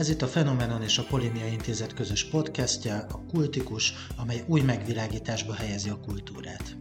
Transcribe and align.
Ez 0.00 0.08
itt 0.08 0.22
a 0.22 0.26
Fenomenon 0.26 0.82
és 0.82 0.98
a 0.98 1.02
Polémia 1.08 1.46
Intézet 1.46 1.94
közös 1.94 2.24
podcastja, 2.24 3.06
a 3.12 3.20
Kultikus, 3.32 3.94
amely 4.16 4.44
új 4.46 4.60
megvilágításba 4.60 5.54
helyezi 5.54 5.88
a 5.88 6.00
kultúrát. 6.00 6.76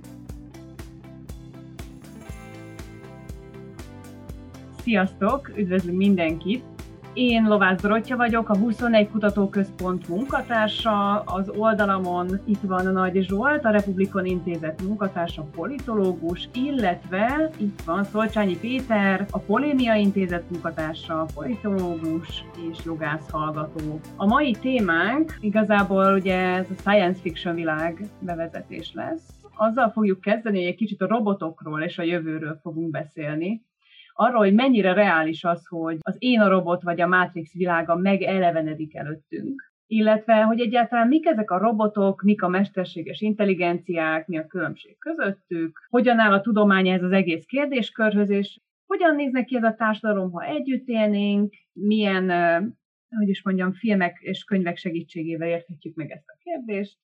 Sziasztok, 4.83 5.51
üdvözlünk 5.57 5.97
mindenkit! 5.97 6.78
Én 7.13 7.43
Lovász 7.47 7.81
Dorottya 7.81 8.15
vagyok, 8.15 8.49
a 8.49 8.57
21 8.57 9.09
Kutatóközpont 9.09 10.07
munkatársa, 10.07 11.19
az 11.19 11.49
oldalamon 11.49 12.41
itt 12.45 12.61
van 12.61 12.87
a 12.87 12.91
Nagy 12.91 13.21
Zsolt, 13.21 13.65
a 13.65 13.69
Republikon 13.69 14.25
Intézet 14.25 14.81
munkatársa, 14.81 15.41
politológus, 15.55 16.49
illetve 16.53 17.49
itt 17.57 17.81
van 17.81 18.03
Szolcsányi 18.03 18.57
Péter, 18.57 19.25
a 19.31 19.39
Polémia 19.39 19.95
Intézet 19.95 20.49
munkatársa, 20.49 21.25
politológus 21.33 22.45
és 22.69 22.77
jogász 22.85 23.29
hallgató. 23.29 23.99
A 24.15 24.25
mai 24.25 24.51
témánk 24.51 25.37
igazából 25.39 26.13
ugye 26.13 26.37
ez 26.37 26.67
a 26.69 26.79
science 26.79 27.19
fiction 27.21 27.55
világ 27.55 28.01
bevezetés 28.19 28.91
lesz. 28.93 29.29
Azzal 29.55 29.89
fogjuk 29.89 30.21
kezdeni, 30.21 30.57
hogy 30.57 30.67
egy 30.67 30.75
kicsit 30.75 31.01
a 31.01 31.07
robotokról 31.07 31.81
és 31.81 31.97
a 31.97 32.03
jövőről 32.03 32.59
fogunk 32.61 32.89
beszélni 32.91 33.67
arról, 34.19 34.39
hogy 34.39 34.53
mennyire 34.53 34.93
reális 34.93 35.43
az, 35.43 35.67
hogy 35.67 35.97
az 36.01 36.15
én 36.17 36.39
a 36.39 36.47
robot 36.47 36.83
vagy 36.83 37.01
a 37.01 37.07
Matrix 37.07 37.53
világa 37.53 37.95
megelevenedik 37.95 38.95
előttünk. 38.95 39.71
Illetve 39.87 40.41
hogy 40.41 40.59
egyáltalán 40.59 41.07
mik 41.07 41.25
ezek 41.25 41.51
a 41.51 41.57
robotok, 41.57 42.21
mik 42.21 42.41
a 42.41 42.47
mesterséges 42.47 43.21
intelligenciák, 43.21 44.27
mi 44.27 44.37
a 44.37 44.47
különbség 44.47 44.97
közöttük, 44.97 45.79
hogyan 45.89 46.19
áll 46.19 46.33
a 46.33 46.41
tudomány 46.41 46.87
ez 46.87 47.03
az 47.03 47.11
egész 47.11 47.45
kérdéskörhöz, 47.45 48.29
és 48.29 48.59
hogyan 48.85 49.15
néznek 49.15 49.45
ki 49.45 49.55
ez 49.55 49.63
a 49.63 49.75
társadalom, 49.77 50.31
ha 50.31 50.43
együtt 50.43 50.87
élnénk, 50.87 51.53
milyen, 51.73 52.29
hogy 53.17 53.29
is 53.29 53.43
mondjam, 53.43 53.73
filmek 53.73 54.17
és 54.21 54.43
könyvek 54.43 54.77
segítségével 54.77 55.47
érthetjük 55.47 55.95
meg 55.95 56.11
ezt 56.11 56.27
a 56.27 56.37
kérdést, 56.43 56.97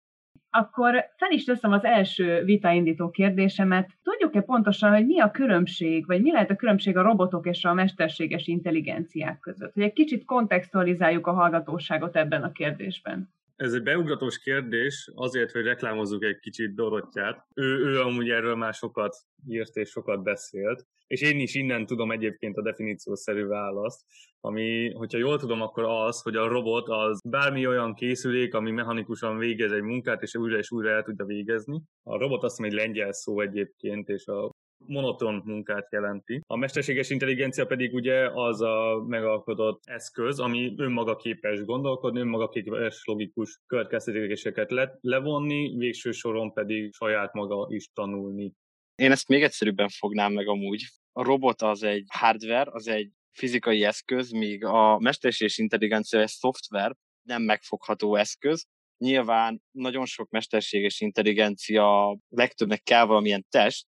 akkor 0.49 1.05
fel 1.17 1.31
is 1.31 1.43
teszem 1.43 1.71
az 1.71 1.83
első 1.83 2.43
vitaindító 2.43 3.09
kérdésemet. 3.09 3.89
Tudjuk-e 4.03 4.41
pontosan, 4.41 4.91
hogy 4.91 5.05
mi 5.05 5.19
a 5.19 5.31
különbség, 5.31 6.05
vagy 6.05 6.21
mi 6.21 6.31
lehet 6.31 6.49
a 6.49 6.55
különbség 6.55 6.97
a 6.97 7.01
robotok 7.01 7.45
és 7.45 7.65
a 7.65 7.73
mesterséges 7.73 8.47
intelligenciák 8.47 9.39
között? 9.39 9.73
Hogy 9.73 9.83
egy 9.83 9.93
kicsit 9.93 10.25
kontextualizáljuk 10.25 11.27
a 11.27 11.33
hallgatóságot 11.33 12.15
ebben 12.15 12.43
a 12.43 12.51
kérdésben. 12.51 13.29
Ez 13.55 13.73
egy 13.73 13.83
beugratós 13.83 14.39
kérdés, 14.39 15.11
azért, 15.13 15.51
hogy 15.51 15.63
reklámozzuk 15.63 16.23
egy 16.23 16.39
kicsit 16.39 16.75
Dorottyát. 16.75 17.45
Ő, 17.53 17.63
ő 17.63 18.01
amúgy 18.01 18.29
erről 18.29 18.55
már 18.55 18.73
sokat 18.73 19.15
írt 19.47 19.75
és 19.75 19.89
sokat 19.89 20.23
beszélt, 20.23 20.85
és 21.07 21.21
én 21.21 21.39
is 21.39 21.55
innen 21.55 21.85
tudom 21.85 22.11
egyébként 22.11 22.57
a 22.57 22.61
definíciószerű 22.61 23.45
választ, 23.45 24.01
ami, 24.39 24.91
hogyha 24.93 25.17
jól 25.17 25.37
tudom, 25.37 25.61
akkor 25.61 25.83
az, 25.83 26.21
hogy 26.21 26.35
a 26.35 26.47
robot 26.47 26.89
az 26.89 27.19
bármi 27.29 27.67
olyan 27.67 27.93
készülék, 27.93 28.53
ami 28.53 28.71
mechanikusan 28.71 29.37
végez 29.37 29.71
egy 29.71 29.81
munkát, 29.81 30.21
és 30.21 30.35
újra 30.35 30.57
és 30.57 30.71
újra 30.71 30.89
el 30.89 31.03
tudja 31.03 31.25
végezni. 31.25 31.81
A 32.03 32.17
robot 32.17 32.43
azt 32.43 32.59
mondja, 32.59 32.79
egy 32.79 32.85
lengyel 32.85 33.11
szó 33.11 33.39
egyébként, 33.41 34.09
és 34.09 34.25
a 34.25 34.49
monoton 34.77 35.41
munkát 35.45 35.91
jelenti. 35.91 36.41
A 36.47 36.55
mesterséges 36.55 37.09
intelligencia 37.09 37.65
pedig 37.65 37.93
ugye 37.93 38.29
az 38.33 38.61
a 38.61 39.03
megalkotott 39.07 39.81
eszköz, 39.85 40.39
ami 40.39 40.73
önmaga 40.77 41.15
képes 41.15 41.63
gondolkodni, 41.63 42.19
önmaga 42.19 42.49
képes 42.49 43.01
logikus 43.05 43.59
következtetéseket 43.65 44.71
le- 44.71 44.97
levonni, 45.01 45.75
végső 45.77 46.11
soron 46.11 46.53
pedig 46.53 46.93
saját 46.93 47.33
maga 47.33 47.67
is 47.69 47.89
tanulni. 47.93 48.53
Én 48.95 49.11
ezt 49.11 49.27
még 49.27 49.43
egyszerűbben 49.43 49.89
fognám 49.89 50.33
meg 50.33 50.47
amúgy. 50.47 50.83
A 51.11 51.23
robot 51.23 51.61
az 51.61 51.83
egy 51.83 52.05
hardware, 52.07 52.71
az 52.71 52.87
egy 52.87 53.09
fizikai 53.31 53.83
eszköz, 53.83 54.31
míg 54.31 54.65
a 54.65 54.99
mesterséges 54.99 55.57
intelligencia 55.57 56.21
egy 56.21 56.27
szoftver, 56.27 56.95
nem 57.27 57.41
megfogható 57.41 58.15
eszköz. 58.15 58.65
Nyilván 58.97 59.61
nagyon 59.71 60.05
sok 60.05 60.29
mesterséges 60.29 61.01
intelligencia 61.01 62.17
legtöbbnek 62.29 62.83
kell 62.83 63.05
valamilyen 63.05 63.45
test, 63.49 63.85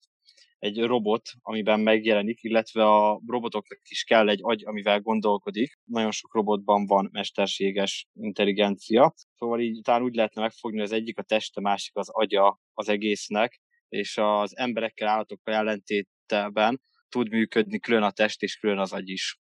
egy 0.60 0.80
robot, 0.80 1.30
amiben 1.42 1.80
megjelenik, 1.80 2.44
illetve 2.44 2.86
a 2.86 3.22
robotoknak 3.28 3.80
is 3.90 4.04
kell 4.04 4.30
egy 4.30 4.40
agy, 4.42 4.66
amivel 4.66 5.00
gondolkodik. 5.00 5.80
Nagyon 5.84 6.12
sok 6.12 6.34
robotban 6.34 6.86
van 6.86 7.10
mesterséges 7.12 8.08
intelligencia. 8.14 9.14
Szóval 9.38 9.60
így 9.60 9.82
talán 9.84 10.04
úgy 10.04 10.16
lehetne 10.16 10.42
megfogni, 10.42 10.82
az 10.82 10.92
egyik 10.92 11.18
a 11.18 11.24
teste, 11.24 11.62
másik 11.62 11.96
az 11.96 12.10
agya 12.10 12.60
az 12.74 12.90
egésznek, 12.90 13.62
és 13.90 14.18
az 14.18 14.58
emberekkel, 14.58 15.08
állatokkal 15.08 15.54
ellentétben 15.54 16.82
tud 17.10 17.30
működni 17.30 17.80
külön 17.80 18.04
a 18.04 18.12
test 18.12 18.42
és 18.42 18.56
külön 18.56 18.80
az 18.80 18.94
agy 18.94 19.10
is. 19.10 19.40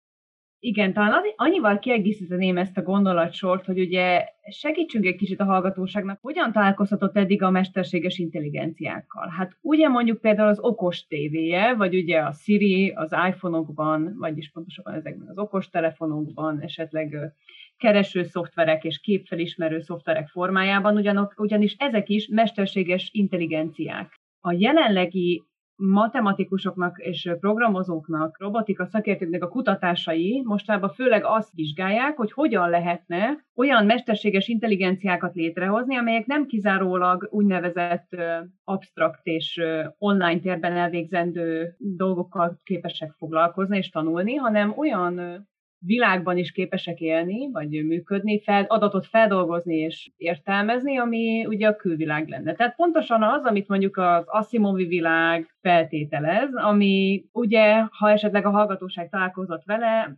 Igen, 0.64 0.94
talán 0.94 1.24
annyival 1.36 1.80
kiegészíteném 1.80 2.58
ezt 2.58 2.78
a 2.78 2.82
gondolatsort, 2.82 3.66
hogy 3.66 3.80
ugye 3.80 4.26
segítsünk 4.50 5.06
egy 5.06 5.16
kicsit 5.16 5.40
a 5.40 5.46
hallgatóságnak, 5.46 6.20
hogyan 6.22 6.52
találkozhatott 6.52 7.18
eddig 7.18 7.42
a 7.42 7.50
mesterséges 7.50 8.18
intelligenciákkal. 8.18 9.28
Hát 9.28 9.58
ugye 9.62 9.88
mondjuk 9.88 10.22
például 10.22 10.50
az 10.50 10.60
okos 10.60 11.08
tévéje, 11.08 11.74
vagy 11.74 11.96
ugye 11.96 12.20
a 12.20 12.32
Siri 12.32 12.90
az 12.90 13.12
iPhone-okban, 13.28 14.16
vagyis 14.18 14.52
pontosabban 14.52 14.94
ezekben 14.94 15.28
az 15.28 15.38
okos 15.38 15.70
telefonokban, 15.70 16.60
esetleg 16.60 17.34
kereső 17.78 18.24
szoftverek 18.24 18.84
és 18.84 19.00
képfelismerő 19.00 19.80
szoftverek 19.80 20.28
formájában, 20.28 20.96
ugyanok, 20.96 21.34
ugyanis 21.38 21.76
ezek 21.78 22.10
is 22.10 22.28
mesterséges 22.28 23.10
intelligenciák. 23.14 24.20
A 24.40 24.52
jelenlegi 24.52 25.44
matematikusoknak 25.82 27.00
és 27.00 27.30
programozóknak, 27.40 28.40
robotika 28.40 28.86
szakértőknek 28.86 29.44
a 29.44 29.48
kutatásai 29.48 30.42
mostában 30.46 30.90
főleg 30.90 31.24
azt 31.26 31.54
vizsgálják, 31.54 32.18
hogy 32.18 32.32
hogyan 32.32 32.70
lehetne 32.70 33.46
olyan 33.56 33.86
mesterséges 33.86 34.48
intelligenciákat 34.48 35.36
létrehozni, 35.36 35.98
amelyek 35.98 36.26
nem 36.26 36.46
kizárólag 36.46 37.28
úgynevezett 37.32 38.16
absztrakt 38.64 39.26
és 39.26 39.62
online 39.98 40.40
térben 40.40 40.72
elvégzendő 40.72 41.76
dolgokkal 41.78 42.60
képesek 42.64 43.12
foglalkozni 43.18 43.78
és 43.78 43.90
tanulni, 43.90 44.36
hanem 44.36 44.74
olyan 44.78 45.48
világban 45.86 46.38
is 46.38 46.52
képesek 46.52 47.00
élni, 47.00 47.52
vagy 47.52 47.70
működni, 47.70 48.42
fel, 48.42 48.64
adatot 48.64 49.06
feldolgozni 49.06 49.76
és 49.76 50.12
értelmezni, 50.18 50.98
ami 50.98 51.46
ugye 51.46 51.68
a 51.68 51.76
külvilág 51.76 52.28
lenne. 52.28 52.54
Tehát 52.54 52.76
pontosan 52.76 53.24
az, 53.24 53.46
amit 53.46 53.68
mondjuk 53.68 53.98
az 53.98 54.24
Asimovi 54.26 54.86
világ 54.86 55.56
feltételez, 55.62 56.50
ami 56.54 57.24
ugye, 57.32 57.86
ha 57.92 58.12
esetleg 58.12 58.46
a 58.46 58.52
hallgatóság 58.52 59.10
találkozott 59.10 59.64
vele, 59.64 60.18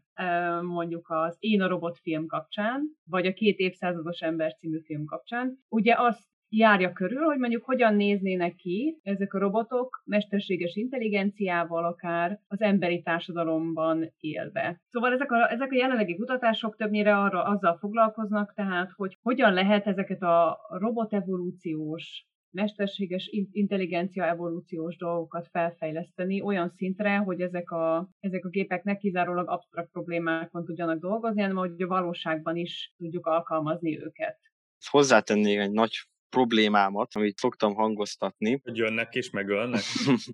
mondjuk 0.61 1.05
az 1.09 1.37
Én 1.39 1.61
a 1.61 1.67
robot 1.67 1.99
film 2.01 2.25
kapcsán, 2.25 2.81
vagy 3.09 3.25
a 3.25 3.33
Két 3.33 3.57
évszázados 3.57 4.19
ember 4.19 4.55
című 4.55 4.79
film 4.85 5.05
kapcsán, 5.05 5.57
ugye 5.69 5.93
azt 5.97 6.32
járja 6.55 6.91
körül, 6.91 7.23
hogy 7.23 7.37
mondjuk 7.37 7.65
hogyan 7.65 7.95
néznének 7.95 8.55
ki 8.55 8.99
ezek 9.03 9.33
a 9.33 9.39
robotok 9.39 10.03
mesterséges 10.05 10.75
intelligenciával 10.75 11.85
akár 11.85 12.39
az 12.47 12.61
emberi 12.61 13.01
társadalomban 13.01 14.13
élve. 14.19 14.81
Szóval 14.89 15.13
ezek 15.13 15.31
a, 15.31 15.51
ezek 15.51 15.71
a 15.71 15.75
jelenlegi 15.75 16.15
kutatások 16.15 16.75
többnyire 16.75 17.17
arra 17.17 17.43
azzal 17.43 17.77
foglalkoznak, 17.77 18.53
tehát 18.53 18.91
hogy 18.95 19.17
hogyan 19.21 19.53
lehet 19.53 19.87
ezeket 19.87 20.21
a 20.21 20.59
robotevolúciós 20.69 22.25
mesterséges 22.51 23.29
intelligencia 23.51 24.27
evolúciós 24.27 24.97
dolgokat 24.97 25.47
felfejleszteni 25.51 26.41
olyan 26.41 26.69
szintre, 26.69 27.17
hogy 27.17 27.41
ezek 27.41 27.71
a, 27.71 28.09
ezek 28.19 28.45
a 28.45 28.49
gépek 28.49 28.83
ne 28.83 28.95
kizárólag 28.95 29.49
absztrakt 29.49 29.91
problémákon 29.91 30.65
tudjanak 30.65 30.99
dolgozni, 30.99 31.41
hanem 31.41 31.57
hogy 31.57 31.81
a 31.81 31.87
valóságban 31.87 32.55
is 32.55 32.93
tudjuk 32.97 33.25
alkalmazni 33.25 33.99
őket. 33.99 34.37
Hozzátennék 34.89 35.59
egy 35.59 35.71
nagy 35.71 35.95
problémámat, 36.33 37.15
amit 37.15 37.37
szoktam 37.37 37.73
hangoztatni. 37.73 38.59
Hogy 38.63 38.77
jönnek 38.77 39.15
és 39.15 39.29
megölnek? 39.29 39.81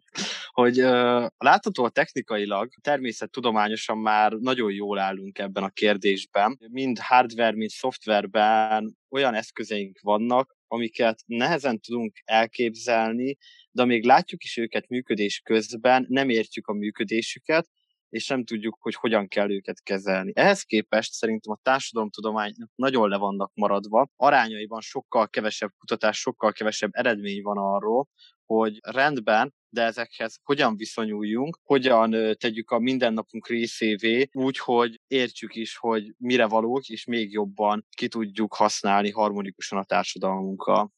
hogy 0.61 0.79
uh, 0.81 1.27
látható 1.37 1.87
technikailag, 1.87 2.69
természettudományosan 2.81 3.97
már 3.97 4.31
nagyon 4.31 4.71
jól 4.71 4.99
állunk 4.99 5.37
ebben 5.37 5.63
a 5.63 5.69
kérdésben. 5.69 6.59
Mind 6.71 6.99
hardware, 6.99 7.55
mind 7.55 7.69
szoftverben 7.69 8.97
olyan 9.09 9.33
eszközeink 9.33 9.99
vannak, 10.01 10.55
amiket 10.67 11.19
nehezen 11.25 11.79
tudunk 11.79 12.21
elképzelni, 12.25 13.37
de 13.71 13.81
amíg 13.81 14.03
látjuk 14.03 14.43
is 14.43 14.57
őket 14.57 14.87
működés 14.87 15.41
közben, 15.43 16.05
nem 16.09 16.29
értjük 16.29 16.67
a 16.67 16.73
működésüket, 16.73 17.67
és 18.09 18.27
nem 18.27 18.43
tudjuk, 18.43 18.77
hogy 18.79 18.95
hogyan 18.95 19.27
kell 19.27 19.51
őket 19.51 19.83
kezelni. 19.83 20.31
Ehhez 20.35 20.61
képest 20.61 21.13
szerintem 21.13 21.53
a 21.53 21.59
társadalomtudománynak 21.63 22.69
nagyon 22.75 23.09
le 23.09 23.17
vannak 23.17 23.51
maradva, 23.53 24.07
arányaiban 24.15 24.81
sokkal 24.81 25.27
kevesebb 25.27 25.71
kutatás, 25.77 26.17
sokkal 26.19 26.51
kevesebb 26.51 26.89
eredmény 26.93 27.41
van 27.41 27.57
arról, 27.57 28.07
hogy 28.45 28.77
rendben, 28.81 29.53
de 29.69 29.83
ezekhez 29.83 30.39
hogyan 30.43 30.77
viszonyuljunk, 30.77 31.59
hogyan 31.63 32.35
tegyük 32.37 32.71
a 32.71 32.79
mindennapunk 32.79 33.47
részévé, 33.47 34.29
úgy, 34.31 34.57
hogy 34.57 34.99
értjük 35.07 35.55
is, 35.55 35.77
hogy 35.77 36.13
mire 36.17 36.47
valók, 36.47 36.87
és 36.87 37.05
még 37.05 37.31
jobban 37.31 37.85
ki 37.97 38.07
tudjuk 38.07 38.53
használni 38.53 39.11
harmonikusan 39.11 39.79
a 39.79 39.83
társadalmunkkal. 39.83 40.91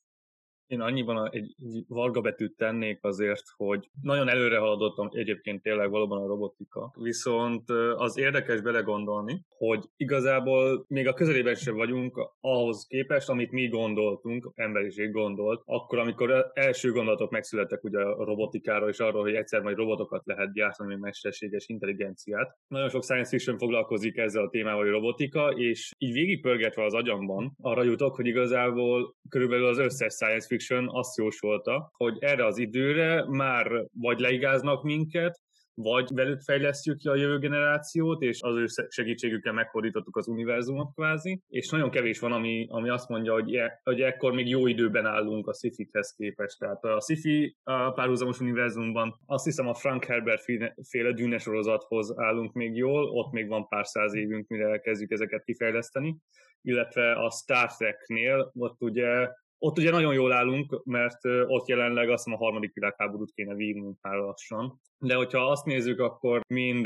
Én 0.72 0.82
annyiban 0.82 1.30
egy 1.32 1.56
varga 1.88 2.22
betűt 2.22 2.58
tennék 2.58 3.00
azért, 3.02 3.44
hogy 3.56 3.90
nagyon 4.02 4.30
előre 4.30 4.58
haladottam 4.58 5.10
egyébként 5.12 5.62
tényleg 5.62 5.90
valóban 5.90 6.22
a 6.24 6.28
robotika. 6.28 6.94
Viszont 7.02 7.70
az 7.96 8.18
érdekes 8.18 8.62
belegondolni, 8.62 9.46
hogy 9.50 9.84
igazából 9.98 10.86
még 10.88 11.08
a 11.08 11.14
közelében 11.14 11.56
sem 11.56 11.76
vagyunk 11.76 12.30
ahhoz 12.42 12.86
képest, 12.88 13.30
amit 13.30 13.52
mi 13.52 13.68
gondoltunk, 13.68 14.52
emberiség 14.56 15.12
gondolt, 15.12 15.62
akkor, 15.66 16.00
amikor 16.00 16.52
első 16.54 16.92
gondolatok 16.92 17.32
megszülettek 17.32 17.84
ugye 17.84 18.00
a 18.00 18.24
robotikára 18.24 18.88
és 18.88 19.00
arról, 19.00 19.22
hogy 19.22 19.36
egyszer 19.36 19.62
majd 19.62 19.78
robotokat 19.78 20.26
lehet 20.26 20.54
gyártani, 20.54 20.96
mesterséges 20.96 21.68
intelligenciát. 21.68 22.58
Nagyon 22.68 22.90
sok 22.90 23.04
science 23.04 23.30
fiction 23.30 23.58
foglalkozik 23.58 24.18
ezzel 24.18 24.44
a 24.44 24.50
témával, 24.50 24.82
hogy 24.84 24.92
robotika, 24.92 25.50
és 25.50 25.92
így 25.98 26.14
végigpörgetve 26.14 26.84
az 26.84 26.94
agyamban 26.94 27.56
arra 27.62 27.84
jutok, 27.84 28.16
hogy 28.16 28.26
igazából 28.26 29.16
körülbelül 29.30 29.66
az 29.66 29.78
összes 29.78 30.14
science 30.14 30.48
fiction 30.48 30.60
azt 30.70 31.18
jósolta, 31.18 31.92
hogy 31.94 32.18
erre 32.20 32.46
az 32.46 32.58
időre 32.58 33.26
már 33.30 33.86
vagy 33.94 34.20
leigáznak 34.20 34.84
minket, 34.84 35.40
vagy 35.74 36.10
velük 36.14 36.42
fejlesztjük 36.42 36.98
ki 36.98 37.08
a 37.08 37.16
jövő 37.16 37.38
generációt, 37.38 38.22
és 38.22 38.42
az 38.42 38.56
ő 38.56 38.66
segítségükkel 38.88 39.54
megfordítottuk 39.54 40.18
az 40.18 40.28
univerzumot 40.28 40.94
kvázi, 40.94 41.42
és 41.48 41.70
nagyon 41.70 41.90
kevés 41.90 42.20
van, 42.20 42.32
ami, 42.32 42.68
ami 42.70 42.90
azt 42.90 43.10
mondja, 43.10 43.34
hogy, 43.34 43.56
e, 43.56 43.80
hogy 43.84 44.02
ekkor 44.02 44.34
még 44.34 44.48
jó 44.48 44.68
időben 44.68 45.06
állunk 45.06 45.48
a 45.48 45.54
sci-fi-hez 45.54 46.14
képest. 46.18 46.60
Tehát 46.60 46.84
a 46.84 47.00
sci-fi 47.00 47.56
a 47.64 47.92
párhuzamos 47.92 48.40
univerzumban 48.40 49.20
azt 49.26 49.46
hiszem 49.46 49.68
a 49.68 49.74
Frank 49.74 50.04
Herbert 50.04 50.44
féle 50.90 51.12
dűne 51.12 51.38
sorozathoz 51.38 52.14
állunk 52.18 52.54
még 52.54 52.76
jól, 52.76 53.04
ott 53.04 53.32
még 53.32 53.48
van 53.48 53.68
pár 53.68 53.86
száz 53.86 54.14
évünk, 54.14 54.48
mire 54.48 54.68
elkezdjük 54.68 55.12
ezeket 55.12 55.44
kifejleszteni, 55.44 56.18
illetve 56.62 57.12
a 57.12 57.30
Star 57.30 57.76
Trek-nél 57.76 58.52
ott 58.54 58.82
ugye 58.82 59.28
ott 59.64 59.78
ugye 59.78 59.92
nagyon 59.92 60.14
jól 60.14 60.32
állunk, 60.32 60.84
mert 60.86 61.26
ott 61.48 61.68
jelenleg 61.68 62.10
azt 62.10 62.24
hiszem 62.24 62.40
a 62.40 62.44
harmadik 62.44 62.74
világháborút 62.74 63.32
kéne 63.34 63.54
vívnunk 63.54 63.98
már 64.02 64.16
lassan. 64.16 64.82
De 64.98 65.16
hogyha 65.16 65.50
azt 65.50 65.66
nézzük, 65.66 66.00
akkor 66.00 66.42
mind 66.48 66.86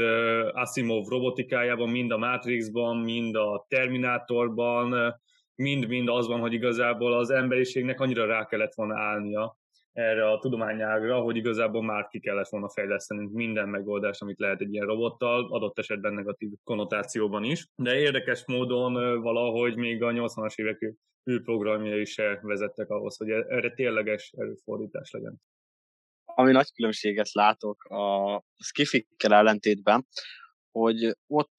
Asimov 0.52 1.08
robotikájában, 1.08 1.90
mind 1.90 2.12
a 2.12 2.18
Matrixban, 2.18 2.98
mind 2.98 3.36
a 3.36 3.66
Terminátorban, 3.68 5.16
mind-mind 5.56 6.10
az 6.10 6.28
van, 6.28 6.40
hogy 6.40 6.54
igazából 6.54 7.14
az 7.14 7.30
emberiségnek 7.30 8.00
annyira 8.00 8.26
rá 8.26 8.46
kellett 8.46 8.74
volna 8.74 9.00
állnia 9.00 9.58
erre 9.96 10.30
a 10.32 10.40
tudományágra, 10.40 11.20
hogy 11.20 11.36
igazából 11.36 11.84
már 11.84 12.08
ki 12.08 12.20
kellett 12.20 12.50
volna 12.50 12.70
fejlesztenünk 12.70 13.32
minden 13.32 13.70
megoldást, 13.70 14.22
amit 14.22 14.40
lehet 14.40 14.62
egy 14.62 14.74
ilyen 14.74 14.86
robottal, 14.86 15.48
adott 15.52 15.80
esetben 15.80 16.14
negatív 16.14 16.50
konnotációban 16.64 17.44
is. 17.44 17.68
De 17.76 18.00
érdekes 18.00 18.44
módon 18.46 19.22
valahogy 19.22 19.76
még 19.76 20.04
a 20.04 20.12
80-as 20.12 20.56
évek 20.56 20.94
űrprogramjai 21.30 22.06
se 22.06 22.40
vezettek 22.42 22.90
ahhoz, 22.90 23.18
hogy 23.18 23.30
erre 23.30 23.74
tényleges 23.74 24.34
erőfordítás 24.38 25.12
legyen. 25.12 25.42
Ami 26.26 26.52
nagy 26.52 26.72
különbséget 26.74 27.32
látok 27.32 27.84
a 27.84 28.44
skifikkel 28.58 29.34
ellentétben, 29.34 30.08
hogy 30.72 31.16
ott 31.28 31.56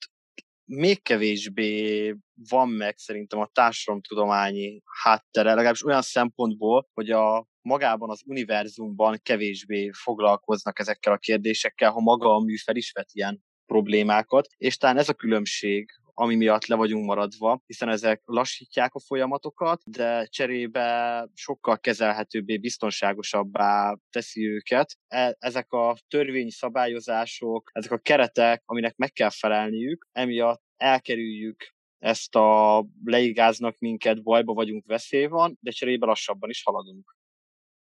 még 0.65 1.03
kevésbé 1.03 2.15
van 2.49 2.69
meg 2.69 2.97
szerintem 2.97 3.41
a 3.41 3.50
társadalomtudományi 3.53 4.83
háttere, 5.03 5.49
legalábbis 5.49 5.85
olyan 5.85 6.03
szempontból, 6.03 6.88
hogy 6.93 7.11
a 7.11 7.47
magában 7.66 8.10
az 8.10 8.22
univerzumban 8.26 9.18
kevésbé 9.22 9.90
foglalkoznak 9.92 10.78
ezekkel 10.78 11.12
a 11.12 11.16
kérdésekkel, 11.16 11.90
ha 11.90 12.00
maga 12.00 12.34
a 12.34 12.40
mű 12.40 12.56
fel 12.56 12.76
is 12.76 12.92
vet 12.92 13.08
ilyen 13.12 13.42
problémákat, 13.66 14.48
és 14.56 14.76
talán 14.76 14.98
ez 14.98 15.08
a 15.08 15.14
különbség, 15.14 15.90
ami 16.18 16.34
miatt 16.34 16.66
le 16.66 16.74
vagyunk 16.74 17.06
maradva, 17.06 17.62
hiszen 17.66 17.88
ezek 17.88 18.22
lassítják 18.24 18.94
a 18.94 19.00
folyamatokat, 19.00 19.82
de 19.84 20.26
cserébe 20.26 21.28
sokkal 21.34 21.78
kezelhetőbbé, 21.78 22.56
biztonságosabbá 22.56 23.96
teszi 24.10 24.48
őket. 24.48 24.96
E- 25.08 25.36
ezek 25.38 25.72
a 25.72 25.96
törvény 26.08 26.48
szabályozások, 26.48 27.70
ezek 27.72 27.90
a 27.90 27.98
keretek, 27.98 28.62
aminek 28.64 28.96
meg 28.96 29.12
kell 29.12 29.30
felelniük, 29.30 30.08
emiatt 30.12 30.62
elkerüljük 30.76 31.74
ezt 31.98 32.34
a 32.34 32.84
leigáznak 33.04 33.78
minket, 33.78 34.22
bajba 34.22 34.52
vagyunk, 34.52 34.86
veszély 34.86 35.26
van, 35.26 35.58
de 35.60 35.70
cserébe 35.70 36.06
lassabban 36.06 36.50
is 36.50 36.62
haladunk. 36.62 37.15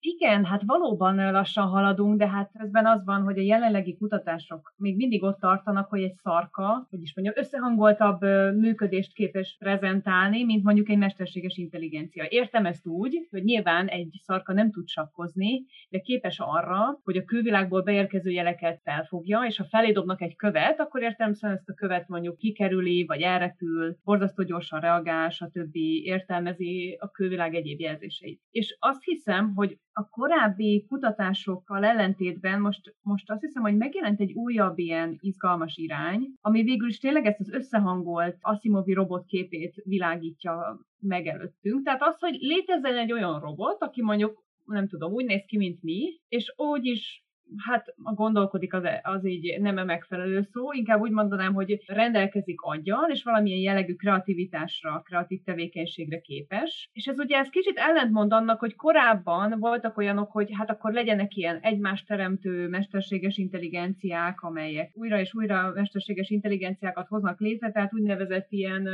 Igen, 0.07 0.45
hát 0.45 0.61
valóban 0.65 1.31
lassan 1.31 1.67
haladunk, 1.67 2.17
de 2.17 2.27
hát 2.27 2.51
ezben 2.53 2.85
az 2.85 3.05
van, 3.05 3.21
hogy 3.21 3.37
a 3.37 3.41
jelenlegi 3.41 3.97
kutatások 3.97 4.73
még 4.77 4.95
mindig 4.95 5.23
ott 5.23 5.39
tartanak, 5.39 5.89
hogy 5.89 6.01
egy 6.01 6.15
szarka, 6.15 6.87
hogy 6.89 7.01
is 7.01 7.15
mondjam, 7.15 7.37
összehangoltabb 7.37 8.21
működést 8.55 9.13
képes 9.13 9.55
prezentálni, 9.59 10.43
mint 10.43 10.63
mondjuk 10.63 10.89
egy 10.89 10.97
mesterséges 10.97 11.57
intelligencia. 11.57 12.25
Értem 12.29 12.65
ezt 12.65 12.87
úgy, 12.87 13.27
hogy 13.29 13.43
nyilván 13.43 13.87
egy 13.87 14.19
szarka 14.23 14.53
nem 14.53 14.71
tud 14.71 14.87
sakkozni, 14.87 15.65
de 15.89 15.99
képes 15.99 16.39
arra, 16.39 16.99
hogy 17.03 17.17
a 17.17 17.23
külvilágból 17.23 17.81
beérkező 17.81 18.29
jeleket 18.29 18.81
felfogja, 18.83 19.41
és 19.47 19.57
ha 19.57 19.63
felé 19.63 19.91
dobnak 19.91 20.21
egy 20.21 20.35
követ, 20.35 20.79
akkor 20.79 21.01
értelmszerűen 21.01 21.57
ezt 21.57 21.69
a 21.69 21.73
követ 21.73 22.07
mondjuk 22.07 22.37
kikerüli, 22.37 23.05
vagy 23.05 23.21
elrepül, 23.21 23.97
borzasztó 24.03 24.43
gyorsan 24.43 24.79
reagál, 24.79 25.29
stb. 25.29 25.75
értelmezi 26.03 26.97
a 26.99 27.11
külvilág 27.11 27.55
egyéb 27.55 27.79
jelzéseit. 27.79 28.41
És 28.51 28.77
azt 28.79 29.03
hiszem, 29.03 29.53
hogy 29.55 29.77
a 29.97 30.09
korábbi 30.09 30.85
kutatásokkal 30.87 31.85
ellentétben 31.85 32.59
most, 32.61 32.95
most 33.01 33.31
azt 33.31 33.41
hiszem, 33.41 33.61
hogy 33.61 33.77
megjelent 33.77 34.19
egy 34.19 34.33
újabb 34.33 34.77
ilyen 34.77 35.17
izgalmas 35.19 35.77
irány, 35.77 36.33
ami 36.41 36.63
végül 36.63 36.87
is 36.87 36.99
tényleg 36.99 37.25
ezt 37.25 37.39
az 37.39 37.51
összehangolt 37.51 38.37
Asimovi 38.41 38.93
robotképét 38.93 39.81
világítja 39.83 40.79
meg 40.99 41.27
előttünk. 41.27 41.83
Tehát 41.83 42.01
az, 42.01 42.19
hogy 42.19 42.37
létezzen 42.39 42.97
egy 42.97 43.11
olyan 43.11 43.39
robot, 43.39 43.81
aki 43.81 44.01
mondjuk 44.01 44.43
nem 44.65 44.87
tudom, 44.87 45.11
úgy 45.11 45.25
néz 45.25 45.43
ki, 45.45 45.57
mint 45.57 45.81
mi, 45.81 46.19
és 46.27 46.53
úgy 46.55 46.85
is 46.85 47.24
hát 47.67 47.93
gondolkodik 47.95 48.73
az, 48.73 48.83
az 49.01 49.25
így 49.25 49.61
nem 49.61 49.85
megfelelő 49.85 50.41
szó, 50.41 50.71
inkább 50.71 50.99
úgy 50.99 51.11
mondanám, 51.11 51.53
hogy 51.53 51.83
rendelkezik 51.87 52.61
aggyal, 52.61 53.09
és 53.09 53.23
valamilyen 53.23 53.59
jellegű 53.59 53.93
kreativitásra, 53.93 55.01
kreatív 55.01 55.41
tevékenységre 55.43 56.19
képes. 56.19 56.89
És 56.93 57.05
ez 57.05 57.19
ugye 57.19 57.37
ez 57.37 57.49
kicsit 57.49 57.77
ellentmond 57.77 58.33
annak, 58.33 58.59
hogy 58.59 58.75
korábban 58.75 59.59
voltak 59.59 59.97
olyanok, 59.97 60.31
hogy 60.31 60.49
hát 60.53 60.69
akkor 60.69 60.93
legyenek 60.93 61.35
ilyen 61.35 61.59
egymást 61.61 62.07
teremtő 62.07 62.67
mesterséges 62.67 63.37
intelligenciák, 63.37 64.41
amelyek 64.41 64.91
újra 64.93 65.19
és 65.19 65.33
újra 65.33 65.71
mesterséges 65.73 66.29
intelligenciákat 66.29 67.07
hoznak 67.07 67.39
létre, 67.39 67.71
tehát 67.71 67.93
úgynevezett 67.93 68.47
ilyen 68.49 68.87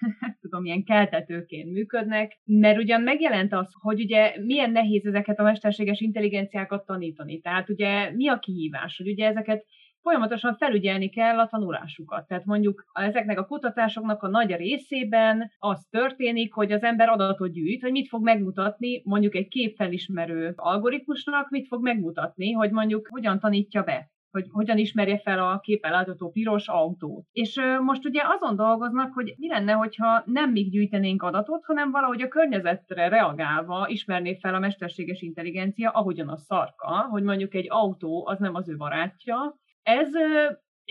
tudom, 0.40 0.64
ilyen 0.64 0.84
keltetőként 0.84 1.72
működnek, 1.72 2.40
mert 2.44 2.78
ugyan 2.78 3.00
megjelent 3.00 3.52
az, 3.52 3.72
hogy 3.80 4.00
ugye 4.00 4.34
milyen 4.40 4.70
nehéz 4.70 5.06
ezeket 5.06 5.38
a 5.38 5.42
mesterséges 5.42 6.00
intelligenciákat 6.00 6.86
tanítani. 6.86 7.40
Tehát 7.40 7.68
ugye 7.68 8.10
mi 8.10 8.28
a 8.28 8.38
kihívás, 8.38 8.96
hogy 8.96 9.08
ugye 9.08 9.26
ezeket 9.26 9.64
folyamatosan 10.02 10.56
felügyelni 10.56 11.08
kell 11.08 11.38
a 11.38 11.46
tanulásukat. 11.46 12.26
Tehát 12.26 12.44
mondjuk 12.44 12.84
ezeknek 12.92 13.38
a 13.38 13.46
kutatásoknak 13.46 14.22
a 14.22 14.28
nagy 14.28 14.54
részében 14.54 15.50
az 15.58 15.86
történik, 15.90 16.52
hogy 16.52 16.72
az 16.72 16.82
ember 16.82 17.08
adatot 17.08 17.52
gyűjt, 17.52 17.82
hogy 17.82 17.90
mit 17.90 18.08
fog 18.08 18.22
megmutatni 18.22 19.02
mondjuk 19.04 19.34
egy 19.34 19.48
képfelismerő 19.48 20.52
algoritmusnak, 20.56 21.50
mit 21.50 21.66
fog 21.66 21.82
megmutatni, 21.82 22.52
hogy 22.52 22.70
mondjuk 22.70 23.08
hogyan 23.10 23.38
tanítja 23.38 23.82
be 23.82 24.10
hogy 24.30 24.46
hogyan 24.50 24.78
ismerje 24.78 25.18
fel 25.18 25.38
a 25.38 25.60
képen 25.60 25.90
látható 25.90 26.30
piros 26.30 26.68
autót. 26.68 27.26
És 27.32 27.60
most 27.82 28.04
ugye 28.04 28.22
azon 28.24 28.56
dolgoznak, 28.56 29.12
hogy 29.12 29.34
mi 29.36 29.48
lenne, 29.48 29.72
hogyha 29.72 30.22
nem 30.24 30.50
mi 30.50 30.60
gyűjtenénk 30.60 31.22
adatot, 31.22 31.64
hanem 31.64 31.90
valahogy 31.90 32.22
a 32.22 32.28
környezetre 32.28 33.08
reagálva 33.08 33.88
ismerné 33.88 34.38
fel 34.40 34.54
a 34.54 34.58
mesterséges 34.58 35.20
intelligencia, 35.20 35.90
ahogyan 35.90 36.28
a 36.28 36.36
szarka, 36.36 37.06
hogy 37.10 37.22
mondjuk 37.22 37.54
egy 37.54 37.66
autó 37.68 38.26
az 38.26 38.38
nem 38.38 38.54
az 38.54 38.68
ő 38.68 38.76
barátja. 38.76 39.58
Ez 39.82 40.08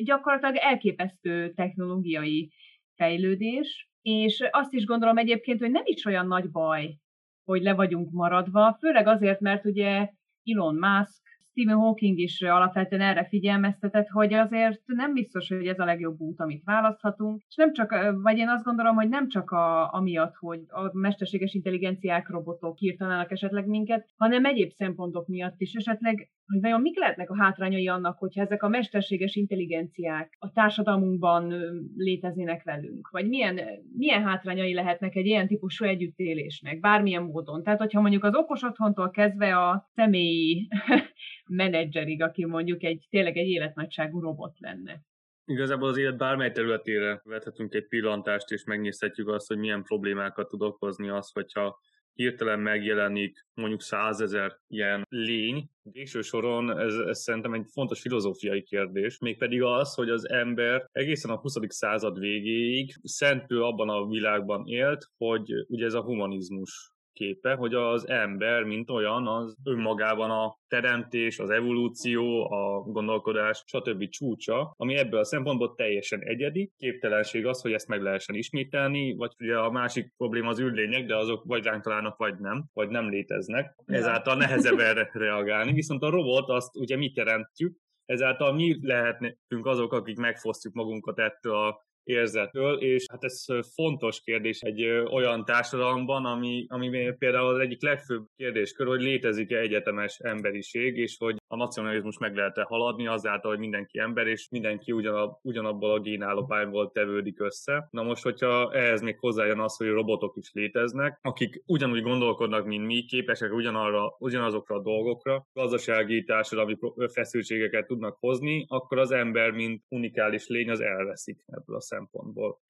gyakorlatilag 0.03 0.55
elképesztő 0.55 1.53
technológiai 1.53 2.51
fejlődés, 2.95 3.89
és 4.01 4.47
azt 4.51 4.73
is 4.73 4.85
gondolom 4.85 5.17
egyébként, 5.17 5.59
hogy 5.59 5.71
nem 5.71 5.83
is 5.85 6.05
olyan 6.05 6.27
nagy 6.27 6.51
baj, 6.51 6.97
hogy 7.43 7.61
le 7.61 7.73
vagyunk 7.73 8.11
maradva, 8.11 8.77
főleg 8.79 9.07
azért, 9.07 9.39
mert 9.39 9.65
ugye 9.65 10.09
Elon 10.43 10.75
Musk 10.75 11.28
Stephen 11.51 11.77
Hawking 11.77 12.17
is 12.17 12.41
alapvetően 12.41 13.01
erre 13.01 13.25
figyelmeztetett, 13.27 14.07
hogy 14.07 14.33
azért 14.33 14.81
nem 14.85 15.13
biztos, 15.13 15.47
hogy 15.47 15.67
ez 15.67 15.79
a 15.79 15.85
legjobb 15.85 16.19
út, 16.19 16.39
amit 16.39 16.63
választhatunk, 16.63 17.41
és 17.47 17.55
nem 17.55 17.73
csak, 17.73 17.95
vagy 18.21 18.37
én 18.37 18.49
azt 18.49 18.63
gondolom, 18.63 18.95
hogy 18.95 19.09
nem 19.09 19.27
csak 19.27 19.51
a, 19.51 19.93
amiatt, 19.93 20.35
hogy 20.35 20.61
a 20.67 20.97
mesterséges 20.97 21.53
intelligenciák, 21.53 22.29
robotok 22.29 22.77
hirtelenek 22.77 23.31
esetleg 23.31 23.67
minket, 23.67 24.07
hanem 24.17 24.45
egyéb 24.45 24.71
szempontok 24.71 25.27
miatt 25.27 25.59
is. 25.61 25.73
Esetleg, 25.73 26.29
hogy 26.49 26.61
vajon 26.61 26.81
mik 26.81 26.99
lehetnek 26.99 27.29
a 27.29 27.37
hátrányai 27.37 27.87
annak, 27.87 28.17
hogyha 28.17 28.41
ezek 28.41 28.63
a 28.63 28.67
mesterséges 28.67 29.35
intelligenciák 29.35 30.35
a 30.39 30.51
társadalmunkban 30.51 31.53
léteznének 31.95 32.63
velünk, 32.63 33.09
vagy 33.09 33.27
milyen, 33.27 33.59
milyen 33.95 34.23
hátrányai 34.23 34.73
lehetnek 34.73 35.15
egy 35.15 35.25
ilyen 35.25 35.47
típusú 35.47 35.85
együttélésnek, 35.85 36.79
bármilyen 36.79 37.23
módon. 37.23 37.63
Tehát, 37.63 37.79
hogyha 37.79 38.01
mondjuk 38.01 38.23
az 38.23 38.35
okos 38.35 38.63
otthontól 38.63 39.09
kezdve 39.09 39.57
a 39.57 39.89
személyi 39.93 40.67
menedzserig, 41.61 42.21
aki 42.23 42.45
mondjuk 42.45 42.83
egy 42.83 43.05
tényleg 43.09 43.37
egy 43.37 43.47
életnagyságú 43.47 44.19
robot 44.19 44.59
lenne. 44.59 45.01
Igazából 45.45 45.89
az 45.89 45.97
élet 45.97 46.17
bármely 46.17 46.51
területére 46.51 47.21
vethetünk 47.23 47.73
egy 47.73 47.87
pillantást, 47.87 48.51
és 48.51 48.63
megnézhetjük 48.63 49.27
azt, 49.27 49.47
hogy 49.47 49.57
milyen 49.57 49.83
problémákat 49.83 50.47
tud 50.47 50.61
okozni 50.61 51.09
az, 51.09 51.31
hogyha 51.31 51.79
hirtelen 52.13 52.59
megjelenik 52.59 53.45
mondjuk 53.53 53.81
százezer 53.81 54.59
ilyen 54.67 55.05
lény, 55.09 55.69
végső 55.83 56.21
soron 56.21 56.79
ez, 56.79 56.93
ez 56.95 57.19
szerintem 57.19 57.53
egy 57.53 57.65
fontos 57.71 58.01
filozófiai 58.01 58.63
kérdés, 58.63 59.17
mégpedig 59.17 59.63
az, 59.63 59.93
hogy 59.93 60.09
az 60.09 60.29
ember 60.29 60.89
egészen 60.91 61.31
a 61.31 61.37
20. 61.37 61.55
század 61.67 62.19
végéig 62.19 62.95
szentül 63.03 63.63
abban 63.63 63.89
a 63.89 64.07
világban 64.07 64.67
élt, 64.67 65.05
hogy 65.17 65.65
ugye 65.67 65.85
ez 65.85 65.93
a 65.93 66.03
humanizmus 66.03 66.93
képe, 67.19 67.53
hogy 67.53 67.73
az 67.73 68.07
ember, 68.07 68.63
mint 68.63 68.89
olyan, 68.89 69.27
az 69.27 69.55
önmagában 69.63 70.29
a 70.29 70.57
teremtés, 70.67 71.39
az 71.39 71.49
evolúció, 71.49 72.51
a 72.51 72.81
gondolkodás, 72.81 73.63
stb. 73.65 74.09
csúcsa, 74.09 74.73
ami 74.77 74.95
ebből 74.95 75.19
a 75.19 75.23
szempontból 75.23 75.75
teljesen 75.75 76.21
egyedi. 76.23 76.71
Képtelenség 76.77 77.45
az, 77.45 77.61
hogy 77.61 77.71
ezt 77.71 77.87
meg 77.87 78.01
lehessen 78.01 78.35
ismételni, 78.35 79.15
vagy 79.15 79.31
ugye 79.39 79.57
a 79.57 79.71
másik 79.71 80.13
probléma 80.17 80.49
az 80.49 80.59
űrlények, 80.59 81.05
de 81.05 81.15
azok 81.15 81.43
vagy 81.43 81.63
ránk 81.63 81.83
találnak, 81.83 82.17
vagy 82.17 82.39
nem, 82.39 82.65
vagy 82.73 82.89
nem 82.89 83.09
léteznek. 83.09 83.75
Ezáltal 83.85 84.35
nehezebb 84.35 84.79
erre 84.79 85.09
reagálni, 85.13 85.73
viszont 85.73 86.03
a 86.03 86.09
robot 86.09 86.49
azt 86.49 86.75
ugye 86.75 86.97
mi 86.97 87.11
teremtjük, 87.11 87.77
ezáltal 88.05 88.53
mi 88.53 88.77
lehetünk 88.81 89.65
azok, 89.65 89.93
akik 89.93 90.17
megfosztjuk 90.17 90.73
magunkat 90.73 91.19
ettől 91.19 91.55
a 91.55 91.87
érzetől, 92.09 92.77
és 92.81 93.05
hát 93.11 93.23
ez 93.23 93.45
fontos 93.73 94.21
kérdés 94.21 94.61
egy 94.61 94.85
olyan 94.89 95.45
társadalomban, 95.45 96.25
ami, 96.25 96.65
ami 96.69 97.13
például 97.17 97.47
az 97.47 97.59
egyik 97.59 97.81
legfőbb 97.81 98.25
kérdéskör, 98.35 98.87
hogy 98.87 99.01
létezik-e 99.01 99.57
egyetemes 99.57 100.19
emberiség, 100.19 100.97
és 100.97 101.15
hogy 101.19 101.37
a 101.47 101.55
nacionalizmus 101.55 102.17
meg 102.17 102.35
lehet-e 102.35 102.63
haladni 102.63 103.07
azáltal, 103.07 103.51
hogy 103.51 103.59
mindenki 103.59 103.99
ember, 103.99 104.27
és 104.27 104.47
mindenki 104.51 104.91
ugyanab, 104.91 105.37
ugyanabból 105.41 105.91
a 105.91 105.99
génállapányból 105.99 106.91
tevődik 106.91 107.41
össze. 107.41 107.87
Na 107.91 108.03
most, 108.03 108.23
hogyha 108.23 108.73
ehhez 108.73 109.01
még 109.01 109.19
hozzájön 109.19 109.59
az, 109.59 109.77
hogy 109.77 109.87
robotok 109.87 110.35
is 110.37 110.51
léteznek, 110.53 111.19
akik 111.21 111.63
ugyanúgy 111.65 112.01
gondolkodnak, 112.01 112.65
mint 112.65 112.85
mi, 112.85 113.05
képesek 113.05 113.53
ugyanarra, 113.53 114.15
ugyanazokra 114.19 114.75
a 114.75 114.81
dolgokra, 114.81 115.47
gazdasági, 115.53 116.23
társadalmi 116.23 116.77
feszültségeket 117.13 117.87
tudnak 117.87 118.17
hozni, 118.19 118.65
akkor 118.67 118.97
az 118.97 119.11
ember, 119.11 119.51
mint 119.51 119.83
unikális 119.89 120.47
lény, 120.47 120.69
az 120.69 120.81
elveszik 120.81 121.43
ebből 121.47 121.75
a 121.75 121.81
szempontból. 121.99 122.61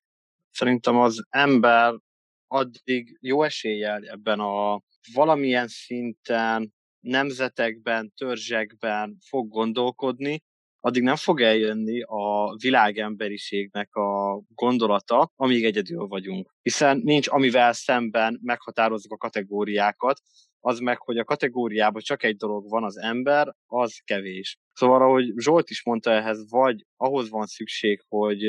Szerintem 0.52 0.98
az 0.98 1.26
ember 1.30 1.94
addig 2.48 3.18
jó 3.22 3.44
eséllyel 3.44 4.04
ebben 4.04 4.40
a 4.40 4.82
valamilyen 5.14 5.68
szinten 5.68 6.74
nemzetekben, 7.00 8.14
törzsekben 8.16 9.18
fog 9.30 9.50
gondolkodni, 9.50 10.44
addig 10.80 11.04
nem 11.04 11.16
fog 11.16 11.42
eljönni 11.42 12.02
a 12.02 12.56
világemberiségnek 12.62 13.96
a 13.96 14.42
gondolata, 14.56 15.32
amíg 15.36 15.66
egyedül 15.66 16.08
vagyunk. 16.08 16.56
Hiszen 16.62 17.02
nincs 17.04 17.28
amivel 17.28 17.74
szemben 17.74 18.40
meghatározzuk 18.42 19.12
a 19.12 19.18
kategóriákat, 19.18 20.22
az 20.60 20.80
meg, 20.80 21.02
hogy 21.02 21.18
a 21.18 21.24
kategóriában 21.24 22.02
csak 22.02 22.24
egy 22.24 22.36
dolog 22.36 22.70
van, 22.70 22.84
az 22.84 22.98
ember, 22.98 23.54
az 23.66 24.00
kevés. 24.04 24.58
Szóval, 24.74 25.02
ahogy 25.02 25.34
Zsolt 25.36 25.70
is 25.70 25.84
mondta 25.86 26.12
ehhez, 26.12 26.50
vagy 26.50 26.86
ahhoz 26.98 27.30
van 27.30 27.46
szükség, 27.46 28.02
hogy 28.08 28.44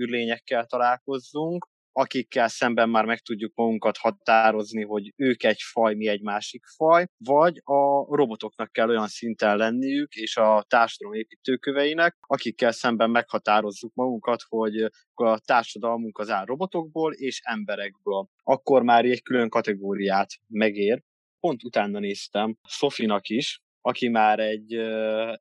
űrlényekkel 0.00 0.66
találkozzunk, 0.66 1.66
akikkel 1.98 2.48
szemben 2.48 2.88
már 2.88 3.04
meg 3.04 3.18
tudjuk 3.18 3.54
magunkat 3.54 3.96
határozni, 3.96 4.84
hogy 4.84 5.12
ők 5.16 5.44
egy 5.44 5.60
faj, 5.72 5.94
mi 5.94 6.08
egy 6.08 6.22
másik 6.22 6.64
faj, 6.76 7.06
vagy 7.18 7.60
a 7.64 8.14
robotoknak 8.14 8.72
kell 8.72 8.88
olyan 8.88 9.06
szinten 9.06 9.56
lenniük, 9.56 10.14
és 10.14 10.36
a 10.36 10.64
társadalom 10.68 11.18
építőköveinek, 11.18 12.16
akikkel 12.20 12.72
szemben 12.72 13.10
meghatározzuk 13.10 13.94
magunkat, 13.94 14.42
hogy 14.48 14.90
a 15.14 15.40
társadalmunk 15.40 16.18
az 16.18 16.30
áll 16.30 16.44
robotokból 16.44 17.12
és 17.12 17.40
emberekből. 17.44 18.28
Akkor 18.42 18.82
már 18.82 19.04
egy 19.04 19.22
külön 19.22 19.48
kategóriát 19.48 20.28
megér. 20.46 21.02
Pont 21.40 21.64
utána 21.64 21.98
néztem 21.98 22.56
Sofinak 22.68 23.28
is, 23.28 23.60
aki 23.80 24.08
már 24.08 24.38
egy 24.38 24.72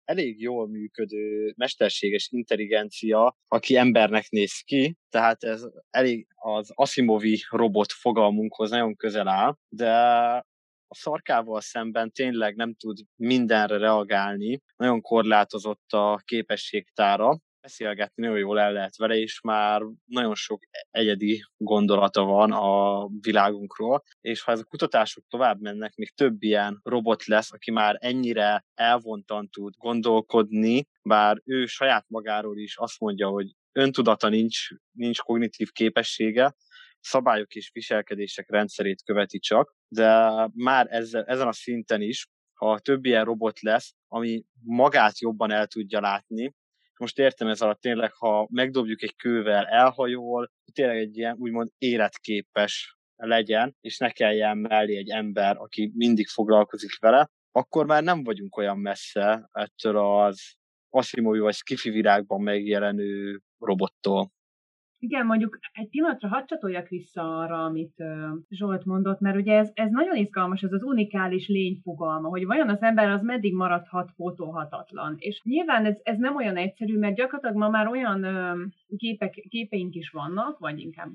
elég 0.04 0.42
jól 0.42 0.68
működő 0.68 1.54
mesterséges 1.56 2.28
intelligencia, 2.32 3.38
aki 3.48 3.78
embernek 3.78 4.30
néz 4.30 4.60
ki, 4.60 4.98
tehát 5.10 5.44
ez 5.44 5.64
elég 5.90 6.28
az 6.36 6.72
Asimovi 6.74 7.44
robot 7.50 7.92
fogalmunkhoz 7.92 8.70
nagyon 8.70 8.96
közel 8.96 9.28
áll, 9.28 9.58
de 9.70 9.92
a 10.88 10.96
szarkával 10.96 11.62
szemben 11.62 12.12
tényleg 12.12 12.56
nem 12.56 12.74
tud 12.74 12.98
mindenre 13.16 13.78
reagálni, 13.78 14.62
nagyon 14.76 15.02
korlátozott 15.02 15.92
a 15.92 16.22
képességtára, 16.26 17.40
beszélgetni 17.66 18.24
nagyon 18.24 18.38
jól 18.38 18.60
el 18.60 18.72
lehet 18.72 18.98
vele, 18.98 19.16
és 19.16 19.42
már 19.42 19.82
nagyon 20.06 20.36
sok 20.36 20.64
egyedi 20.92 21.42
gondolata 21.58 22.24
van 22.24 22.52
a 22.52 23.08
világunkról, 23.20 24.04
és 24.22 24.42
ha 24.42 24.52
ezek 24.52 24.66
a 24.66 24.70
kutatások 24.70 25.24
tovább 25.30 25.62
mennek, 25.62 25.96
még 25.96 26.14
több 26.16 26.44
ilyen 26.44 26.80
robot 26.84 27.26
lesz, 27.26 27.54
aki 27.54 27.72
már 27.72 27.98
ennyire 28.00 28.66
elvontan 28.74 29.50
tud 29.50 29.74
gondolkodni, 29.78 30.86
bár 31.02 31.42
ő 31.46 31.66
saját 31.66 32.06
magáról 32.08 32.58
is 32.58 32.78
azt 32.78 33.00
mondja, 33.00 33.28
hogy 33.28 33.48
öntudata 33.72 34.30
nincs, 34.30 34.68
nincs 34.92 35.20
kognitív 35.20 35.72
képessége, 35.72 36.56
szabályok 37.00 37.54
és 37.54 37.70
viselkedések 37.74 38.50
rendszerét 38.50 39.04
követi 39.04 39.40
csak, 39.40 39.76
de 39.88 40.32
már 40.54 40.88
ezzel, 40.90 41.24
ezen 41.24 41.48
a 41.48 41.54
szinten 41.54 42.02
is, 42.02 42.28
ha 42.54 42.80
több 42.80 43.06
ilyen 43.06 43.26
robot 43.26 43.62
lesz, 43.62 43.94
ami 44.08 44.44
magát 44.64 45.20
jobban 45.20 45.52
el 45.52 45.68
tudja 45.68 46.00
látni, 46.00 46.54
most 47.00 47.20
értem 47.20 47.48
ez 47.48 47.62
alatt 47.62 47.82
tényleg, 47.82 48.14
ha 48.14 48.48
megdobjuk 48.52 49.02
egy 49.02 49.16
kővel, 49.16 49.66
elhajol, 49.66 50.52
tényleg 50.74 50.98
egy 50.98 51.18
ilyen 51.18 51.36
úgymond 51.40 51.70
életképes 51.78 52.98
legyen, 53.16 53.76
és 53.82 53.98
ne 53.98 54.10
kelljen 54.10 54.58
mellé 54.58 54.98
egy 54.98 55.10
ember, 55.10 55.58
aki 55.58 55.92
mindig 55.94 56.28
foglalkozik 56.28 57.00
vele, 57.00 57.30
akkor 57.52 57.86
már 57.86 58.04
nem 58.04 58.24
vagyunk 58.24 58.58
olyan 58.58 58.80
messze 58.80 59.50
ettől 59.52 59.98
az 59.98 60.56
Asimov 60.90 61.38
vagy 61.38 61.54
Skifi 61.54 61.90
virágban 61.90 62.42
megjelenő 62.42 63.40
robottól. 63.60 64.32
Igen, 65.06 65.26
mondjuk 65.26 65.60
egy 65.74 65.90
pillanatra 65.90 66.28
hadd 66.28 66.46
csatoljak 66.46 66.88
vissza 66.88 67.38
arra, 67.38 67.64
amit 67.64 68.04
Zsolt 68.50 68.86
mondott, 68.86 69.20
mert 69.20 69.36
ugye 69.36 69.58
ez, 69.58 69.72
ez 69.74 69.92
nagyon 69.92 70.16
izgalmas, 70.16 70.62
ez 70.62 70.72
az 70.72 70.84
unikális 70.84 71.48
lény 71.48 71.80
fogalma, 71.84 72.28
hogy 72.28 72.46
vajon 72.46 72.70
az 72.70 72.82
ember 72.82 73.10
az 73.10 73.22
meddig 73.22 73.54
maradhat 73.54 74.12
pótolhatatlan. 74.16 75.16
És 75.18 75.42
nyilván 75.44 75.86
ez, 75.86 76.00
ez 76.04 76.18
nem 76.18 76.36
olyan 76.36 76.58
egyszerű, 76.58 76.98
mert 76.98 77.16
gyakorlatilag 77.16 77.56
ma 77.56 77.70
már 77.70 77.88
olyan 77.88 78.26
képek, 78.98 79.34
képeink 79.50 79.96
is 79.96 80.10
vannak, 80.10 80.60
vagy 80.60 80.80
inkább 80.80 81.12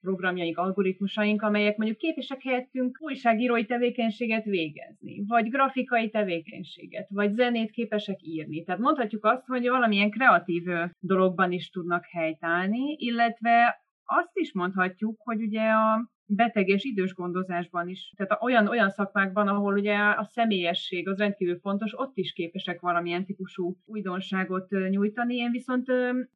programjaink, 0.00 0.58
algoritmusaink, 0.58 1.42
amelyek 1.42 1.76
mondjuk 1.76 1.98
képesek 1.98 2.42
helyettünk 2.42 2.96
újságírói 3.00 3.64
tevékenységet 3.64 4.44
végezni, 4.44 5.24
vagy 5.26 5.48
grafikai 5.48 6.10
tevékenységet, 6.10 7.08
vagy 7.10 7.32
zenét 7.32 7.70
képesek 7.70 8.22
írni. 8.22 8.64
Tehát 8.64 8.80
mondhatjuk 8.80 9.24
azt, 9.24 9.46
hogy 9.46 9.68
valamilyen 9.68 10.10
kreatív 10.10 10.62
dologban 11.00 11.52
is 11.52 11.70
tudnak 11.70 12.04
helytállni, 12.06 12.96
illetve 12.98 13.80
azt 14.04 14.32
is 14.38 14.52
mondhatjuk, 14.52 15.20
hogy 15.22 15.42
ugye 15.42 15.62
a 15.62 16.10
beteg 16.34 16.68
és 16.68 16.84
idős 16.84 17.14
gondozásban 17.14 17.88
is, 17.88 18.12
tehát 18.16 18.42
olyan, 18.42 18.68
olyan 18.68 18.90
szakmákban, 18.90 19.48
ahol 19.48 19.74
ugye 19.74 19.96
a 19.96 20.24
személyesség 20.24 21.08
az 21.08 21.18
rendkívül 21.18 21.58
fontos, 21.58 21.98
ott 21.98 22.16
is 22.16 22.32
képesek 22.32 22.80
valamilyen 22.80 23.24
típusú 23.24 23.76
újdonságot 23.84 24.70
nyújtani. 24.88 25.36
Én 25.36 25.50
viszont 25.50 25.86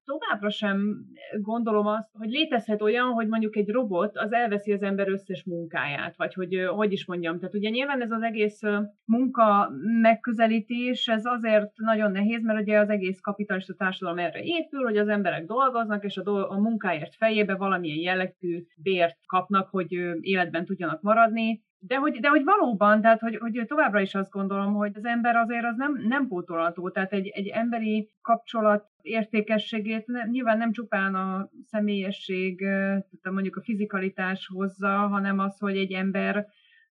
továbbra 0.05 0.51
sem 0.51 1.05
gondolom 1.41 1.87
azt, 1.87 2.11
hogy 2.13 2.31
létezhet 2.31 2.83
olyan, 2.83 3.13
hogy 3.13 3.29
mondjuk 3.29 3.57
egy 3.57 3.69
robot 3.69 4.17
az 4.17 4.33
elveszi 4.33 4.73
az 4.73 4.83
ember 4.83 5.09
összes 5.09 5.45
munkáját, 5.45 6.17
vagy 6.17 6.35
hogy 6.35 6.65
hogy 6.67 6.93
is 6.93 7.07
mondjam. 7.07 7.39
Tehát 7.39 7.55
ugye 7.55 7.69
nyilván 7.69 8.03
ez 8.03 8.11
az 8.11 8.23
egész 8.23 8.61
munka 9.05 9.71
megközelítés, 10.01 11.09
ez 11.09 11.25
azért 11.25 11.71
nagyon 11.75 12.11
nehéz, 12.11 12.43
mert 12.43 12.61
ugye 12.61 12.79
az 12.79 12.89
egész 12.89 13.21
kapitalista 13.21 13.75
társadalom 13.75 14.19
erre 14.19 14.43
épül, 14.43 14.83
hogy 14.83 14.97
az 14.97 15.09
emberek 15.09 15.47
dolgoznak, 15.47 16.05
és 16.05 16.17
a, 16.17 16.23
do- 16.23 16.51
a 16.51 16.59
munkáért 16.59 17.15
fejébe 17.15 17.55
valamilyen 17.55 17.99
jellegű 17.99 18.67
bért 18.77 19.19
kapnak, 19.27 19.69
hogy 19.69 19.86
életben 20.21 20.65
tudjanak 20.65 21.03
maradni, 21.03 21.65
de 21.79 21.97
hogy, 21.97 22.21
de 22.21 22.29
hogy 22.29 22.45
valóban, 22.45 23.01
tehát 23.01 23.21
hogy, 23.21 23.37
hogy 23.37 23.65
továbbra 23.67 24.01
is 24.01 24.15
azt 24.15 24.31
gondolom, 24.31 24.75
hogy 24.75 24.93
az 24.95 25.05
ember 25.05 25.37
azért 25.37 25.65
az 25.65 25.77
nem, 25.77 26.05
nem 26.09 26.29
pótolható, 26.29 26.91
tehát 26.91 27.13
egy, 27.13 27.27
egy 27.29 27.47
emberi 27.47 28.11
kapcsolat 28.23 28.89
értékességét 29.03 30.07
nem, 30.07 30.29
nyilván 30.29 30.59
nem 30.59 30.73
csupán 30.73 31.15
a 31.15 31.51
személyesség, 31.65 32.59
tehát 32.59 33.31
mondjuk 33.31 33.57
a 33.57 33.63
fizikalitás 33.63 34.47
hozza, 34.47 34.89
hanem 34.89 35.39
az, 35.39 35.59
hogy 35.59 35.77
egy 35.77 35.93
ember 35.93 36.47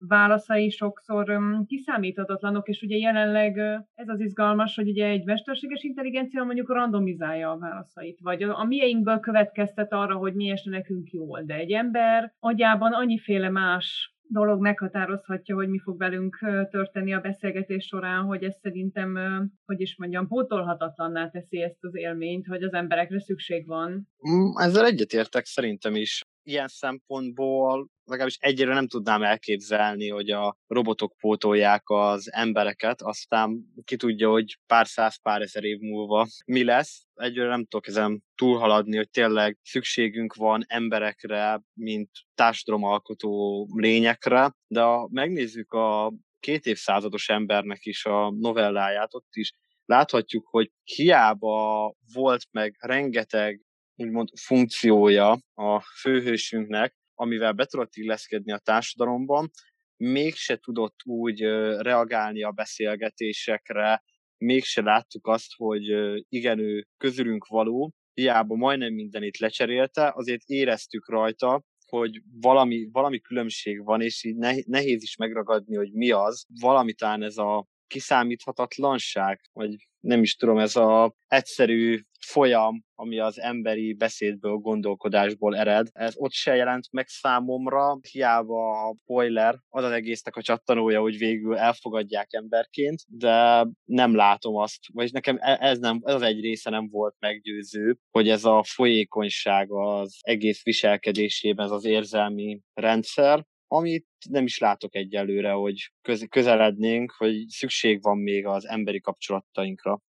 válaszai 0.08 0.70
sokszor 0.70 1.40
kiszámíthatatlanok, 1.66 2.68
és 2.68 2.82
ugye 2.82 2.98
jelenleg 2.98 3.58
ez 3.94 4.08
az 4.08 4.20
izgalmas, 4.20 4.76
hogy 4.76 4.88
ugye 4.88 5.08
egy 5.08 5.24
mesterséges 5.24 5.84
intelligencia 5.84 6.44
mondjuk 6.44 6.70
randomizálja 6.70 7.52
a 7.52 7.58
válaszait, 7.58 8.20
vagy 8.22 8.44
a 8.44 8.64
mieinkből 8.64 9.20
következtet 9.20 9.94
arra, 9.94 10.16
hogy 10.16 10.34
mi 10.34 10.50
esne 10.50 10.72
nekünk 10.72 11.10
jól, 11.10 11.42
de 11.46 11.54
egy 11.54 11.72
ember 11.72 12.34
agyában 12.40 12.94
annyiféle 12.94 13.50
más 13.50 14.14
dolog 14.28 14.62
meghatározhatja, 14.62 15.56
hogy 15.56 15.68
mi 15.68 15.80
fog 15.80 15.98
velünk 15.98 16.38
történni 16.70 17.14
a 17.14 17.20
beszélgetés 17.20 17.86
során, 17.86 18.24
hogy 18.24 18.44
ez 18.44 18.56
szerintem, 18.62 19.18
hogy 19.66 19.82
is 19.82 19.98
mondjam, 19.98 20.28
pótolhatatlanná 20.28 21.30
teszi 21.30 21.62
ezt 21.62 21.84
az 21.84 21.96
élményt, 21.96 22.48
hogy 22.48 22.64
az 22.64 22.74
emberekre 22.74 23.20
szükség 23.20 23.68
van. 23.68 24.08
Mm, 24.30 24.58
ezzel 24.58 24.86
egyetértek 24.86 25.46
szerintem 25.46 25.96
is. 25.96 26.24
Ilyen 26.44 26.68
szempontból 26.68 27.88
legalábbis 28.06 28.38
egyre 28.40 28.74
nem 28.74 28.88
tudnám 28.88 29.24
elképzelni, 29.24 30.10
hogy 30.10 30.30
a 30.30 30.58
robotok 30.68 31.14
pótolják 31.18 31.90
az 31.90 32.32
embereket, 32.34 33.02
aztán 33.02 33.66
ki 33.84 33.96
tudja, 33.96 34.30
hogy 34.30 34.60
pár 34.66 34.88
száz, 34.88 35.22
pár 35.22 35.42
ezer 35.42 35.64
év 35.64 35.80
múlva 35.80 36.28
mi 36.46 36.64
lesz. 36.64 37.06
Egyre 37.14 37.48
nem 37.48 37.66
tudok 37.66 37.88
ezen 37.88 38.24
túlhaladni, 38.36 38.96
hogy 38.96 39.10
tényleg 39.10 39.58
szükségünk 39.64 40.34
van 40.34 40.64
emberekre, 40.68 41.62
mint 41.74 42.10
társadalomalkotó 42.36 43.68
lényekre, 43.76 44.54
de 44.68 44.82
ha 44.82 45.08
megnézzük 45.12 45.72
a 45.72 46.14
két 46.40 46.66
évszázados 46.66 47.30
embernek 47.30 47.86
is 47.86 48.06
a 48.06 48.32
novelláját, 48.32 49.14
ott 49.14 49.36
is 49.36 49.54
láthatjuk, 49.86 50.48
hogy 50.48 50.72
hiába 50.84 51.94
volt 52.14 52.44
meg 52.52 52.76
rengeteg 52.80 53.62
úgymond 53.96 54.30
funkciója 54.40 55.40
a 55.54 55.82
főhősünknek, 56.02 56.96
amivel 57.16 57.52
be 57.52 57.66
tudott 57.66 57.96
illeszkedni 57.96 58.52
a 58.52 58.58
társadalomban, 58.58 59.52
mégse 59.98 60.58
tudott 60.58 60.96
úgy 61.04 61.40
reagálni 61.78 62.44
a 62.44 62.52
beszélgetésekre, 62.52 64.04
mégse 64.38 64.82
láttuk 64.82 65.28
azt, 65.28 65.54
hogy 65.56 65.84
igen, 66.30 66.60
ő 66.60 66.88
közülünk 66.98 67.46
való, 67.46 67.94
hiába 68.14 68.56
majdnem 68.56 68.94
mindenit 68.94 69.38
lecserélte, 69.38 70.12
azért 70.16 70.42
éreztük 70.46 71.10
rajta, 71.10 71.64
hogy 71.86 72.22
valami, 72.42 72.90
valami 72.92 73.20
különbség 73.20 73.84
van, 73.84 74.02
és 74.02 74.24
így 74.24 74.36
nehéz 74.66 75.04
is 75.04 75.16
megragadni, 75.16 75.76
hogy 75.76 75.92
mi 75.92 76.12
az. 76.12 76.46
Valamitán 76.60 77.24
ez 77.24 77.38
a 77.38 77.68
kiszámíthatatlanság, 77.88 79.40
vagy 79.52 79.76
nem 80.04 80.22
is 80.22 80.36
tudom, 80.36 80.58
ez 80.58 80.76
a 80.76 81.16
egyszerű 81.28 82.00
folyam, 82.20 82.84
ami 82.96 83.20
az 83.20 83.40
emberi 83.40 83.94
beszédből, 83.94 84.56
gondolkodásból 84.56 85.58
ered. 85.58 85.88
Ez 85.92 86.14
ott 86.16 86.32
se 86.32 86.56
jelent 86.56 86.88
meg 86.92 87.08
számomra, 87.08 88.00
hiába 88.12 88.88
a 88.88 88.96
spoiler, 89.02 89.60
az 89.70 89.84
az 89.84 89.92
egésznek 89.92 90.36
a 90.36 90.42
csattanója, 90.42 91.02
hogy 91.02 91.18
végül 91.18 91.58
elfogadják 91.58 92.34
emberként, 92.34 93.02
de 93.08 93.68
nem 93.84 94.16
látom 94.16 94.56
azt, 94.56 94.80
vagy 94.94 95.12
nekem 95.12 95.38
e- 95.40 95.58
ez, 95.60 95.80
nem, 95.80 96.02
ez 96.04 96.14
az 96.14 96.22
egy 96.22 96.40
része 96.40 96.70
nem 96.70 96.90
volt 96.90 97.16
meggyőző, 97.20 97.98
hogy 98.12 98.30
ez 98.30 98.46
a 98.46 98.64
folyékonyság 98.64 99.72
az 99.72 100.18
egész 100.22 100.64
viselkedésében, 100.64 101.66
ez 101.66 101.72
az 101.72 101.86
érzelmi 101.86 102.60
rendszer, 102.74 103.46
amit 103.74 104.08
nem 104.30 104.44
is 104.44 104.58
látok 104.58 104.96
egyelőre, 104.96 105.52
hogy 105.52 105.92
közelednénk, 106.30 107.12
hogy 107.12 107.48
szükség 107.48 108.02
van 108.02 108.18
még 108.18 108.46
az 108.46 108.68
emberi 108.68 109.02
kapcsolatainkra. 109.02 110.02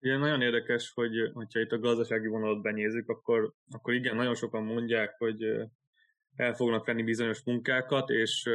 Igen, 0.00 0.18
nagyon 0.18 0.42
érdekes, 0.42 0.90
hogy 0.94 1.10
hogyha 1.32 1.60
itt 1.60 1.72
a 1.72 1.78
gazdasági 1.78 2.26
vonalat 2.26 2.62
benézzük, 2.62 3.08
akkor, 3.08 3.52
akkor 3.70 3.94
igen, 3.94 4.16
nagyon 4.16 4.34
sokan 4.34 4.64
mondják, 4.64 5.14
hogy 5.18 5.42
el 6.34 6.54
fognak 6.54 6.86
venni 6.86 7.02
bizonyos 7.02 7.42
munkákat, 7.44 8.10
és 8.10 8.50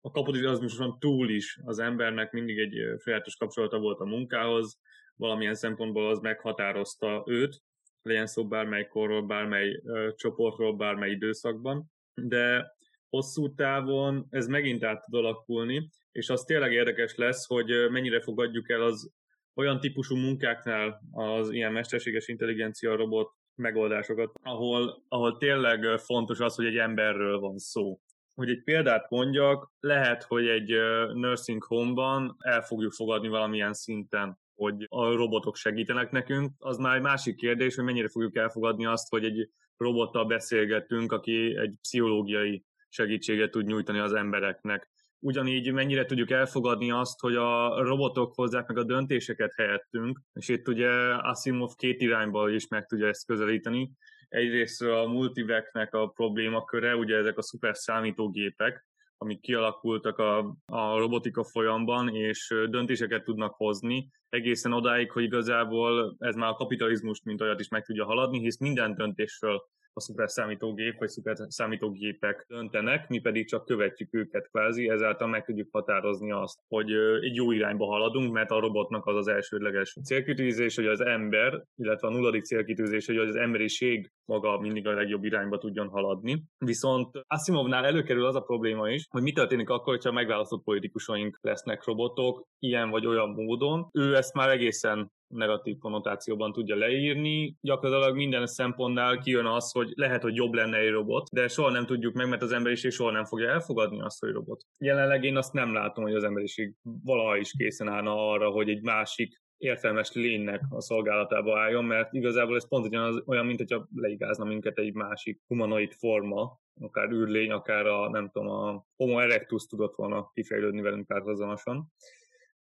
a 0.00 0.10
kapitalizmuson 0.10 0.98
túl 0.98 1.30
is 1.30 1.58
az 1.64 1.78
embernek 1.78 2.32
mindig 2.32 2.58
egy 2.58 3.00
sajátos 3.02 3.36
kapcsolata 3.36 3.78
volt 3.78 4.00
a 4.00 4.04
munkához, 4.04 4.78
valamilyen 5.16 5.54
szempontból 5.54 6.08
az 6.08 6.18
meghatározta 6.18 7.24
őt, 7.26 7.62
legyen 8.02 8.26
szó 8.26 8.48
bármely 8.48 8.86
korról, 8.86 9.26
bármely 9.26 9.82
csoportról, 10.16 10.76
bármely 10.76 11.10
időszakban, 11.10 11.90
de 12.14 12.78
hosszú 13.10 13.54
távon 13.54 14.26
ez 14.30 14.46
megint 14.46 14.84
át 14.84 15.04
tud 15.04 15.14
alakulni, 15.14 15.90
és 16.12 16.28
az 16.28 16.42
tényleg 16.42 16.72
érdekes 16.72 17.14
lesz, 17.16 17.46
hogy 17.46 17.70
mennyire 17.90 18.20
fogadjuk 18.20 18.70
el 18.70 18.82
az 18.82 19.12
olyan 19.54 19.80
típusú 19.80 20.16
munkáknál 20.16 21.00
az 21.12 21.50
ilyen 21.50 21.72
mesterséges 21.72 22.28
intelligencia 22.28 22.96
robot 22.96 23.30
megoldásokat, 23.54 24.30
ahol, 24.42 25.02
ahol 25.08 25.36
tényleg 25.36 25.98
fontos 25.98 26.40
az, 26.40 26.54
hogy 26.54 26.66
egy 26.66 26.76
emberről 26.76 27.38
van 27.38 27.58
szó. 27.58 28.00
Hogy 28.34 28.48
egy 28.48 28.62
példát 28.62 29.10
mondjak, 29.10 29.72
lehet, 29.80 30.22
hogy 30.22 30.46
egy 30.46 30.70
nursing 31.12 31.64
home-ban 31.64 32.36
el 32.38 32.62
fogjuk 32.62 32.92
fogadni 32.92 33.28
valamilyen 33.28 33.72
szinten 33.72 34.38
hogy 34.60 34.86
a 34.88 35.14
robotok 35.14 35.56
segítenek 35.56 36.10
nekünk. 36.10 36.52
Az 36.58 36.76
már 36.76 36.96
egy 36.96 37.02
másik 37.02 37.36
kérdés, 37.36 37.74
hogy 37.74 37.84
mennyire 37.84 38.08
fogjuk 38.08 38.36
elfogadni 38.36 38.86
azt, 38.86 39.08
hogy 39.08 39.24
egy 39.24 39.50
robottal 39.76 40.24
beszélgetünk, 40.24 41.12
aki 41.12 41.56
egy 41.56 41.74
pszichológiai 41.80 42.64
segítséget 42.90 43.50
tud 43.50 43.66
nyújtani 43.66 43.98
az 43.98 44.12
embereknek. 44.12 44.88
Ugyanígy 45.18 45.72
mennyire 45.72 46.04
tudjuk 46.04 46.30
elfogadni 46.30 46.90
azt, 46.90 47.20
hogy 47.20 47.36
a 47.36 47.82
robotok 47.82 48.34
hozzák 48.34 48.66
meg 48.66 48.78
a 48.78 48.84
döntéseket 48.84 49.52
helyettünk, 49.56 50.20
és 50.32 50.48
itt 50.48 50.68
ugye 50.68 50.90
Asimov 51.16 51.70
két 51.76 52.00
irányból 52.00 52.50
is 52.50 52.68
meg 52.68 52.86
tudja 52.86 53.06
ezt 53.06 53.26
közelíteni. 53.26 53.92
Egyrészt 54.28 54.82
a 54.82 55.06
multiveknek 55.06 55.94
a 55.94 56.06
problémaköre, 56.06 56.96
ugye 56.96 57.16
ezek 57.16 57.38
a 57.38 57.42
szuper 57.42 57.76
számítógépek, 57.76 58.86
amik 59.16 59.40
kialakultak 59.40 60.18
a, 60.18 60.38
a 60.64 60.98
robotika 60.98 61.44
folyamban, 61.44 62.14
és 62.14 62.54
döntéseket 62.68 63.24
tudnak 63.24 63.54
hozni, 63.54 64.10
egészen 64.28 64.72
odáig, 64.72 65.10
hogy 65.10 65.22
igazából 65.22 66.16
ez 66.18 66.34
már 66.34 66.48
a 66.48 66.54
kapitalizmust, 66.54 67.24
mint 67.24 67.40
olyat 67.40 67.60
is 67.60 67.68
meg 67.68 67.84
tudja 67.84 68.04
haladni, 68.04 68.38
hisz 68.38 68.58
minden 68.58 68.94
döntésről 68.94 69.62
a 70.00 70.02
szuper 70.02 70.30
számítógép 70.30 70.98
vagy 70.98 71.08
szuper 71.08 71.36
számítógépek 71.48 72.44
döntenek, 72.48 73.08
mi 73.08 73.18
pedig 73.18 73.48
csak 73.48 73.64
követjük 73.64 74.14
őket 74.14 74.48
kvázi, 74.50 74.88
ezáltal 74.88 75.28
meg 75.28 75.44
tudjuk 75.44 75.68
határozni 75.72 76.32
azt, 76.32 76.58
hogy 76.68 76.92
egy 77.20 77.34
jó 77.34 77.50
irányba 77.52 77.86
haladunk, 77.86 78.32
mert 78.32 78.50
a 78.50 78.60
robotnak 78.60 79.06
az 79.06 79.16
az 79.16 79.28
elsődleges 79.28 79.96
célkitűzés, 80.04 80.76
hogy 80.76 80.86
az 80.86 81.00
ember, 81.00 81.64
illetve 81.76 82.08
a 82.08 82.10
nulladik 82.10 82.44
célkitűzés, 82.44 83.06
hogy 83.06 83.16
az 83.16 83.36
emberiség 83.36 84.10
maga 84.24 84.58
mindig 84.58 84.86
a 84.86 84.94
legjobb 84.94 85.24
irányba 85.24 85.58
tudjon 85.58 85.88
haladni. 85.88 86.42
Viszont 86.58 87.08
Asimovnál 87.26 87.84
előkerül 87.84 88.24
az 88.24 88.34
a 88.34 88.40
probléma 88.40 88.90
is, 88.90 89.06
hogy 89.10 89.22
mi 89.22 89.32
történik 89.32 89.68
akkor, 89.68 89.94
hogyha 89.94 90.12
megválasztott 90.12 90.64
politikusaink 90.64 91.38
lesznek 91.40 91.84
robotok, 91.84 92.46
ilyen 92.58 92.90
vagy 92.90 93.06
olyan 93.06 93.28
módon. 93.28 93.88
Ő 93.92 94.16
ezt 94.16 94.34
már 94.34 94.48
egészen 94.48 95.10
negatív 95.30 95.78
konnotációban 95.78 96.52
tudja 96.52 96.76
leírni. 96.76 97.56
Gyakorlatilag 97.60 98.16
minden 98.16 98.46
szempontnál 98.46 99.18
kijön 99.18 99.46
az, 99.46 99.72
hogy 99.72 99.92
lehet, 99.94 100.22
hogy 100.22 100.34
jobb 100.34 100.52
lenne 100.52 100.78
egy 100.78 100.90
robot, 100.90 101.28
de 101.32 101.48
soha 101.48 101.70
nem 101.70 101.86
tudjuk 101.86 102.14
meg, 102.14 102.28
mert 102.28 102.42
az 102.42 102.52
emberiség 102.52 102.90
soha 102.90 103.10
nem 103.10 103.24
fogja 103.24 103.50
elfogadni 103.50 104.00
azt, 104.00 104.20
hogy 104.20 104.32
robot. 104.32 104.64
Jelenleg 104.78 105.24
én 105.24 105.36
azt 105.36 105.52
nem 105.52 105.72
látom, 105.72 106.04
hogy 106.04 106.14
az 106.14 106.24
emberiség 106.24 106.74
valaha 107.04 107.36
is 107.36 107.52
készen 107.56 107.88
állna 107.88 108.30
arra, 108.30 108.50
hogy 108.50 108.68
egy 108.68 108.82
másik 108.82 109.40
értelmes 109.60 110.12
lénynek 110.12 110.62
a 110.70 110.80
szolgálatába 110.80 111.60
álljon, 111.60 111.84
mert 111.84 112.12
igazából 112.12 112.56
ez 112.56 112.68
pont 112.68 112.86
ugyanaz, 112.86 113.22
olyan, 113.26 113.46
mint 113.46 113.58
hogyha 113.58 113.88
leigázna 113.94 114.44
minket 114.44 114.78
egy 114.78 114.94
másik 114.94 115.40
humanoid 115.46 115.92
forma, 115.92 116.58
akár 116.80 117.10
űrlény, 117.10 117.50
akár 117.50 117.86
a, 117.86 118.10
nem 118.10 118.30
tudom, 118.30 118.48
a 118.48 118.84
Homo 118.96 119.18
erectus 119.18 119.66
tudott 119.66 119.94
volna 119.94 120.30
kifejlődni 120.34 120.80
velünk 120.80 121.06
párhuzamosan. 121.06 121.92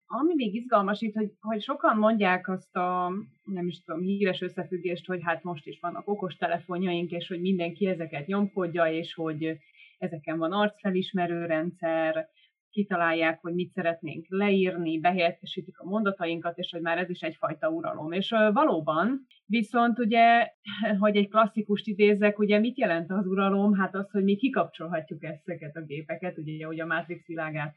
Ami 0.07 0.35
még 0.35 0.55
izgalmas 0.55 1.01
itt, 1.01 1.15
hogy, 1.15 1.33
hogy 1.41 1.63
sokan 1.63 1.97
mondják 1.97 2.49
azt 2.49 2.77
a, 2.77 3.13
nem 3.45 3.67
is 3.67 3.83
tudom, 3.83 4.01
híres 4.01 4.41
összefüggést, 4.41 5.07
hogy 5.07 5.21
hát 5.23 5.43
most 5.43 5.67
is 5.67 5.79
vannak 5.81 6.09
okos 6.09 6.37
telefonjaink, 6.37 7.11
és 7.11 7.29
hogy 7.29 7.41
mindenki 7.41 7.87
ezeket 7.87 8.27
nyomkodja, 8.27 8.87
és 8.93 9.15
hogy 9.15 9.59
ezeken 9.99 10.39
van 10.39 10.53
arcfelismerő 10.53 11.45
rendszer, 11.45 12.29
kitalálják, 12.77 13.41
hogy 13.41 13.55
mit 13.55 13.73
szeretnénk 13.73 14.27
leírni, 14.29 15.01
behelyettesítik 15.01 15.79
a 15.79 15.89
mondatainkat, 15.89 16.59
és 16.59 16.71
hogy 16.71 16.81
már 16.81 16.99
ez 16.99 17.11
is 17.11 17.21
egyfajta 17.21 17.69
uralom. 17.69 18.13
És 18.13 18.31
valóban, 18.53 19.27
viszont 19.47 19.99
ugye, 19.99 20.53
hogy 21.03 21.17
egy 21.17 21.29
klasszikust 21.29 21.87
idézek, 21.87 22.39
ugye 22.39 22.59
mit 22.59 22.79
jelent 22.79 23.11
az 23.11 23.27
uralom? 23.27 23.75
Hát 23.75 23.95
az, 23.95 24.11
hogy 24.11 24.25
mi 24.25 24.37
kikapcsolhatjuk 24.37 25.25
ezeket 25.25 25.77
a 25.77 25.85
gépeket, 25.85 26.39
ugye, 26.39 26.67
hogy 26.67 26.81
a 26.81 26.87
Matrix 26.87 27.27
világát 27.27 27.77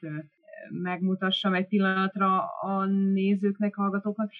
megmutassam 0.69 1.53
egy 1.53 1.67
pillanatra 1.67 2.45
a 2.45 2.85
nézőknek, 2.85 3.75
hallgatóknak, 3.75 4.31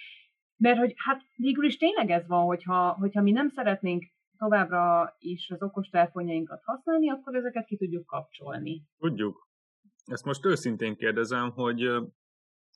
mert 0.57 0.77
hogy 0.77 0.93
hát 0.95 1.21
végül 1.35 1.65
is 1.65 1.77
tényleg 1.77 2.09
ez 2.09 2.27
van, 2.27 2.45
hogyha, 2.45 2.91
hogyha 2.91 3.21
mi 3.21 3.31
nem 3.31 3.49
szeretnénk 3.49 4.03
továbbra 4.37 5.15
is 5.17 5.49
az 5.49 5.61
okostelefonjainkat 5.61 6.61
használni, 6.63 7.09
akkor 7.09 7.35
ezeket 7.35 7.65
ki 7.65 7.77
tudjuk 7.77 8.05
kapcsolni. 8.05 8.83
Tudjuk. 8.97 9.47
Ezt 10.05 10.25
most 10.25 10.45
őszintén 10.45 10.95
kérdezem, 10.95 11.51
hogy 11.51 11.91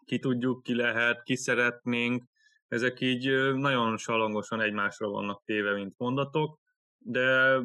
ki 0.06 0.19
tudjuk, 0.19 0.63
ki 0.63 0.75
lehet, 0.75 1.23
ki 1.23 1.36
szeretnénk, 1.36 2.23
ezek 2.67 2.99
így 3.01 3.53
nagyon 3.56 3.97
salangosan 3.97 4.62
egymásra 4.62 5.10
vannak 5.10 5.43
téve, 5.45 5.73
mint 5.73 5.93
mondatok, 5.97 6.60
de 6.97 7.58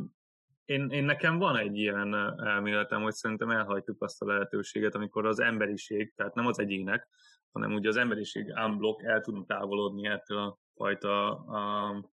én, 0.68 0.90
én 0.90 1.04
nekem 1.04 1.38
van 1.38 1.56
egy 1.56 1.76
ilyen 1.76 2.14
elméletem, 2.38 3.02
hogy 3.02 3.14
szerintem 3.14 3.50
elhajtjuk 3.50 4.02
azt 4.02 4.22
a 4.22 4.26
lehetőséget, 4.26 4.94
amikor 4.94 5.26
az 5.26 5.40
emberiség, 5.40 6.12
tehát 6.14 6.34
nem 6.34 6.46
az 6.46 6.58
egyének, 6.58 7.08
hanem 7.52 7.72
ugye 7.72 7.88
az 7.88 7.96
emberiség 7.96 8.52
unblock 8.66 9.02
el 9.02 9.20
tudunk 9.20 9.46
távolodni 9.46 10.06
ettől 10.06 10.38
a 10.38 10.58
fajta 10.74 11.28
a 11.30 12.10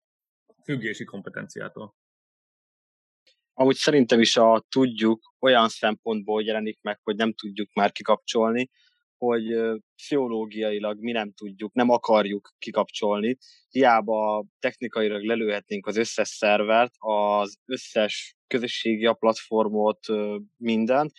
függési 0.65 1.05
kompetenciától. 1.05 1.95
Amúgy 3.53 3.75
szerintem 3.75 4.21
is 4.21 4.37
a 4.37 4.65
tudjuk 4.69 5.35
olyan 5.39 5.69
szempontból 5.69 6.43
jelenik 6.43 6.79
meg, 6.83 7.01
hogy 7.03 7.17
nem 7.17 7.33
tudjuk 7.33 7.73
már 7.73 7.93
kikapcsolni, 7.93 8.71
hogy 9.17 9.45
pszichológiailag 9.97 10.99
mi 10.99 11.13
nem 11.13 11.33
tudjuk, 11.33 11.73
nem 11.73 11.91
akarjuk 11.91 12.55
kikapcsolni. 12.59 13.37
Hiába 13.69 14.47
technikailag 14.59 15.23
lelőhetnénk 15.23 15.87
az 15.87 15.97
összes 15.97 16.29
szervert, 16.29 16.93
az 16.99 17.59
összes 17.65 18.37
közösségi 18.55 19.07
a 19.07 19.13
platformot, 19.13 19.99
mindent, 20.57 21.13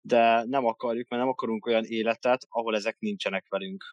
de 0.00 0.44
nem 0.44 0.64
akarjuk, 0.64 1.08
mert 1.08 1.22
nem 1.22 1.30
akarunk 1.30 1.66
olyan 1.66 1.84
életet, 1.84 2.46
ahol 2.48 2.74
ezek 2.74 2.96
nincsenek 2.98 3.44
velünk. 3.48 3.84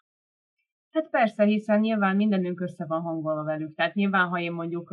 Hát 0.91 1.09
persze, 1.09 1.43
hiszen 1.43 1.79
nyilván 1.79 2.15
mindenünk 2.15 2.61
össze 2.61 2.85
van 2.85 3.01
hangolva 3.01 3.43
velük. 3.43 3.75
Tehát 3.75 3.93
nyilván, 3.93 4.27
ha 4.27 4.39
én 4.39 4.51
mondjuk 4.51 4.91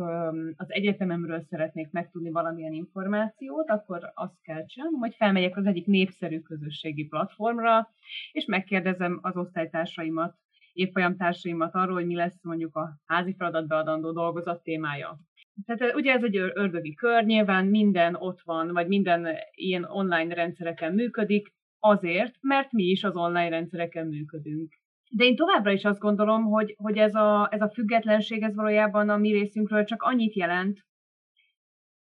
az 0.55 0.71
egyetememről 0.71 1.41
szeretnék 1.41 1.91
megtudni 1.91 2.29
valamilyen 2.29 2.73
információt, 2.73 3.69
akkor 3.69 4.11
azt 4.13 4.41
kell 4.41 4.65
csinálnom, 4.65 4.99
hogy 4.99 5.15
felmegyek 5.15 5.57
az 5.57 5.65
egyik 5.65 5.85
népszerű 5.85 6.39
közösségi 6.39 7.05
platformra, 7.05 7.89
és 8.31 8.45
megkérdezem 8.45 9.19
az 9.21 9.37
osztálytársaimat, 9.37 10.35
évfolyamtársaimat 10.73 11.73
arról, 11.73 11.93
hogy 11.93 12.05
mi 12.05 12.15
lesz 12.15 12.43
mondjuk 12.43 12.75
a 12.75 12.99
házi 13.05 13.35
feladat 13.37 13.67
beadandó 13.67 14.11
dolgozat 14.11 14.63
témája. 14.63 15.19
Tehát 15.65 15.95
ugye 15.95 16.13
ez 16.13 16.23
egy 16.23 16.37
ördögi 16.37 16.93
kör, 16.93 17.23
nyilván 17.23 17.65
minden 17.65 18.15
ott 18.15 18.41
van, 18.41 18.71
vagy 18.71 18.87
minden 18.87 19.27
ilyen 19.51 19.83
online 19.83 20.33
rendszereken 20.33 20.93
működik, 20.93 21.53
azért, 21.79 22.35
mert 22.41 22.71
mi 22.71 22.83
is 22.83 23.03
az 23.03 23.15
online 23.15 23.49
rendszereken 23.49 24.07
működünk. 24.07 24.73
De 25.09 25.23
én 25.23 25.35
továbbra 25.35 25.71
is 25.71 25.85
azt 25.85 25.99
gondolom, 25.99 26.43
hogy, 26.43 26.75
hogy 26.77 26.97
ez, 26.97 27.15
a, 27.15 27.47
ez 27.51 27.61
a 27.61 27.69
függetlenség, 27.69 28.41
ez 28.41 28.55
valójában 28.55 29.09
a 29.09 29.17
mi 29.17 29.31
részünkről 29.31 29.83
csak 29.83 30.01
annyit 30.01 30.35
jelent, 30.35 30.85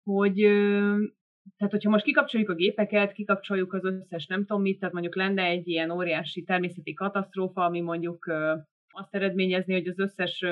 hogy 0.04 0.34
tehát, 1.58 1.74
hogyha 1.74 1.90
most 1.90 2.04
kikapcsoljuk 2.04 2.50
a 2.50 2.56
gépeket, 2.56 3.12
kikapcsoljuk 3.12 3.74
az 3.74 3.84
összes 3.84 4.26
nem 4.28 4.46
tudom 4.46 4.62
mit, 4.62 4.80
tehát 4.80 4.94
mondjuk 4.94 5.16
lenne 5.16 5.44
egy 5.44 5.68
ilyen 5.68 5.92
óriási 5.92 6.44
természeti 6.44 6.94
katasztrófa, 6.94 7.66
ami 7.66 7.82
mondjuk 7.82 8.26
azt 8.90 9.16
eredményezni, 9.16 9.74
hogy 9.74 9.88
az 9.88 10.00
összes 10.00 10.46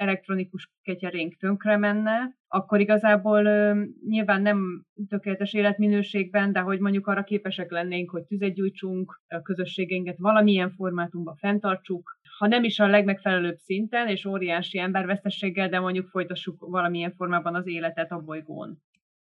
elektronikus 0.00 0.70
ketyerénk 0.82 1.36
tönkre 1.36 1.76
menne, 1.76 2.36
akkor 2.48 2.80
igazából 2.80 3.44
ö, 3.44 3.82
nyilván 4.08 4.42
nem 4.42 4.84
tökéletes 5.08 5.52
életminőségben, 5.52 6.52
de 6.52 6.60
hogy 6.60 6.80
mondjuk 6.80 7.06
arra 7.06 7.22
képesek 7.22 7.70
lennénk, 7.70 8.10
hogy 8.10 8.22
tüzet 8.22 8.54
gyújtsunk, 8.54 9.20
a 9.28 9.42
közösségeinket 9.42 10.18
valamilyen 10.18 10.70
formátumban 10.70 11.36
fenntartsuk, 11.36 12.18
ha 12.38 12.46
nem 12.46 12.64
is 12.64 12.78
a 12.78 12.86
legmegfelelőbb 12.86 13.56
szinten, 13.56 14.08
és 14.08 14.24
óriási 14.24 14.78
embervesztességgel, 14.78 15.68
de 15.68 15.80
mondjuk 15.80 16.08
folytassuk 16.08 16.56
valamilyen 16.58 17.12
formában 17.12 17.54
az 17.54 17.66
életet 17.66 18.10
a 18.10 18.20
bolygón. 18.20 18.78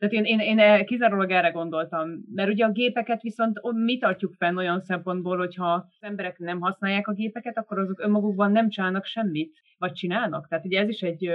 Tehát 0.03 0.27
én, 0.27 0.41
én, 0.41 0.59
én 0.59 0.85
kizárólag 0.85 1.31
erre 1.31 1.51
gondoltam, 1.51 2.11
mert 2.35 2.51
ugye 2.51 2.65
a 2.65 2.71
gépeket 2.71 3.23
viszont 3.23 3.61
mi 3.73 3.99
tartjuk 3.99 4.35
fenn 4.35 4.57
olyan 4.57 4.81
szempontból, 4.81 5.37
hogyha 5.37 5.73
az 5.73 5.97
emberek 6.01 6.38
nem 6.38 6.61
használják 6.61 7.09
a 7.09 7.12
gépeket, 7.12 7.59
akkor 7.59 7.79
azok 7.79 8.01
önmagukban 8.01 8.53
nem 8.53 8.69
csinálnak 8.69 9.05
semmit, 9.05 9.61
vagy 9.79 9.93
csinálnak. 9.93 10.49
Tehát 10.49 10.65
ugye 10.65 10.81
ez 10.81 10.88
is 10.88 11.01
egy 11.01 11.31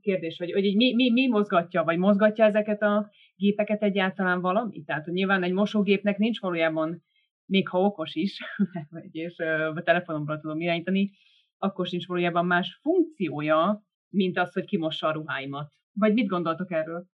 kérdés, 0.00 0.38
hogy, 0.38 0.52
hogy 0.52 0.76
mi, 0.76 0.94
mi, 0.94 1.10
mi 1.10 1.28
mozgatja, 1.28 1.84
vagy 1.84 1.98
mozgatja 1.98 2.44
ezeket 2.44 2.82
a 2.82 3.10
gépeket 3.36 3.82
egyáltalán 3.82 4.40
valami. 4.40 4.82
Tehát 4.82 5.04
hogy 5.04 5.12
nyilván 5.12 5.42
egy 5.42 5.52
mosógépnek 5.52 6.18
nincs 6.18 6.40
valójában, 6.40 7.02
még 7.46 7.68
ha 7.68 7.80
okos 7.80 8.14
is, 8.14 8.38
és 9.10 9.38
a 9.74 9.82
telefonomra 9.82 10.38
tudom 10.38 10.60
irányítani, 10.60 11.10
akkor 11.58 11.86
sincs 11.86 12.06
valójában 12.06 12.46
más 12.46 12.78
funkciója, 12.82 13.84
mint 14.08 14.38
az, 14.38 14.52
hogy 14.52 14.64
kimossa 14.64 15.06
a 15.06 15.12
ruháimat. 15.12 15.72
Vagy 15.92 16.12
mit 16.12 16.26
gondoltok 16.26 16.72
erről? 16.72 17.06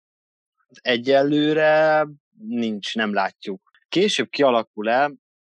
Egyelőre 0.73 2.05
nincs, 2.37 2.95
nem 2.95 3.13
látjuk. 3.13 3.61
Később 3.87 4.29
kialakul-e, 4.29 5.11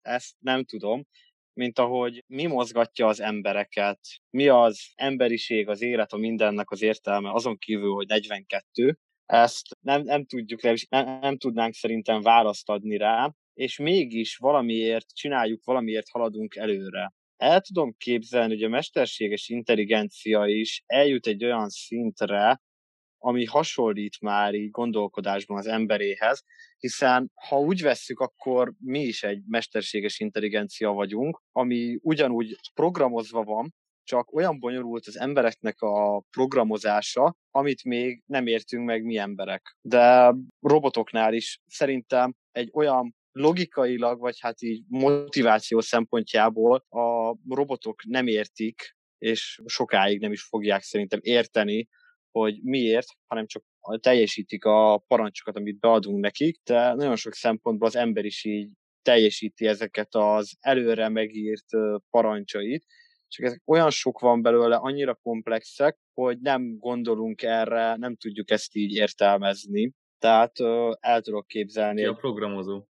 ezt 0.03 0.35
nem 0.38 0.64
tudom, 0.64 1.07
mint 1.53 1.79
ahogy 1.79 2.25
mi 2.27 2.47
mozgatja 2.47 3.07
az 3.07 3.21
embereket, 3.21 4.01
mi 4.31 4.49
az 4.49 4.92
emberiség, 4.95 5.69
az 5.69 5.83
élet, 5.83 6.12
a 6.12 6.16
mindennek 6.16 6.71
az 6.71 6.83
értelme, 6.83 7.33
azon 7.33 7.59
kívül, 7.59 7.92
hogy 7.92 8.07
42, 8.07 8.99
ezt 9.27 9.66
nem, 9.81 10.03
nem 10.03 10.25
tudjuk, 10.25 10.62
nem, 10.62 11.19
nem 11.21 11.37
tudnánk 11.38 11.75
szerintem 11.75 12.21
választ 12.21 12.69
adni 12.69 12.97
rá, 12.97 13.33
és 13.55 13.79
mégis 13.79 14.37
valamiért 14.37 15.07
csináljuk, 15.14 15.64
valamiért 15.64 16.09
haladunk 16.09 16.55
előre. 16.55 17.12
El 17.37 17.61
tudom 17.61 17.95
képzelni, 17.99 18.55
hogy 18.55 18.62
a 18.62 18.69
mesterséges 18.69 19.49
intelligencia 19.49 20.47
is 20.47 20.83
eljut 20.87 21.27
egy 21.27 21.45
olyan 21.45 21.69
szintre, 21.69 22.61
ami 23.26 23.44
hasonlít 23.44 24.20
már 24.20 24.54
így 24.54 24.70
gondolkodásban 24.70 25.56
az 25.56 25.66
emberéhez, 25.66 26.44
hiszen 26.78 27.30
ha 27.34 27.58
úgy 27.58 27.82
vesszük, 27.82 28.20
akkor 28.20 28.72
mi 28.78 29.00
is 29.00 29.22
egy 29.22 29.42
mesterséges 29.46 30.20
intelligencia 30.20 30.90
vagyunk, 30.90 31.42
ami 31.52 31.98
ugyanúgy 32.02 32.56
programozva 32.74 33.42
van, 33.42 33.74
csak 34.04 34.32
olyan 34.32 34.58
bonyolult 34.58 35.06
az 35.06 35.18
embereknek 35.18 35.80
a 35.80 36.20
programozása, 36.30 37.36
amit 37.50 37.84
még 37.84 38.22
nem 38.26 38.46
értünk 38.46 38.84
meg 38.84 39.04
mi 39.04 39.16
emberek. 39.18 39.76
De 39.80 40.34
robotoknál 40.60 41.34
is 41.34 41.60
szerintem 41.66 42.34
egy 42.52 42.70
olyan 42.72 43.14
logikailag, 43.32 44.20
vagy 44.20 44.36
hát 44.40 44.62
így 44.62 44.82
motiváció 44.88 45.80
szempontjából 45.80 46.84
a 46.88 47.36
robotok 47.48 48.04
nem 48.04 48.26
értik, 48.26 48.96
és 49.18 49.60
sokáig 49.64 50.20
nem 50.20 50.32
is 50.32 50.42
fogják 50.42 50.82
szerintem 50.82 51.18
érteni 51.22 51.88
hogy 52.38 52.62
miért, 52.62 53.07
hanem 53.27 53.46
csak 53.46 53.64
teljesítik 54.01 54.64
a 54.64 55.05
parancsokat, 55.07 55.57
amit 55.57 55.79
beadunk 55.79 56.20
nekik, 56.20 56.61
de 56.64 56.94
nagyon 56.94 57.16
sok 57.16 57.35
szempontból 57.35 57.88
az 57.88 57.96
ember 57.96 58.25
is 58.25 58.44
így 58.44 58.68
teljesíti 59.03 59.66
ezeket 59.66 60.14
az 60.14 60.57
előre 60.61 61.09
megírt 61.09 61.66
parancsait, 62.11 62.85
csak 63.29 63.46
ezek 63.46 63.62
olyan 63.64 63.90
sok 63.90 64.20
van 64.20 64.42
belőle, 64.42 64.77
annyira 64.77 65.14
komplexek, 65.14 65.99
hogy 66.14 66.38
nem 66.40 66.79
gondolunk 66.79 67.42
erre, 67.42 67.96
nem 67.96 68.16
tudjuk 68.16 68.51
ezt 68.51 68.75
így 68.75 68.92
értelmezni. 68.92 69.92
Tehát 70.18 70.53
el 71.01 71.20
tudok 71.20 71.46
képzelni. 71.46 72.01
Ki 72.01 72.07
a 72.07 72.14
programozó? 72.14 72.87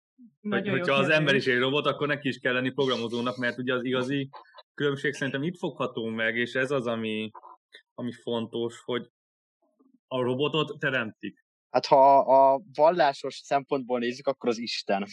Hogy, 0.41 0.69
hogyha 0.69 0.95
az 0.95 1.09
ember 1.09 1.35
is 1.35 1.47
egy 1.47 1.59
robot, 1.59 1.85
akkor 1.85 2.07
neki 2.07 2.27
is 2.27 2.39
kell 2.39 2.53
lenni 2.53 2.71
programozónak, 2.71 3.37
mert 3.37 3.57
ugye 3.57 3.73
az 3.73 3.83
igazi 3.83 4.29
különbség 4.73 5.13
szerintem 5.13 5.43
itt 5.43 5.57
fogható 5.57 6.05
meg, 6.05 6.37
és 6.37 6.53
ez 6.53 6.71
az, 6.71 6.87
ami, 6.87 7.31
ami 7.93 8.11
fontos, 8.11 8.81
hogy 8.85 9.09
a 10.13 10.21
robotot 10.21 10.79
teremtik. 10.79 11.45
Hát 11.69 11.85
ha 11.85 12.19
a 12.19 12.61
vallásos 12.73 13.35
szempontból 13.35 13.99
nézzük, 13.99 14.27
akkor 14.27 14.49
az 14.49 14.57
Isten. 14.57 15.05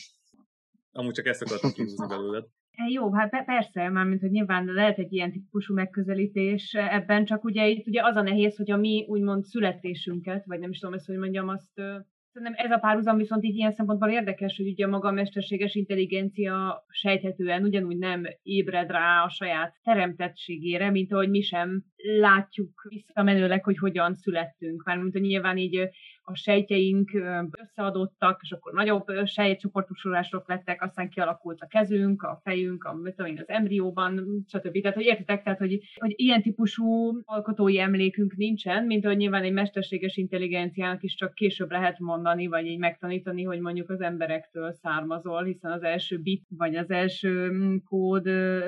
Amúgy 0.93 1.13
csak 1.13 1.27
ezt 1.27 1.43
akartam 1.43 1.73
kihúzni 1.73 2.07
belőled. 2.07 2.45
Jó, 2.95 3.13
hát 3.13 3.45
persze, 3.45 3.89
mármint, 3.89 4.21
hogy 4.21 4.31
nyilván 4.31 4.65
lehet 4.65 4.99
egy 4.99 5.13
ilyen 5.13 5.33
típusú 5.33 5.75
megközelítés 5.75 6.75
ebben, 6.75 7.25
csak 7.25 7.45
ugye 7.45 7.69
itt 7.69 7.87
ugye 7.87 8.03
az 8.03 8.17
a 8.17 8.23
nehéz, 8.23 8.57
hogy 8.57 8.71
a 8.71 8.77
mi 8.77 9.05
úgymond 9.09 9.45
születésünket, 9.45 10.45
vagy 10.47 10.59
nem 10.59 10.71
is 10.71 10.79
tudom 10.79 10.95
ezt, 10.95 11.07
hogy 11.07 11.17
mondjam, 11.17 11.49
azt 11.49 11.81
Szerintem 12.33 12.65
ez 12.67 12.71
a 12.71 12.79
párhuzam 12.79 13.17
viszont 13.17 13.45
így 13.45 13.55
ilyen 13.55 13.73
szempontból 13.73 14.09
érdekes, 14.09 14.57
hogy 14.57 14.69
ugye 14.69 14.87
maga 14.87 15.09
a 15.09 15.13
mesterséges 15.13 15.75
intelligencia 15.75 16.85
sejthetően 16.89 17.63
ugyanúgy 17.63 17.99
nem 17.99 18.23
ébred 18.43 18.91
rá 18.91 19.23
a 19.23 19.29
saját 19.29 19.75
teremtettségére, 19.83 20.91
mint 20.91 21.13
ahogy 21.13 21.31
mi 21.31 21.41
sem 21.41 21.85
látjuk 22.21 22.87
visszamenőleg, 22.89 23.65
hogy 23.65 23.79
hogyan 23.79 24.15
születtünk. 24.15 24.85
Mármint, 24.85 25.21
nyilván 25.21 25.57
így 25.57 25.89
a 26.29 26.35
sejtjeink 26.35 27.11
összeadottak, 27.61 28.41
és 28.43 28.53
akkor 28.53 28.73
nagyobb 28.73 29.05
sejtcsoportosulások 29.25 30.49
lettek, 30.49 30.83
aztán 30.83 31.09
kialakult 31.09 31.61
a 31.61 31.67
kezünk, 31.67 32.23
a 32.23 32.41
fejünk, 32.43 32.85
a, 32.85 32.91
tudom 33.17 33.35
az 33.37 33.49
embrióban, 33.49 34.45
stb. 34.47 34.81
Tehát, 34.81 34.97
hogy 34.97 35.05
értitek, 35.05 35.43
tehát, 35.43 35.59
hogy, 35.59 35.81
hogy 35.95 36.13
ilyen 36.17 36.43
típusú 36.43 37.21
alkotói 37.25 37.79
emlékünk 37.79 38.37
nincsen, 38.37 38.85
mint 38.85 39.05
hogy 39.05 39.17
nyilván 39.17 39.43
egy 39.43 39.53
mesterséges 39.53 40.17
intelligenciának 40.17 41.03
is 41.03 41.15
csak 41.15 41.35
később 41.35 41.71
lehet 41.71 41.99
mondani, 41.99 42.47
vagy 42.47 42.67
így 42.67 42.79
megtanítani, 42.79 43.43
hogy 43.43 43.61
mondjuk 43.61 43.91
az 43.91 44.01
emberektől 44.01 44.73
származol, 44.73 45.45
hiszen 45.45 45.73
az 45.73 45.83
első 45.83 46.19
bit, 46.19 46.47
vagy 46.49 46.77
az 46.77 46.91
első 46.91 47.51
mm, 47.51 47.77
kód 47.85 48.27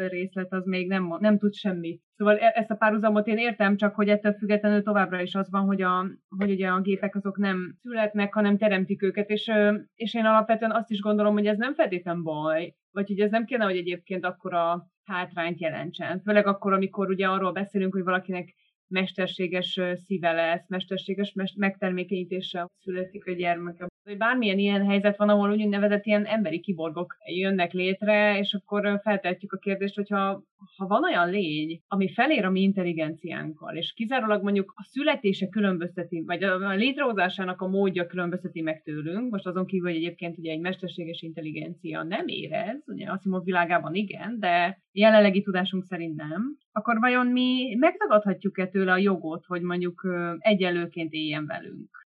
részlet 0.09 0.53
az 0.53 0.65
még 0.65 0.89
nem, 0.89 1.17
nem 1.19 1.39
tud 1.39 1.55
semmit. 1.55 2.03
Szóval 2.21 2.39
e, 2.39 2.53
ezt 2.55 2.71
a 2.71 2.75
párhuzamot 2.75 3.27
én 3.27 3.39
értem, 3.39 3.77
csak 3.77 3.95
hogy 3.95 4.09
ettől 4.09 4.33
függetlenül 4.33 4.83
továbbra 4.83 5.21
is 5.21 5.35
az 5.35 5.51
van, 5.51 5.65
hogy, 5.65 5.83
a, 5.83 6.07
hogy 6.37 6.51
ugye 6.51 6.69
a 6.69 6.81
gépek 6.81 7.15
azok 7.15 7.39
nem 7.39 7.75
születnek, 7.83 8.35
hanem 8.35 8.59
teremtik 8.59 9.03
őket, 9.03 9.31
és, 9.31 9.51
és 9.95 10.15
én 10.15 10.25
alapvetően 10.25 10.71
azt 10.73 10.91
is 10.91 11.01
gondolom, 11.01 11.33
hogy 11.33 11.47
ez 11.47 11.59
nem 11.59 11.75
feltétlen 11.75 12.23
baj, 12.23 12.75
vagy 12.91 13.07
hogy 13.07 13.21
ez 13.21 13.31
nem 13.31 13.45
kéne, 13.45 13.65
hogy 13.65 13.77
egyébként 13.77 14.25
akkora 14.25 14.87
hátrányt 15.05 15.61
jelentsen. 15.61 16.21
Főleg 16.21 16.47
akkor, 16.47 16.73
amikor 16.73 17.09
ugye 17.09 17.27
arról 17.27 17.53
beszélünk, 17.53 17.93
hogy 17.93 18.05
valakinek 18.05 18.55
mesterséges 18.87 19.81
szíve 19.95 20.33
lesz, 20.33 20.69
mesterséges 20.69 21.35
megtermékenyítéssel 21.57 22.67
születik 22.79 23.27
a 23.27 23.33
gyermek. 23.33 23.90
Hogy 24.11 24.19
bármilyen 24.19 24.59
ilyen 24.59 24.87
helyzet 24.87 25.17
van, 25.17 25.29
ahol 25.29 25.51
úgynevezett 25.51 26.05
ilyen 26.05 26.25
emberi 26.25 26.61
kiborgok 26.61 27.17
jönnek 27.25 27.73
létre, 27.73 28.39
és 28.39 28.53
akkor 28.55 29.01
feltehetjük 29.03 29.53
a 29.53 29.59
kérdést, 29.59 29.95
hogyha 29.95 30.43
ha 30.77 30.87
van 30.87 31.05
olyan 31.05 31.31
lény, 31.31 31.81
ami 31.89 32.13
felér 32.13 32.45
a 32.45 32.51
mi 32.51 32.61
intelligenciánkkal, 32.61 33.77
és 33.77 33.93
kizárólag 33.93 34.43
mondjuk 34.43 34.73
a 34.77 34.83
születése 34.83 35.49
különbözteti, 35.49 36.23
vagy 36.27 36.43
a 36.43 36.75
létrehozásának 36.75 37.61
a 37.61 37.69
módja 37.69 38.07
különbözteti 38.07 38.61
meg 38.61 38.83
tőlünk, 38.83 39.31
most 39.31 39.47
azon 39.47 39.67
kívül, 39.67 39.89
hogy 39.89 39.97
egyébként 39.97 40.39
ugye 40.39 40.53
egy 40.53 40.61
mesterséges 40.61 41.23
intelligencia 41.23 42.03
nem 42.03 42.27
érez, 42.27 42.85
ugye 42.87 43.11
Asimov 43.11 43.45
világában 43.45 43.95
igen, 43.95 44.39
de 44.39 44.83
jelenlegi 44.93 45.43
tudásunk 45.43 45.85
szerint 45.85 46.17
nem, 46.17 46.57
akkor 46.73 46.99
vajon 46.99 47.27
mi 47.27 47.75
megtagadhatjuk-e 47.79 48.67
tőle 48.67 48.93
a 48.93 48.99
jogot, 48.99 49.45
hogy 49.47 49.63
mondjuk 49.63 50.09
egyelőként 50.39 51.13
éljen 51.13 51.47
velünk? 51.47 52.09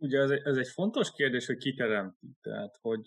Ugye 0.00 0.18
ez 0.18 0.30
egy, 0.30 0.40
ez 0.44 0.56
egy 0.56 0.68
fontos 0.68 1.12
kérdés, 1.12 1.46
hogy 1.46 1.56
ki 1.56 1.74
teremti. 1.74 2.26
Tehát, 2.40 2.78
hogy 2.80 3.00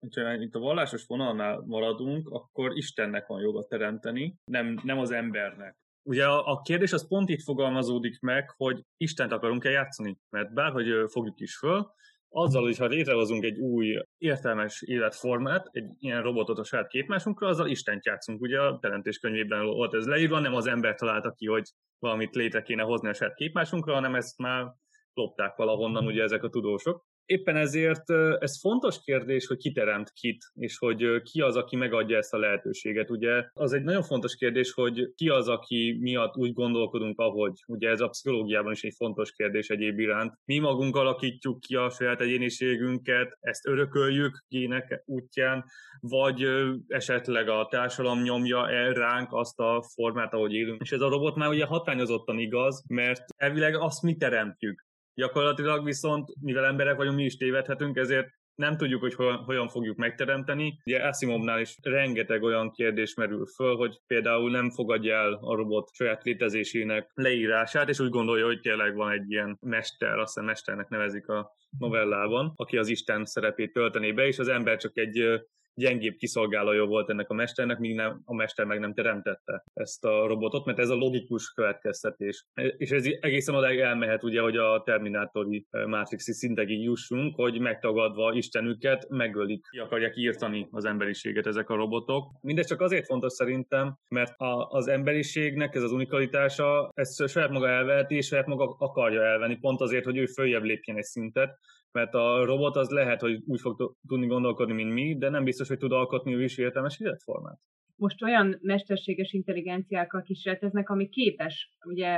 hogyha 0.00 0.34
itt 0.34 0.54
a 0.54 0.58
vallásos 0.58 1.06
vonalnál 1.06 1.62
maradunk, 1.66 2.28
akkor 2.30 2.76
Istennek 2.76 3.26
van 3.26 3.40
joga 3.40 3.66
teremteni, 3.66 4.36
nem, 4.44 4.80
nem 4.82 4.98
az 4.98 5.10
embernek. 5.10 5.76
Ugye 6.02 6.26
a, 6.26 6.46
a 6.46 6.60
kérdés 6.60 6.92
az 6.92 7.08
pont 7.08 7.28
itt 7.28 7.42
fogalmazódik 7.42 8.20
meg, 8.20 8.50
hogy 8.56 8.82
Istent 8.96 9.32
akarunk-e 9.32 9.70
játszani, 9.70 10.18
mert 10.30 10.54
bárhogy 10.54 11.10
fogjuk 11.10 11.40
is 11.40 11.56
föl, 11.56 11.92
azzal, 12.28 12.62
hogyha 12.62 12.86
létrehozunk 12.86 13.44
egy 13.44 13.58
új 13.58 13.98
értelmes 14.18 14.82
életformát, 14.82 15.68
egy 15.70 15.90
ilyen 15.98 16.22
robotot 16.22 16.58
a 16.58 16.64
saját 16.64 16.88
képmásunkra, 16.88 17.48
azzal 17.48 17.68
Istent 17.68 18.06
játszunk. 18.06 18.40
Ugye 18.40 18.60
a 18.60 18.78
teremtés 18.78 19.18
könyvében 19.18 19.64
volt 19.64 19.94
ez 19.94 20.06
leírva, 20.06 20.38
nem 20.38 20.54
az 20.54 20.66
ember 20.66 20.94
találta 20.94 21.32
ki, 21.32 21.46
hogy 21.46 21.70
valamit 21.98 22.34
létre 22.34 22.62
kéne 22.62 22.82
hozni 22.82 23.08
a 23.08 23.14
saját 23.14 23.34
képmásunkra, 23.34 23.94
hanem 23.94 24.14
ezt 24.14 24.38
már 24.38 24.74
lopták 25.14 25.56
valahonnan 25.56 26.06
ugye 26.06 26.22
ezek 26.22 26.42
a 26.42 26.48
tudósok. 26.48 27.04
Éppen 27.26 27.56
ezért 27.56 28.10
ez 28.38 28.60
fontos 28.60 29.02
kérdés, 29.04 29.46
hogy 29.46 29.56
ki 29.56 29.72
teremt 29.72 30.12
kit, 30.12 30.44
és 30.54 30.78
hogy 30.78 31.22
ki 31.22 31.40
az, 31.40 31.56
aki 31.56 31.76
megadja 31.76 32.16
ezt 32.16 32.34
a 32.34 32.38
lehetőséget. 32.38 33.10
Ugye 33.10 33.44
az 33.52 33.72
egy 33.72 33.82
nagyon 33.82 34.02
fontos 34.02 34.36
kérdés, 34.36 34.72
hogy 34.72 35.12
ki 35.14 35.28
az, 35.28 35.48
aki 35.48 35.98
miatt 36.00 36.36
úgy 36.36 36.52
gondolkodunk, 36.52 37.18
ahogy. 37.18 37.52
Ugye 37.66 37.88
ez 37.88 38.00
a 38.00 38.08
pszichológiában 38.08 38.72
is 38.72 38.82
egy 38.82 38.94
fontos 38.96 39.32
kérdés 39.32 39.68
egyéb 39.68 39.98
iránt. 39.98 40.34
Mi 40.44 40.58
magunk 40.58 40.96
alakítjuk 40.96 41.60
ki 41.60 41.74
a 41.74 41.90
saját 41.90 42.20
egyéniségünket, 42.20 43.36
ezt 43.40 43.66
örököljük 43.66 44.44
gének 44.48 45.02
útján, 45.04 45.64
vagy 46.00 46.46
esetleg 46.88 47.48
a 47.48 47.66
társadalom 47.70 48.22
nyomja 48.22 48.70
el 48.70 48.92
ránk 48.92 49.32
azt 49.32 49.60
a 49.60 49.84
formát, 49.94 50.32
ahogy 50.32 50.52
élünk. 50.52 50.80
És 50.82 50.92
ez 50.92 51.00
a 51.00 51.08
robot 51.08 51.36
már 51.36 51.48
ugye 51.48 51.64
hatányozottan 51.64 52.38
igaz, 52.38 52.84
mert 52.88 53.22
elvileg 53.36 53.74
azt 53.74 54.02
mi 54.02 54.16
teremtjük. 54.16 54.84
Gyakorlatilag 55.14 55.84
viszont, 55.84 56.32
mivel 56.40 56.64
emberek 56.64 56.96
vagyunk, 56.96 57.16
mi 57.16 57.24
is 57.24 57.36
tévedhetünk, 57.36 57.96
ezért 57.96 58.28
nem 58.54 58.76
tudjuk, 58.76 59.00
hogy 59.00 59.14
hogyan, 59.14 59.36
hogyan 59.36 59.68
fogjuk 59.68 59.96
megteremteni. 59.96 60.80
Ugye 60.84 61.06
Asimovnál 61.06 61.60
is 61.60 61.76
rengeteg 61.82 62.42
olyan 62.42 62.70
kérdés 62.70 63.14
merül 63.14 63.46
föl, 63.46 63.76
hogy 63.76 64.00
például 64.06 64.50
nem 64.50 64.70
fogadja 64.70 65.14
el 65.14 65.32
a 65.32 65.54
robot 65.54 65.94
saját 65.94 66.24
létezésének 66.24 67.10
leírását, 67.14 67.88
és 67.88 67.98
úgy 67.98 68.08
gondolja, 68.08 68.46
hogy 68.46 68.60
tényleg 68.60 68.94
van 68.94 69.12
egy 69.12 69.30
ilyen 69.30 69.58
mester, 69.60 70.18
azt 70.18 70.34
hiszem 70.34 70.44
mesternek 70.44 70.88
nevezik 70.88 71.28
a 71.28 71.52
novellában, 71.78 72.52
aki 72.56 72.76
az 72.76 72.88
Isten 72.88 73.24
szerepét 73.24 73.72
töltené 73.72 74.12
be, 74.12 74.26
és 74.26 74.38
az 74.38 74.48
ember 74.48 74.76
csak 74.76 74.96
egy 74.96 75.44
gyengébb 75.74 76.16
kiszolgálója 76.16 76.84
volt 76.84 77.10
ennek 77.10 77.30
a 77.30 77.34
mesternek, 77.34 77.78
míg 77.78 77.94
nem, 77.94 78.22
a 78.24 78.34
mester 78.34 78.66
meg 78.66 78.78
nem 78.78 78.94
teremtette 78.94 79.64
ezt 79.72 80.04
a 80.04 80.26
robotot, 80.26 80.64
mert 80.64 80.78
ez 80.78 80.88
a 80.88 80.94
logikus 80.94 81.52
következtetés. 81.54 82.44
És 82.76 82.90
ez 82.90 83.04
egészen 83.20 83.54
odáig 83.54 83.78
elmehet 83.78 84.24
ugye, 84.24 84.40
hogy 84.40 84.56
a 84.56 84.82
terminátori 84.84 85.66
eh, 85.70 85.86
matrixi 85.86 86.32
szintegig 86.32 86.82
jussunk, 86.82 87.34
hogy 87.34 87.60
megtagadva 87.60 88.32
Istenüket 88.32 89.08
megölik, 89.08 89.66
ki 89.70 89.78
akarják 89.78 90.16
írtani 90.16 90.68
az 90.70 90.84
emberiséget 90.84 91.46
ezek 91.46 91.68
a 91.68 91.74
robotok. 91.74 92.32
Mindez 92.40 92.66
csak 92.66 92.80
azért 92.80 93.06
fontos 93.06 93.32
szerintem, 93.32 93.96
mert 94.08 94.38
a, 94.38 94.68
az 94.68 94.88
emberiségnek 94.88 95.74
ez 95.74 95.82
az 95.82 95.92
unikalitása, 95.92 96.90
ezt 96.94 97.28
saját 97.28 97.50
maga 97.50 97.68
elveheti, 97.68 98.16
és 98.16 98.26
saját 98.26 98.46
maga 98.46 98.76
akarja 98.78 99.22
elvenni, 99.22 99.56
pont 99.56 99.80
azért, 99.80 100.04
hogy 100.04 100.16
ő 100.16 100.26
följebb 100.26 100.62
lépjen 100.62 100.96
egy 100.96 101.04
szintet, 101.04 101.58
mert 101.94 102.14
a 102.14 102.44
robot 102.44 102.76
az 102.76 102.88
lehet, 102.88 103.20
hogy 103.20 103.42
úgy 103.46 103.60
fog 103.60 103.96
tudni 104.08 104.26
gondolkodni, 104.26 104.74
mint 104.74 104.92
mi, 104.92 105.16
de 105.18 105.28
nem 105.28 105.44
biztos, 105.44 105.68
hogy 105.68 105.78
tud 105.78 105.92
alkotni 105.92 106.34
ő 106.34 106.42
is 106.42 106.58
értelmes 106.58 107.00
életformát. 107.00 107.58
Most 107.96 108.22
olyan 108.22 108.58
mesterséges 108.60 109.32
intelligenciákkal 109.32 110.22
kísérleteznek, 110.22 110.88
ami 110.88 111.08
képes, 111.08 111.76
ugye, 111.84 112.08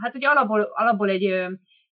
hát 0.00 0.14
ugye 0.14 0.28
alapból, 0.28 0.60
alapból 0.60 1.08
egy 1.08 1.48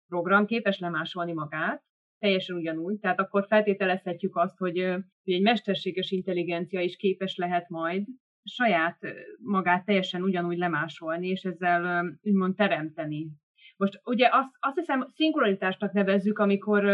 program 0.08 0.46
képes 0.46 0.80
lemásolni 0.80 1.34
magát, 1.34 1.84
teljesen 2.20 2.56
ugyanúgy, 2.56 3.00
tehát 3.00 3.20
akkor 3.20 3.46
feltételezhetjük 3.48 4.36
azt, 4.36 4.58
hogy, 4.58 4.80
hogy 5.24 5.34
egy 5.34 5.41
mesterséges 5.41 6.12
intelligencia 6.12 6.82
is 6.82 6.96
képes 6.96 7.36
lehet 7.36 7.70
majd 7.70 8.06
saját 8.44 8.98
magát 9.44 9.86
teljesen 9.86 10.22
ugyanúgy 10.22 10.58
lemásolni, 10.58 11.28
és 11.28 11.41
ezzel 11.41 12.06
úgymond 12.22 12.56
teremteni 12.56 13.28
most 13.82 14.02
ugye 14.04 14.30
azt, 14.32 14.50
azt 14.60 14.78
hiszem 14.78 15.08
szinkronitásnak 15.15 15.91
nevezzük, 15.91 16.39
amikor, 16.39 16.86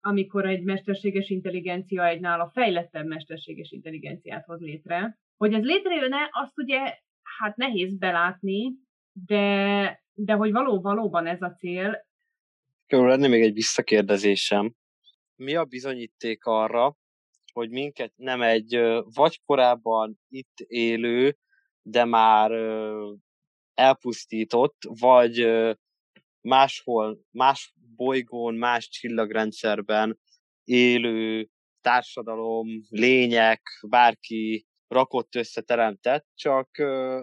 amikor 0.00 0.46
egy 0.46 0.62
mesterséges 0.62 1.28
intelligencia 1.28 2.06
egy 2.06 2.20
nála 2.20 2.50
fejlettebb 2.52 3.06
mesterséges 3.06 3.70
intelligenciát 3.70 4.44
hoz 4.44 4.60
létre. 4.60 5.18
Hogy 5.36 5.52
ez 5.52 5.62
létrejön-e, 5.62 6.28
azt 6.32 6.58
ugye 6.58 6.98
hát 7.38 7.56
nehéz 7.56 7.98
belátni, 7.98 8.72
de, 9.12 10.04
de 10.12 10.32
hogy 10.32 10.52
való, 10.52 10.80
valóban 10.80 11.26
ez 11.26 11.42
a 11.42 11.54
cél. 11.54 12.06
Körül 12.86 13.06
lenne 13.06 13.28
még 13.28 13.42
egy 13.42 13.54
visszakérdezésem. 13.54 14.74
Mi 15.36 15.54
a 15.54 15.64
bizonyíték 15.64 16.44
arra, 16.44 16.96
hogy 17.52 17.70
minket 17.70 18.12
nem 18.16 18.42
egy 18.42 18.80
vagy 19.14 19.40
korábban 19.44 20.18
itt 20.28 20.58
élő, 20.66 21.36
de 21.82 22.04
már 22.04 22.50
elpusztított, 23.74 24.78
vagy 25.00 25.46
máshol, 26.42 27.20
más 27.30 27.74
bolygón, 27.96 28.54
más 28.54 28.88
csillagrendszerben 28.88 30.18
élő 30.64 31.48
társadalom, 31.80 32.66
lények, 32.88 33.62
bárki 33.88 34.66
rakott 34.88 35.34
össze, 35.34 35.60
teremtett, 35.60 36.26
csak 36.34 36.68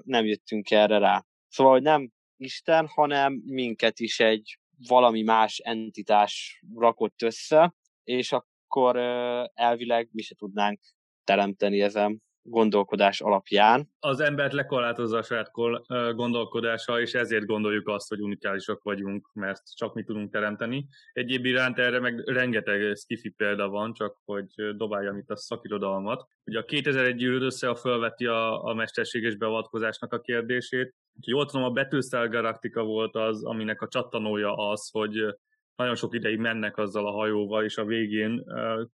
nem 0.03 0.25
jöttünk 0.25 0.71
erre 0.71 0.97
rá. 0.97 1.25
Szóval, 1.47 1.73
hogy 1.73 1.81
nem 1.81 2.11
Isten, 2.37 2.87
hanem 2.87 3.41
minket 3.45 3.99
is 3.99 4.19
egy 4.19 4.59
valami 4.87 5.21
más 5.21 5.57
entitás 5.57 6.63
rakott 6.75 7.21
össze, 7.21 7.73
és 8.03 8.31
akkor 8.31 8.97
elvileg 9.53 10.09
mi 10.11 10.21
se 10.21 10.35
tudnánk 10.35 10.79
teremteni 11.23 11.81
ezen 11.81 12.21
gondolkodás 12.41 13.21
alapján. 13.21 13.89
Az 13.99 14.19
embert 14.19 14.53
lekorlátozza 14.53 15.17
a 15.17 15.21
saját 15.21 15.51
gondolkodása, 16.15 17.01
és 17.01 17.13
ezért 17.13 17.45
gondoljuk 17.45 17.87
azt, 17.87 18.09
hogy 18.09 18.21
unikálisak 18.21 18.83
vagyunk, 18.83 19.29
mert 19.33 19.75
csak 19.75 19.93
mi 19.93 20.03
tudunk 20.03 20.31
teremteni. 20.31 20.87
Egyéb 21.13 21.45
iránt 21.45 21.79
erre 21.79 21.99
meg 21.99 22.21
rengeteg 22.25 22.95
skifi 22.95 23.29
példa 23.29 23.69
van, 23.69 23.93
csak 23.93 24.17
hogy 24.25 24.75
dobáljam 24.75 25.17
itt 25.17 25.29
a 25.29 25.37
szakirodalmat. 25.37 26.27
Ugye 26.43 26.59
a 26.59 26.63
2001 26.63 27.15
gyűrűd 27.15 27.41
össze 27.41 27.69
a 27.69 27.75
felveti 27.75 28.25
a, 28.25 28.63
a 28.63 28.73
mesterséges 28.73 29.35
beavatkozásnak 29.35 30.13
a 30.13 30.21
kérdését. 30.21 30.95
Jól 31.21 31.45
tudom, 31.45 31.65
a 31.65 31.71
Battlestar 31.71 32.29
Galactica 32.29 32.83
volt 32.83 33.15
az, 33.15 33.43
aminek 33.43 33.81
a 33.81 33.87
csattanója 33.87 34.55
az, 34.55 34.89
hogy 34.91 35.35
nagyon 35.75 35.95
sok 35.95 36.13
ideig 36.13 36.37
mennek 36.37 36.77
azzal 36.77 37.07
a 37.07 37.11
hajóval, 37.11 37.63
és 37.63 37.77
a 37.77 37.85
végén 37.85 38.43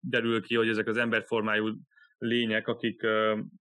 derül 0.00 0.42
ki, 0.42 0.54
hogy 0.54 0.68
ezek 0.68 0.86
az 0.86 0.96
emberformájú 0.96 1.74
lények, 2.18 2.68
akik, 2.68 3.06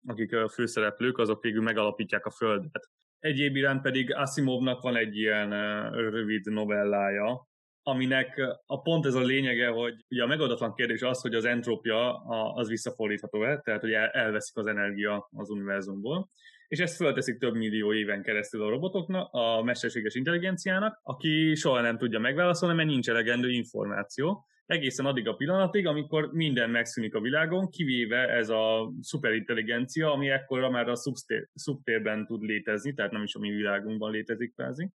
akik 0.06 0.34
a 0.34 0.48
főszereplők, 0.48 1.18
azok 1.18 1.42
végül 1.42 1.62
megalapítják 1.62 2.26
a 2.26 2.30
Földet. 2.30 2.90
Egyéb 3.18 3.56
iránt 3.56 3.82
pedig 3.82 4.14
Asimovnak 4.14 4.82
van 4.82 4.96
egy 4.96 5.16
ilyen 5.16 5.50
rövid 5.90 6.44
novellája, 6.44 7.48
aminek 7.82 8.40
a 8.66 8.80
pont 8.80 9.06
ez 9.06 9.14
a 9.14 9.20
lényege, 9.20 9.68
hogy 9.68 9.94
ugye 10.08 10.22
a 10.22 10.26
megoldatlan 10.26 10.74
kérdés 10.74 11.02
az, 11.02 11.20
hogy 11.20 11.34
az 11.34 11.44
entrópia 11.44 12.14
az 12.54 12.68
visszafordítható-e, 12.68 13.60
tehát 13.60 13.80
hogy 13.80 13.92
elveszik 13.92 14.56
az 14.56 14.66
energia 14.66 15.28
az 15.30 15.50
univerzumból, 15.50 16.30
és 16.68 16.78
ezt 16.78 16.96
fölteszik 16.96 17.38
több 17.38 17.54
millió 17.54 17.94
éven 17.94 18.22
keresztül 18.22 18.62
a 18.62 18.68
robotoknak, 18.68 19.28
a 19.32 19.62
mesterséges 19.62 20.14
intelligenciának, 20.14 21.00
aki 21.02 21.54
soha 21.54 21.80
nem 21.80 21.98
tudja 21.98 22.18
megválaszolni, 22.18 22.74
mert 22.74 22.88
nincs 22.88 23.08
elegendő 23.08 23.50
információ, 23.50 24.46
egészen 24.66 25.06
addig 25.06 25.28
a 25.28 25.34
pillanatig, 25.34 25.86
amikor 25.86 26.32
minden 26.32 26.70
megszűnik 26.70 27.14
a 27.14 27.20
világon, 27.20 27.70
kivéve 27.70 28.28
ez 28.28 28.48
a 28.48 28.92
szuperintelligencia, 29.00 30.12
ami 30.12 30.28
ekkora 30.28 30.70
már 30.70 30.88
a 30.88 30.96
szubtér, 30.96 31.48
szubtérben 31.54 32.26
tud 32.26 32.42
létezni, 32.42 32.94
tehát 32.94 33.12
nem 33.12 33.22
is 33.22 33.34
a 33.34 33.38
mi 33.38 33.50
világunkban 33.50 34.10
létezik 34.10 34.54
kvázi. 34.54 34.90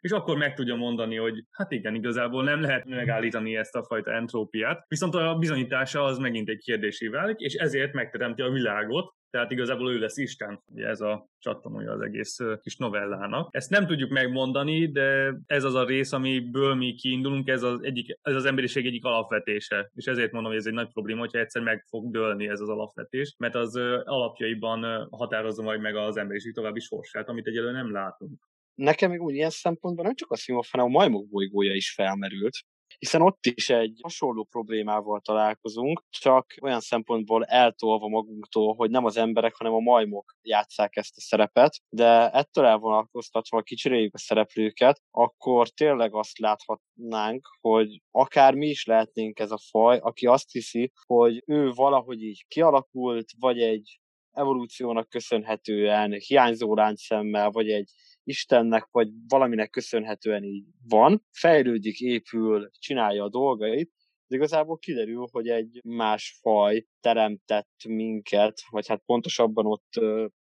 És 0.00 0.10
akkor 0.10 0.36
meg 0.36 0.54
tudja 0.54 0.74
mondani, 0.74 1.16
hogy 1.16 1.44
hát 1.50 1.72
igen, 1.72 1.94
igazából 1.94 2.44
nem 2.44 2.60
lehet 2.60 2.84
megállítani 2.84 3.56
ezt 3.56 3.74
a 3.74 3.84
fajta 3.84 4.12
entrópiát, 4.12 4.84
viszont 4.88 5.14
a 5.14 5.36
bizonyítása 5.38 6.02
az 6.04 6.18
megint 6.18 6.48
egy 6.48 6.58
kérdésé 6.58 7.08
válik, 7.08 7.38
és 7.38 7.54
ezért 7.54 7.92
megteremti 7.92 8.42
a 8.42 8.50
világot, 8.50 9.14
tehát 9.34 9.50
igazából 9.50 9.92
ő 9.92 9.98
lesz 9.98 10.16
Isten, 10.16 10.62
ugye 10.66 10.86
ez 10.86 11.00
a 11.00 11.28
csattanója 11.38 11.92
az 11.92 12.00
egész 12.00 12.38
kis 12.60 12.76
novellának. 12.76 13.48
Ezt 13.50 13.70
nem 13.70 13.86
tudjuk 13.86 14.10
megmondani, 14.10 14.90
de 14.90 15.34
ez 15.46 15.64
az 15.64 15.74
a 15.74 15.84
rész, 15.84 16.12
amiből 16.12 16.74
mi 16.74 16.94
kiindulunk, 16.94 17.48
ez 17.48 17.62
az, 17.62 17.82
egyik, 17.82 18.18
ez 18.22 18.34
az 18.34 18.44
emberiség 18.44 18.86
egyik 18.86 19.04
alapvetése. 19.04 19.90
És 19.94 20.06
ezért 20.06 20.32
mondom, 20.32 20.50
hogy 20.50 20.60
ez 20.60 20.66
egy 20.66 20.72
nagy 20.72 20.92
probléma, 20.92 21.20
hogyha 21.20 21.38
egyszer 21.38 21.62
meg 21.62 21.84
fog 21.88 22.10
dőlni 22.10 22.48
ez 22.48 22.60
az 22.60 22.68
alapvetés, 22.68 23.34
mert 23.38 23.54
az 23.54 23.76
alapjaiban 24.04 25.08
határozza 25.10 25.62
majd 25.62 25.80
meg 25.80 25.96
az 25.96 26.16
emberiség 26.16 26.54
további 26.54 26.80
sorsát, 26.80 27.28
amit 27.28 27.46
egyelőre 27.46 27.72
nem 27.72 27.92
látunk. 27.92 28.48
Nekem 28.74 29.10
még 29.10 29.22
úgy 29.22 29.34
ilyen 29.34 29.50
szempontból 29.50 30.04
nem 30.04 30.14
csak 30.14 30.30
a 30.30 30.36
Simov, 30.36 30.66
hanem 30.70 30.86
a 30.86 30.98
majmok 30.98 31.28
bolygója 31.28 31.74
is 31.74 31.92
felmerült, 31.92 32.56
hiszen 33.04 33.22
ott 33.22 33.46
is 33.46 33.70
egy 33.70 33.98
hasonló 34.02 34.44
problémával 34.44 35.20
találkozunk, 35.20 36.04
csak 36.10 36.54
olyan 36.62 36.80
szempontból 36.80 37.44
eltolva 37.44 38.08
magunktól, 38.08 38.74
hogy 38.74 38.90
nem 38.90 39.04
az 39.04 39.16
emberek, 39.16 39.54
hanem 39.56 39.74
a 39.74 39.78
majmok 39.78 40.36
játszák 40.42 40.96
ezt 40.96 41.16
a 41.16 41.20
szerepet, 41.20 41.80
de 41.88 42.30
ettől 42.30 42.64
elvonalkoztatva 42.64 43.62
kicsiréljük 43.62 44.14
a 44.14 44.18
szereplőket, 44.18 45.00
akkor 45.10 45.68
tényleg 45.68 46.14
azt 46.14 46.38
láthatnánk, 46.38 47.46
hogy 47.60 48.00
akár 48.10 48.54
mi 48.54 48.66
is 48.66 48.84
lehetnénk 48.84 49.38
ez 49.38 49.50
a 49.50 49.58
faj, 49.70 49.98
aki 49.98 50.26
azt 50.26 50.50
hiszi, 50.50 50.92
hogy 51.06 51.42
ő 51.46 51.70
valahogy 51.70 52.22
így 52.22 52.44
kialakult, 52.48 53.30
vagy 53.38 53.60
egy 53.60 53.98
evolúciónak 54.30 55.08
köszönhetően 55.08 56.12
hiányzó 56.12 56.74
láncszemmel, 56.74 57.50
vagy 57.50 57.70
egy 57.70 57.90
Istennek, 58.24 58.88
vagy 58.90 59.08
valaminek 59.28 59.70
köszönhetően 59.70 60.42
így 60.42 60.64
van, 60.88 61.24
fejlődik, 61.30 62.00
épül, 62.00 62.70
csinálja 62.78 63.24
a 63.24 63.28
dolgait, 63.28 63.90
de 64.26 64.36
igazából 64.36 64.78
kiderül, 64.78 65.26
hogy 65.30 65.48
egy 65.48 65.80
más 65.84 66.38
faj 66.40 66.86
teremtett 67.00 67.84
minket, 67.88 68.60
vagy 68.70 68.86
hát 68.86 69.02
pontosabban 69.06 69.66
ott 69.66 70.00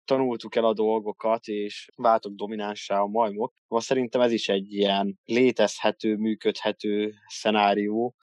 tanultuk 0.04 0.54
el 0.54 0.64
a 0.64 0.72
dolgokat, 0.72 1.46
és 1.46 1.88
váltok 1.96 2.34
dominánsá 2.34 3.00
a 3.00 3.06
majmok. 3.06 3.54
Most 3.68 3.86
szerintem 3.86 4.20
ez 4.20 4.32
is 4.32 4.48
egy 4.48 4.72
ilyen 4.72 5.18
létezhető, 5.24 6.16
működhető 6.16 7.14
szenárió. 7.26 8.14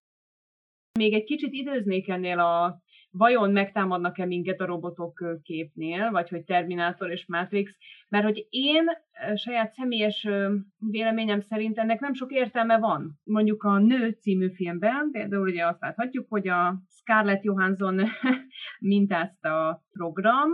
Még 0.99 1.13
egy 1.13 1.23
kicsit 1.23 1.53
időznék 1.53 2.09
ennél 2.09 2.39
a 2.39 2.81
vajon 3.17 3.51
megtámadnak-e 3.51 4.25
minket 4.25 4.61
a 4.61 4.65
robotok 4.65 5.39
képnél, 5.43 6.11
vagy 6.11 6.29
hogy 6.29 6.43
Terminátor 6.43 7.11
és 7.11 7.25
Matrix, 7.27 7.71
mert 8.09 8.23
hogy 8.23 8.47
én 8.49 8.83
saját 9.35 9.73
személyes 9.73 10.27
véleményem 10.77 11.41
szerint 11.41 11.77
ennek 11.77 11.99
nem 11.99 12.13
sok 12.13 12.31
értelme 12.31 12.79
van. 12.79 13.19
Mondjuk 13.23 13.63
a 13.63 13.77
Nő 13.77 14.09
című 14.09 14.49
filmben 14.53 15.09
például 15.11 15.47
ugye 15.47 15.65
azt 15.65 15.81
láthatjuk, 15.81 16.25
hogy 16.29 16.47
a 16.47 16.81
Scarlett 16.89 17.43
Johansson 17.43 18.01
mintázta 18.79 19.67
a 19.67 19.83
program, 19.91 20.49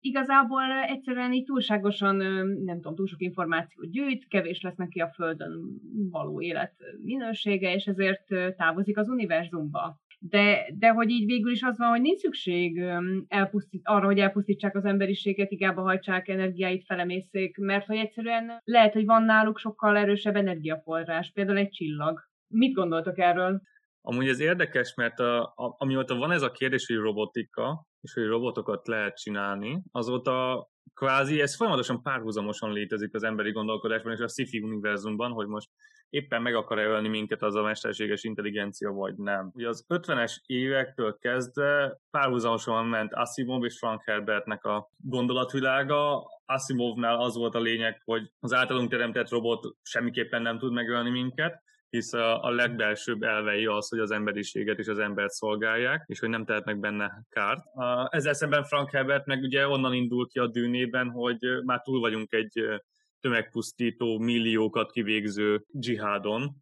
igazából 0.00 0.62
egyszerűen 0.88 1.32
így 1.32 1.44
túlságosan, 1.44 2.16
nem 2.64 2.76
tudom, 2.76 2.94
túl 2.94 3.06
sok 3.06 3.22
információt 3.22 3.90
gyűjt, 3.90 4.28
kevés 4.28 4.60
lesz 4.60 4.76
neki 4.76 5.00
a 5.00 5.12
Földön 5.14 5.80
való 6.10 6.42
élet 6.42 6.74
minősége, 7.02 7.74
és 7.74 7.84
ezért 7.84 8.56
távozik 8.56 8.98
az 8.98 9.08
univerzumba 9.08 10.00
de, 10.22 10.66
de 10.78 10.88
hogy 10.88 11.10
így 11.10 11.26
végül 11.26 11.52
is 11.52 11.62
az 11.62 11.78
van, 11.78 11.88
hogy 11.88 12.00
nincs 12.00 12.18
szükség 12.18 12.84
elpusztít, 13.28 13.80
arra, 13.84 14.06
hogy 14.06 14.18
elpusztítsák 14.18 14.76
az 14.76 14.84
emberiséget, 14.84 15.48
higába 15.48 15.82
hajtsák 15.82 16.28
energiáit, 16.28 16.84
felemészék, 16.84 17.56
mert 17.56 17.86
hogy 17.86 17.96
egyszerűen 17.96 18.60
lehet, 18.64 18.92
hogy 18.92 19.04
van 19.04 19.22
náluk 19.22 19.58
sokkal 19.58 19.96
erősebb 19.96 20.36
energiaforrás, 20.36 21.30
például 21.34 21.58
egy 21.58 21.70
csillag. 21.70 22.20
Mit 22.46 22.74
gondoltok 22.74 23.18
erről? 23.18 23.60
Amúgy 24.02 24.28
ez 24.28 24.40
érdekes, 24.40 24.94
mert 24.94 25.18
a, 25.18 25.42
a, 25.42 25.74
amióta 25.78 26.14
van 26.16 26.30
ez 26.30 26.42
a 26.42 26.50
kérdés, 26.50 26.86
hogy 26.86 26.96
robotika, 26.96 27.86
és 28.00 28.12
hogy 28.12 28.26
robotokat 28.26 28.86
lehet 28.86 29.16
csinálni, 29.16 29.82
azóta 29.92 30.68
kvázi 30.94 31.40
ez 31.40 31.56
folyamatosan 31.56 32.02
párhuzamosan 32.02 32.72
létezik 32.72 33.14
az 33.14 33.22
emberi 33.22 33.50
gondolkodásban 33.50 34.12
és 34.12 34.20
a 34.20 34.28
sci-fi 34.28 34.60
univerzumban, 34.60 35.32
hogy 35.32 35.46
most 35.46 35.68
éppen 36.10 36.42
meg 36.42 36.54
akar-e 36.54 36.84
ölni 36.84 37.08
minket 37.08 37.42
az 37.42 37.54
a 37.54 37.62
mesterséges 37.62 38.24
intelligencia, 38.24 38.90
vagy 38.90 39.14
nem. 39.16 39.50
Ugye 39.54 39.68
az 39.68 39.84
50-es 39.88 40.36
évektől 40.46 41.18
kezdve 41.18 42.00
párhuzamosan 42.10 42.86
ment 42.86 43.14
Asimov 43.14 43.64
és 43.64 43.78
Frank 43.78 44.02
Herbertnek 44.04 44.64
a 44.64 44.90
gondolatvilága. 44.96 46.28
Asimovnál 46.46 47.20
az 47.20 47.34
volt 47.36 47.54
a 47.54 47.60
lényeg, 47.60 48.02
hogy 48.04 48.30
az 48.40 48.52
általunk 48.52 48.90
teremtett 48.90 49.28
robot 49.28 49.76
semmiképpen 49.82 50.42
nem 50.42 50.58
tud 50.58 50.72
megölni 50.72 51.10
minket, 51.10 51.62
hisz 51.90 52.12
a, 52.12 52.44
a 52.44 52.50
legbelsőbb 52.50 53.22
elvei 53.22 53.66
az, 53.66 53.88
hogy 53.88 53.98
az 53.98 54.10
emberiséget 54.10 54.78
és 54.78 54.86
az 54.86 54.98
embert 54.98 55.30
szolgálják, 55.30 56.04
és 56.06 56.18
hogy 56.20 56.28
nem 56.28 56.44
tehetnek 56.44 56.80
benne 56.80 57.22
kárt. 57.28 57.64
Ezzel 58.08 58.32
szemben 58.32 58.64
Frank 58.64 58.90
Herbert 58.90 59.26
meg 59.26 59.42
ugye 59.42 59.68
onnan 59.68 59.94
indul 59.94 60.28
ki 60.28 60.38
a 60.38 60.46
dűnében, 60.46 61.10
hogy 61.10 61.38
már 61.64 61.82
túl 61.82 62.00
vagyunk 62.00 62.32
egy 62.32 62.80
tömegpusztító 63.20 64.18
milliókat 64.18 64.90
kivégző 64.90 65.64
dzsihádon, 65.72 66.56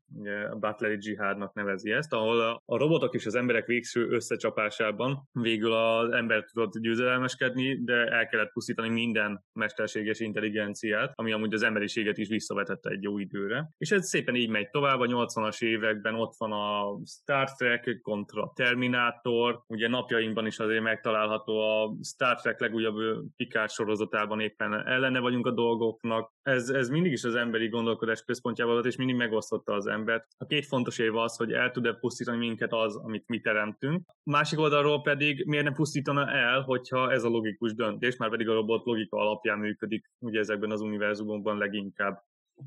a 0.50 0.56
Butleri 0.56 0.96
dzsihádnak 0.96 1.54
nevezi 1.54 1.90
ezt, 1.90 2.12
ahol 2.12 2.40
a 2.64 2.76
robotok 2.76 3.14
és 3.14 3.26
az 3.26 3.34
emberek 3.34 3.66
végső 3.66 4.08
összecsapásában 4.08 5.28
végül 5.32 5.72
az 5.72 6.10
ember 6.10 6.44
tudott 6.44 6.78
győzedelmeskedni, 6.78 7.84
de 7.84 7.94
el 7.94 8.26
kellett 8.26 8.52
pusztítani 8.52 8.88
minden 8.88 9.44
mesterséges 9.52 10.20
intelligenciát, 10.20 11.12
ami 11.14 11.32
amúgy 11.32 11.54
az 11.54 11.62
emberiséget 11.62 12.18
is 12.18 12.28
visszavetette 12.28 12.90
egy 12.90 13.02
jó 13.02 13.18
időre. 13.18 13.70
És 13.78 13.90
ez 13.90 14.08
szépen 14.08 14.34
így 14.34 14.48
megy 14.48 14.70
tovább, 14.70 15.00
a 15.00 15.06
80-as 15.06 15.62
években 15.62 16.14
ott 16.14 16.34
van 16.38 16.52
a 16.52 16.98
Star 17.06 17.52
Trek 17.52 17.98
kontra 18.02 18.52
Terminator, 18.54 19.62
ugye 19.66 19.88
napjainkban 19.88 20.46
is 20.46 20.58
azért 20.58 20.82
megtalálható 20.82 21.58
a 21.58 21.96
Star 22.02 22.40
Trek 22.40 22.60
legújabb 22.60 22.96
Picard 23.36 23.70
sorozatában 23.70 24.40
éppen 24.40 24.86
ellene 24.86 25.18
vagyunk 25.18 25.46
a 25.46 25.50
dolgoknak, 25.50 26.32
ez, 26.48 26.68
ez 26.68 26.88
mindig 26.88 27.12
is 27.12 27.24
az 27.24 27.34
emberi 27.34 27.68
gondolkodás 27.68 28.24
központjában 28.24 28.72
volt, 28.72 28.86
és 28.86 28.96
mindig 28.96 29.16
megosztotta 29.16 29.72
az 29.72 29.86
embert. 29.86 30.26
A 30.38 30.46
két 30.46 30.66
fontos 30.66 30.98
év 30.98 31.16
az, 31.16 31.36
hogy 31.36 31.52
el 31.52 31.70
tud-e 31.70 31.92
pusztítani 31.92 32.38
minket 32.38 32.72
az, 32.72 32.96
amit 32.96 33.28
mi 33.28 33.40
teremtünk. 33.40 34.06
Másik 34.22 34.58
oldalról 34.58 35.00
pedig 35.02 35.46
miért 35.46 35.64
nem 35.64 35.74
pusztítana 35.74 36.30
el, 36.30 36.60
hogyha 36.60 37.12
ez 37.12 37.24
a 37.24 37.28
logikus 37.28 37.74
döntés, 37.74 38.16
már 38.16 38.30
pedig 38.30 38.48
a 38.48 38.54
robot 38.54 38.84
logika 38.84 39.16
alapján 39.16 39.58
működik, 39.58 40.10
ugye 40.18 40.38
ezekben 40.38 40.70
az 40.70 40.80
univerzumokban 40.80 41.58
leginkább. 41.58 42.22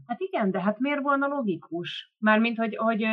Hát 0.08 0.20
igen, 0.20 0.52
de 0.52 0.62
hát 0.62 0.80
miért 0.80 1.02
volna 1.02 1.28
logikus? 1.28 2.14
Mármint, 2.18 2.58
hogy, 2.58 2.76
hogy 2.76 3.06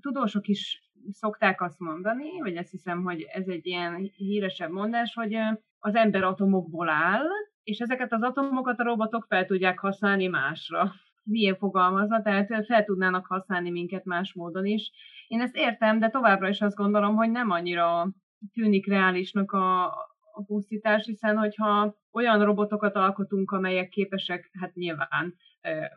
tudósok 0.00 0.48
is 0.48 0.82
szokták 1.10 1.60
azt 1.60 1.78
mondani, 1.78 2.40
vagy 2.40 2.56
azt 2.56 2.70
hiszem, 2.70 3.02
hogy 3.02 3.22
ez 3.32 3.48
egy 3.48 3.66
ilyen 3.66 4.10
híresebb 4.16 4.70
mondás, 4.70 5.14
hogy 5.14 5.36
az 5.78 5.94
ember 5.94 6.22
atomokból 6.22 6.88
áll, 6.88 7.26
és 7.64 7.78
ezeket 7.78 8.12
az 8.12 8.22
atomokat 8.22 8.78
a 8.78 8.84
robotok 8.84 9.24
fel 9.28 9.46
tudják 9.46 9.78
használni 9.78 10.26
másra. 10.26 10.92
Milyen 11.22 11.56
fogalmazza, 11.56 12.20
tehát 12.22 12.64
fel 12.66 12.84
tudnának 12.84 13.26
használni 13.26 13.70
minket 13.70 14.04
más 14.04 14.32
módon 14.32 14.66
is. 14.66 14.90
Én 15.28 15.40
ezt 15.40 15.56
értem, 15.56 15.98
de 15.98 16.08
továbbra 16.08 16.48
is 16.48 16.60
azt 16.60 16.76
gondolom, 16.76 17.16
hogy 17.16 17.30
nem 17.30 17.50
annyira 17.50 18.08
tűnik 18.52 18.86
reálisnak 18.86 19.52
a, 19.52 19.84
a 20.32 20.44
pusztítás, 20.46 21.04
hiszen 21.06 21.36
hogyha 21.36 21.94
olyan 22.12 22.44
robotokat 22.44 22.94
alkotunk, 22.94 23.50
amelyek 23.50 23.88
képesek, 23.88 24.50
hát 24.60 24.74
nyilván 24.74 25.34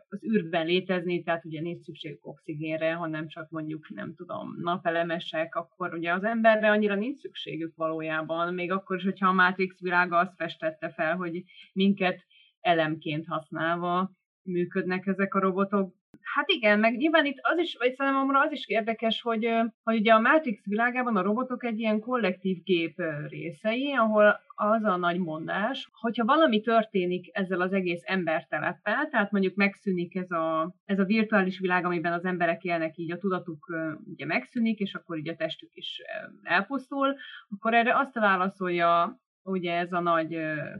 az 0.08 0.24
űrben 0.24 0.66
létezni, 0.66 1.22
tehát 1.22 1.44
ugye 1.44 1.60
nincs 1.60 1.80
szükség 1.80 2.18
oxigénre, 2.20 2.92
hanem 2.92 3.28
csak 3.28 3.50
mondjuk, 3.50 3.88
nem 3.88 4.14
tudom, 4.14 4.54
napelemesek, 4.60 5.54
akkor 5.54 5.94
ugye 5.94 6.12
az 6.12 6.24
emberre 6.24 6.70
annyira 6.70 6.94
nincs 6.94 7.18
szükségük 7.18 7.76
valójában, 7.76 8.54
még 8.54 8.72
akkor 8.72 8.96
is, 8.96 9.04
hogyha 9.04 9.28
a 9.28 9.32
Matrix 9.32 9.80
világa 9.80 10.16
azt 10.16 10.34
festette 10.36 10.90
fel, 10.90 11.16
hogy 11.16 11.42
minket 11.72 12.24
elemként 12.60 13.26
használva 13.26 14.10
működnek 14.42 15.06
ezek 15.06 15.34
a 15.34 15.40
robotok, 15.40 15.94
Hát 16.34 16.50
igen, 16.50 16.78
meg 16.78 16.96
nyilván 16.96 17.24
itt 17.24 17.38
az 17.42 17.58
is, 17.58 17.76
vagy 17.78 17.94
számomra 17.94 18.40
az 18.40 18.52
is 18.52 18.66
érdekes, 18.66 19.20
hogy, 19.22 19.48
hogy 19.82 19.98
ugye 19.98 20.12
a 20.12 20.20
Matrix 20.20 20.66
világában 20.66 21.16
a 21.16 21.22
robotok 21.22 21.64
egy 21.64 21.78
ilyen 21.78 22.00
kollektív 22.00 22.62
gép 22.62 23.02
részei, 23.28 23.92
ahol 23.92 24.40
az 24.54 24.84
a 24.84 24.96
nagy 24.96 25.18
mondás, 25.18 25.88
hogyha 25.92 26.24
valami 26.24 26.60
történik 26.60 27.28
ezzel 27.32 27.60
az 27.60 27.72
egész 27.72 28.02
emberteleppel, 28.04 29.08
tehát 29.08 29.30
mondjuk 29.30 29.54
megszűnik 29.54 30.16
ez 30.16 30.30
a, 30.30 30.74
ez 30.84 30.98
a 30.98 31.04
virtuális 31.04 31.58
világ, 31.58 31.84
amiben 31.84 32.12
az 32.12 32.24
emberek 32.24 32.64
élnek, 32.64 32.96
így 32.96 33.12
a 33.12 33.18
tudatuk 33.18 33.72
ugye 34.12 34.26
megszűnik, 34.26 34.78
és 34.78 34.94
akkor 34.94 35.18
így 35.18 35.28
a 35.28 35.36
testük 35.36 35.70
is 35.74 36.02
elpusztul, 36.42 37.16
akkor 37.48 37.74
erre 37.74 37.98
azt 37.98 38.14
válaszolja 38.14 39.20
ugye 39.48 39.72
ez 39.72 39.92
a 39.92 40.00
nagy 40.00 40.36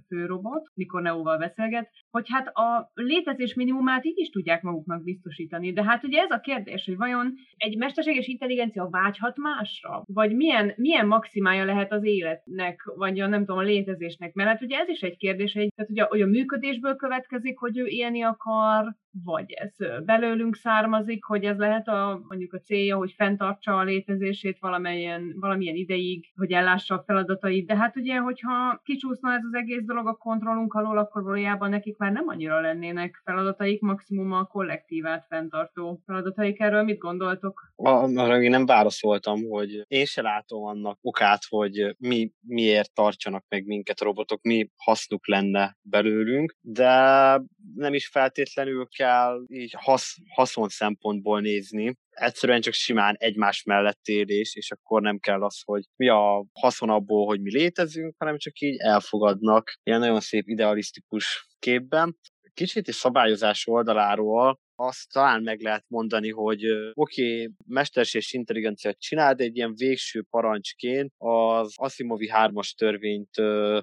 főrobot, 0.06 0.70
mikor 0.74 1.02
Neóval 1.02 1.38
beszélget, 1.38 1.90
hogy 2.10 2.26
hát 2.28 2.46
a 2.46 2.90
létezés 2.94 3.54
minimumát 3.54 4.04
így 4.04 4.18
is 4.18 4.30
tudják 4.30 4.62
maguknak 4.62 5.02
biztosítani. 5.02 5.72
De 5.72 5.84
hát 5.84 6.04
ugye 6.04 6.20
ez 6.20 6.30
a 6.30 6.40
kérdés, 6.40 6.84
hogy 6.84 6.96
vajon 6.96 7.34
egy 7.56 7.76
mesterséges 7.76 8.26
intelligencia 8.26 8.88
vágyhat 8.90 9.36
másra? 9.36 10.02
Vagy 10.06 10.36
milyen, 10.36 10.72
milyen 10.76 11.06
maximája 11.06 11.64
lehet 11.64 11.92
az 11.92 12.04
életnek, 12.04 12.92
vagy 12.96 13.20
a 13.20 13.26
nem 13.26 13.40
tudom, 13.40 13.58
a 13.58 13.62
létezésnek? 13.62 14.34
Mert 14.34 14.48
hát 14.48 14.62
ugye 14.62 14.78
ez 14.78 14.88
is 14.88 15.00
egy 15.00 15.16
kérdés, 15.16 15.52
hogy, 15.52 15.68
tehát 15.74 15.90
ugye, 15.90 16.02
hogy 16.02 16.20
a 16.20 16.26
működésből 16.26 16.96
következik, 16.96 17.58
hogy 17.58 17.78
ő 17.78 17.86
élni 17.86 18.22
akar, 18.22 18.96
vagy 19.24 19.52
ez 19.52 20.02
belőlünk 20.04 20.56
származik, 20.56 21.24
hogy 21.24 21.44
ez 21.44 21.58
lehet 21.58 21.88
a, 21.88 22.20
mondjuk 22.28 22.52
a 22.52 22.60
célja, 22.60 22.96
hogy 22.96 23.12
fenntartsa 23.12 23.76
a 23.76 23.82
létezését 23.82 24.58
valamilyen, 24.60 25.34
valamilyen 25.40 25.74
ideig, 25.74 26.32
hogy 26.36 26.52
ellássa 26.52 26.94
a 26.94 27.02
feladatait. 27.06 27.66
De 27.66 27.76
hát 27.76 27.96
ugye, 27.96 28.16
hogyha 28.16 28.80
kicsúszna 28.84 29.32
ez 29.32 29.42
az 29.50 29.54
egész 29.54 29.82
dolog 29.84 30.06
a 30.06 30.14
kontrollunk 30.14 30.74
alól, 30.74 30.98
akkor 30.98 31.22
valójában 31.22 31.70
nekik 31.70 31.96
már 31.96 32.12
nem 32.12 32.28
annyira 32.28 32.60
lennének 32.60 33.20
feladataik, 33.24 33.80
maximum 33.80 34.32
a 34.32 34.44
kollektívát 34.44 35.26
fenntartó 35.28 36.02
feladataik. 36.06 36.60
Erről 36.60 36.82
mit 36.82 36.98
gondoltok? 36.98 37.72
Arra 37.76 38.42
én 38.42 38.50
nem 38.50 38.66
válaszoltam, 38.66 39.42
hogy 39.48 39.84
én 39.88 40.04
se 40.04 40.22
látom 40.22 40.64
annak 40.64 40.98
okát, 41.00 41.42
hogy 41.48 41.96
mi 41.98 42.32
miért 42.40 42.94
tartsanak 42.94 43.44
meg 43.48 43.64
minket 43.64 44.00
a 44.00 44.04
robotok, 44.04 44.42
mi 44.42 44.70
hasznuk 44.76 45.26
lenne 45.26 45.76
belőlünk, 45.82 46.56
de 46.60 46.90
nem 47.74 47.94
is 47.94 48.08
feltétlenül 48.08 48.86
kell 48.96 49.07
kell 49.08 49.44
így 49.46 49.74
hasz, 49.78 50.16
haszon 50.34 50.68
szempontból 50.68 51.40
nézni, 51.40 51.94
egyszerűen 52.10 52.60
csak 52.60 52.72
simán 52.72 53.14
egymás 53.18 53.62
mellett 53.62 54.04
élés, 54.04 54.54
és 54.54 54.70
akkor 54.70 55.02
nem 55.02 55.18
kell 55.18 55.42
az, 55.42 55.60
hogy 55.64 55.84
mi 55.96 56.08
a 56.08 56.44
haszon 56.52 56.90
abból, 56.90 57.26
hogy 57.26 57.40
mi 57.40 57.50
létezünk, 57.50 58.14
hanem 58.18 58.38
csak 58.38 58.60
így 58.60 58.76
elfogadnak 58.78 59.72
ilyen 59.82 60.00
nagyon 60.00 60.20
szép 60.20 60.48
idealisztikus 60.48 61.46
képben. 61.58 62.16
Kicsit 62.54 62.88
is 62.88 62.94
szabályozás 62.94 63.66
oldaláról 63.66 64.60
azt 64.80 65.12
talán 65.12 65.42
meg 65.42 65.60
lehet 65.60 65.84
mondani, 65.88 66.30
hogy 66.30 66.64
oké, 66.92 67.32
okay, 67.32 67.50
mesterséges 67.66 68.32
intelligenciát 68.32 68.98
csinál, 68.98 69.34
de 69.34 69.44
egy 69.44 69.56
ilyen 69.56 69.74
végső 69.74 70.24
parancsként 70.30 71.12
az 71.16 71.72
Asimovi 71.76 72.28
hármas 72.28 72.74
törvényt 72.74 73.34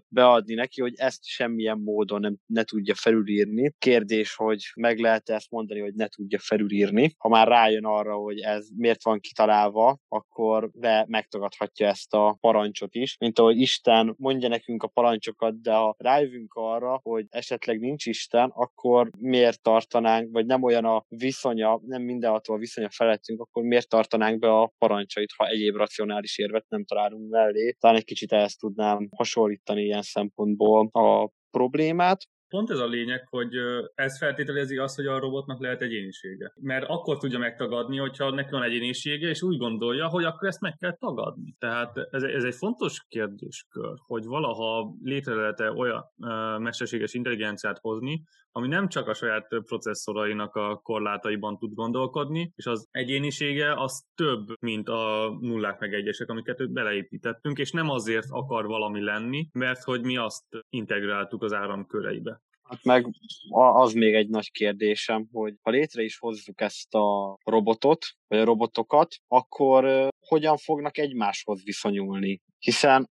beadni 0.07 0.53
neki, 0.53 0.81
hogy 0.81 0.93
ezt 0.95 1.25
semmilyen 1.25 1.79
módon 1.79 2.19
nem, 2.19 2.35
ne 2.45 2.63
tudja 2.63 2.95
felülírni. 2.95 3.73
Kérdés, 3.77 4.35
hogy 4.35 4.63
meg 4.75 4.99
lehet 4.99 5.29
ezt 5.29 5.51
mondani, 5.51 5.79
hogy 5.79 5.93
ne 5.93 6.07
tudja 6.07 6.39
felülírni. 6.39 7.13
Ha 7.17 7.29
már 7.29 7.47
rájön 7.47 7.85
arra, 7.85 8.15
hogy 8.15 8.39
ez 8.39 8.67
miért 8.75 9.03
van 9.03 9.19
kitalálva, 9.19 9.97
akkor 10.07 10.69
be 10.73 11.05
megtagadhatja 11.07 11.87
ezt 11.87 12.13
a 12.13 12.37
parancsot 12.39 12.95
is. 12.95 13.17
Mint 13.19 13.39
ahogy 13.39 13.59
Isten 13.59 14.13
mondja 14.17 14.47
nekünk 14.47 14.83
a 14.83 14.87
parancsokat, 14.87 15.61
de 15.61 15.73
ha 15.73 15.95
rájövünk 15.97 16.53
arra, 16.53 16.99
hogy 17.03 17.25
esetleg 17.29 17.79
nincs 17.79 18.05
Isten, 18.05 18.51
akkor 18.53 19.09
miért 19.19 19.61
tartanánk, 19.61 20.31
vagy 20.31 20.45
nem 20.45 20.63
olyan 20.63 20.84
a 20.85 21.05
viszonya, 21.07 21.79
nem 21.85 22.01
mindenható 22.01 22.53
a 22.53 22.57
viszonya 22.57 22.89
felettünk, 22.89 23.41
akkor 23.41 23.63
miért 23.63 23.89
tartanánk 23.89 24.39
be 24.39 24.49
a 24.49 24.73
parancsait, 24.77 25.33
ha 25.37 25.47
egyéb 25.47 25.75
racionális 25.75 26.37
érvet 26.37 26.65
nem 26.69 26.85
találunk 26.85 27.29
mellé. 27.29 27.75
Talán 27.79 27.97
egy 27.97 28.05
kicsit 28.05 28.31
ezt 28.31 28.59
tudnám 28.59 29.07
hasonlítani 29.15 29.81
ilyen 29.81 30.01
szempontból 30.01 30.89
a 30.91 31.29
problémát 31.49 32.19
pont 32.55 32.69
ez 32.69 32.79
a 32.79 32.87
lényeg, 32.87 33.27
hogy 33.29 33.53
ez 33.95 34.17
feltételezi 34.17 34.77
azt, 34.77 34.95
hogy 34.95 35.05
a 35.05 35.19
robotnak 35.19 35.61
lehet 35.61 35.81
egyénisége. 35.81 36.53
Mert 36.61 36.85
akkor 36.87 37.17
tudja 37.17 37.39
megtagadni, 37.39 37.97
hogyha 37.97 38.29
neki 38.29 38.51
van 38.51 38.63
egyénisége, 38.63 39.27
és 39.27 39.41
úgy 39.41 39.57
gondolja, 39.57 40.07
hogy 40.07 40.23
akkor 40.23 40.47
ezt 40.47 40.61
meg 40.61 40.75
kell 40.79 40.97
tagadni. 40.97 41.55
Tehát 41.59 41.97
ez, 42.11 42.23
ez 42.23 42.43
egy 42.43 42.55
fontos 42.55 43.05
kérdéskör, 43.07 43.93
hogy 44.05 44.25
valaha 44.25 44.95
létre 45.03 45.35
lehet 45.35 45.59
-e 45.59 45.71
olyan 45.71 46.03
uh, 46.17 46.59
mesterséges 46.59 47.13
intelligenciát 47.13 47.79
hozni, 47.79 48.23
ami 48.57 48.67
nem 48.67 48.87
csak 48.87 49.07
a 49.07 49.13
saját 49.13 49.47
processzorainak 49.47 50.55
a 50.55 50.79
korlátaiban 50.83 51.57
tud 51.57 51.73
gondolkodni, 51.73 52.51
és 52.55 52.65
az 52.65 52.87
egyénisége 52.91 53.73
az 53.73 54.05
több, 54.15 54.47
mint 54.59 54.89
a 54.89 55.37
nullák 55.41 55.79
meg 55.79 55.93
egyesek, 55.93 56.29
amiket 56.29 56.71
beleépítettünk, 56.71 57.57
és 57.57 57.71
nem 57.71 57.89
azért 57.89 58.25
akar 58.29 58.65
valami 58.65 59.01
lenni, 59.01 59.47
mert 59.51 59.83
hogy 59.83 60.01
mi 60.01 60.17
azt 60.17 60.43
integráltuk 60.69 61.43
az 61.43 61.53
áramköreibe. 61.53 62.41
Hát 62.63 62.83
meg 62.83 63.07
az 63.51 63.93
még 63.93 64.13
egy 64.13 64.29
nagy 64.29 64.51
kérdésem, 64.51 65.27
hogy 65.31 65.53
ha 65.61 65.69
létre 65.69 66.03
is 66.03 66.17
hozzuk 66.17 66.61
ezt 66.61 66.93
a 66.93 67.37
robotot, 67.43 68.05
vagy 68.27 68.39
a 68.39 68.45
robotokat, 68.45 69.15
akkor 69.27 70.07
hogyan 70.19 70.57
fognak 70.57 70.97
egymáshoz 70.97 71.63
viszonyulni? 71.63 72.41
Hiszen 72.59 73.09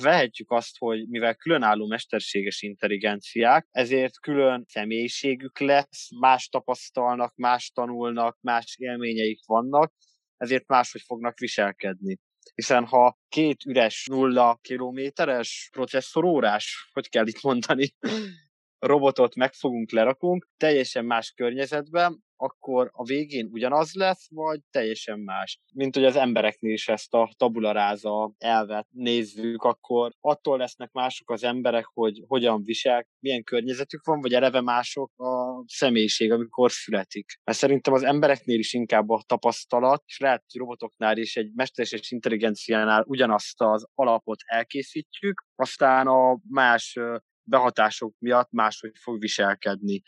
vehetjük 0.00 0.50
azt, 0.50 0.78
hogy 0.78 1.08
mivel 1.08 1.34
különálló 1.34 1.86
mesterséges 1.86 2.62
intelligenciák, 2.62 3.66
ezért 3.70 4.20
külön 4.20 4.64
személyiségük 4.68 5.58
lesz, 5.58 6.08
más 6.20 6.48
tapasztalnak, 6.48 7.36
más 7.36 7.70
tanulnak, 7.74 8.38
más 8.40 8.76
élményeik 8.78 9.40
vannak, 9.46 9.92
ezért 10.36 10.66
máshogy 10.66 11.02
fognak 11.06 11.38
viselkedni. 11.38 12.18
Hiszen 12.54 12.86
ha 12.86 13.18
két 13.28 13.64
üres 13.64 14.06
nulla 14.10 14.58
kilométeres 14.62 15.68
processzorórás, 15.72 16.88
hogy 16.92 17.08
kell 17.08 17.26
itt 17.26 17.42
mondani, 17.42 17.94
robotot 18.78 19.34
megfogunk, 19.34 19.90
lerakunk, 19.90 20.48
teljesen 20.56 21.04
más 21.04 21.32
környezetben, 21.36 22.24
akkor 22.42 22.90
a 22.92 23.04
végén 23.04 23.48
ugyanaz 23.52 23.92
lesz, 23.92 24.28
vagy 24.30 24.60
teljesen 24.70 25.18
más. 25.18 25.60
Mint 25.74 25.94
hogy 25.94 26.04
az 26.04 26.16
embereknél 26.16 26.72
is 26.72 26.88
ezt 26.88 27.14
a 27.14 27.32
tabularáza 27.36 28.34
elvet 28.38 28.86
nézzük, 28.90 29.62
akkor 29.62 30.12
attól 30.20 30.58
lesznek 30.58 30.92
mások 30.92 31.30
az 31.30 31.44
emberek, 31.44 31.84
hogy 31.92 32.22
hogyan 32.26 32.62
visel, 32.64 33.06
milyen 33.18 33.42
környezetük 33.42 34.04
van, 34.04 34.20
vagy 34.20 34.32
eleve 34.32 34.60
mások 34.60 35.10
a 35.16 35.64
személyiség, 35.66 36.32
amikor 36.32 36.70
születik. 36.70 37.40
Mert 37.44 37.58
szerintem 37.58 37.92
az 37.92 38.02
embereknél 38.02 38.58
is 38.58 38.72
inkább 38.72 39.10
a 39.10 39.22
tapasztalat, 39.26 40.02
és 40.06 40.18
lehet, 40.18 40.44
hogy 40.52 40.60
robotoknál 40.60 41.16
is 41.16 41.36
egy 41.36 41.50
mesterséges 41.54 42.10
intelligenciánál 42.10 43.04
ugyanazt 43.06 43.60
az 43.60 43.86
alapot 43.94 44.38
elkészítjük, 44.44 45.44
aztán 45.54 46.06
a 46.06 46.38
más 46.48 46.98
behatások 47.44 48.14
miatt 48.18 48.50
máshogy 48.50 48.92
fog 48.98 49.20
viselkedni. 49.20 50.02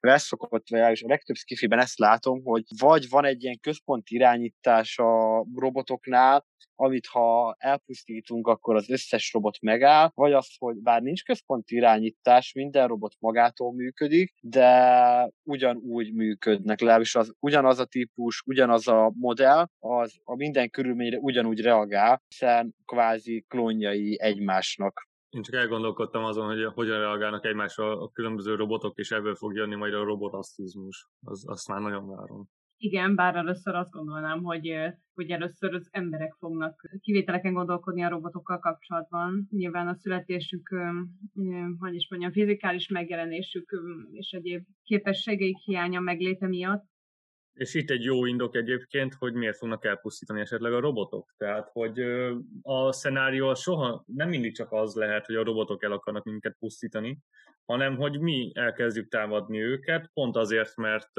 Ez 0.00 0.22
szokott, 0.22 0.68
és 0.68 1.02
a 1.02 1.08
legtöbb 1.08 1.36
skifiben 1.36 1.78
ezt 1.78 1.98
látom, 1.98 2.42
hogy 2.44 2.62
vagy 2.78 3.08
van 3.08 3.24
egy 3.24 3.42
ilyen 3.42 3.58
központi 3.60 4.14
irányítás 4.14 4.98
a 4.98 5.44
robotoknál, 5.54 6.46
amit 6.80 7.06
ha 7.06 7.56
elpusztítunk, 7.58 8.46
akkor 8.46 8.76
az 8.76 8.90
összes 8.90 9.32
robot 9.32 9.60
megáll, 9.60 10.10
vagy 10.14 10.32
az, 10.32 10.48
hogy 10.58 10.76
bár 10.76 11.02
nincs 11.02 11.24
központi 11.24 11.74
irányítás, 11.74 12.52
minden 12.52 12.88
robot 12.88 13.14
magától 13.18 13.72
működik, 13.72 14.34
de 14.40 15.30
ugyanúgy 15.42 16.14
működnek, 16.14 16.80
legalábbis 16.80 17.14
az 17.14 17.32
ugyanaz 17.40 17.78
a 17.78 17.84
típus, 17.84 18.42
ugyanaz 18.46 18.88
a 18.88 19.12
modell, 19.14 19.68
az 19.78 20.14
a 20.24 20.34
minden 20.34 20.70
körülményre 20.70 21.18
ugyanúgy 21.18 21.60
reagál, 21.60 22.22
hiszen 22.28 22.74
kvázi 22.84 23.44
klónjai 23.48 24.20
egymásnak. 24.20 25.08
Én 25.30 25.42
csak 25.42 25.54
elgondolkodtam 25.54 26.24
azon, 26.24 26.46
hogy 26.46 26.64
hogyan 26.64 26.98
reagálnak 26.98 27.44
egymásra 27.44 28.00
a 28.00 28.08
különböző 28.08 28.54
robotok, 28.54 28.96
és 28.98 29.10
ebből 29.10 29.34
fog 29.34 29.54
jönni 29.54 29.74
majd 29.74 29.94
a 29.94 30.04
robotasztizmus. 30.04 31.08
Az, 31.20 31.44
azt 31.48 31.68
már 31.68 31.80
nagyon 31.80 32.08
várom. 32.08 32.48
Igen, 32.80 33.14
bár 33.14 33.36
először 33.36 33.74
azt 33.74 33.90
gondolnám, 33.90 34.42
hogy, 34.42 34.72
hogy 35.14 35.30
először 35.30 35.74
az 35.74 35.88
emberek 35.90 36.34
fognak 36.38 36.80
kivételeken 37.00 37.52
gondolkodni 37.52 38.02
a 38.02 38.08
robotokkal 38.08 38.58
kapcsolatban. 38.58 39.48
Nyilván 39.50 39.88
a 39.88 39.94
születésük, 39.94 40.68
hogy 41.78 41.94
is 41.94 42.10
mondjam, 42.10 42.32
fizikális 42.32 42.88
megjelenésük 42.88 43.70
és 44.10 44.30
egyéb 44.30 44.64
képességeik 44.82 45.56
hiánya 45.56 46.00
megléte 46.00 46.46
miatt 46.46 46.84
és 47.58 47.74
itt 47.74 47.90
egy 47.90 48.04
jó 48.04 48.24
indok 48.24 48.56
egyébként, 48.56 49.14
hogy 49.14 49.32
miért 49.32 49.56
fognak 49.56 49.84
elpusztítani 49.84 50.40
esetleg 50.40 50.72
a 50.72 50.80
robotok. 50.80 51.34
Tehát, 51.36 51.68
hogy 51.72 52.00
a 52.62 52.92
szenárió 52.92 53.54
soha 53.54 54.04
nem 54.06 54.28
mindig 54.28 54.54
csak 54.54 54.72
az 54.72 54.94
lehet, 54.94 55.26
hogy 55.26 55.34
a 55.34 55.44
robotok 55.44 55.82
el 55.82 55.92
akarnak 55.92 56.24
minket 56.24 56.56
pusztítani, 56.58 57.18
hanem 57.64 57.96
hogy 57.96 58.20
mi 58.20 58.52
elkezdjük 58.54 59.08
támadni 59.08 59.62
őket, 59.62 60.10
pont 60.12 60.36
azért, 60.36 60.76
mert 60.76 61.10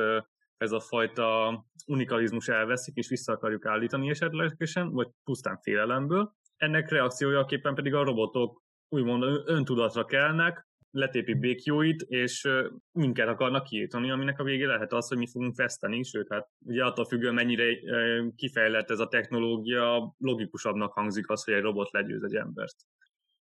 ez 0.57 0.71
a 0.71 0.79
fajta 0.79 1.59
unikalizmus 1.85 2.47
elveszik, 2.47 2.95
és 2.95 3.07
vissza 3.07 3.33
akarjuk 3.33 3.65
állítani 3.65 4.09
esetlegesen, 4.09 4.89
vagy 4.91 5.07
pusztán 5.23 5.57
félelemből. 5.57 6.33
Ennek 6.57 6.89
reakciójaképpen 6.89 7.75
pedig 7.75 7.93
a 7.93 8.03
robotok 8.03 8.61
úgymond 8.89 9.23
öntudatra 9.45 10.05
kelnek, 10.05 10.68
letépi 10.91 11.33
békjóit, 11.33 12.01
és 12.01 12.47
minket 12.91 13.27
akarnak 13.27 13.63
kiírtani, 13.63 14.11
aminek 14.11 14.39
a 14.39 14.43
vége 14.43 14.67
lehet 14.67 14.93
az, 14.93 15.07
hogy 15.07 15.17
mi 15.17 15.27
fogunk 15.27 15.55
feszteni, 15.55 16.03
sőt, 16.03 16.27
hát 16.29 16.47
ugye 16.65 16.85
attól 16.85 17.05
függően 17.05 17.33
mennyire 17.33 17.63
kifejlett 18.35 18.89
ez 18.89 18.99
a 18.99 19.07
technológia, 19.07 20.15
logikusabbnak 20.17 20.93
hangzik 20.93 21.29
az, 21.29 21.43
hogy 21.43 21.53
egy 21.53 21.61
robot 21.61 21.91
legyőz 21.91 22.23
egy 22.23 22.35
embert. 22.35 22.75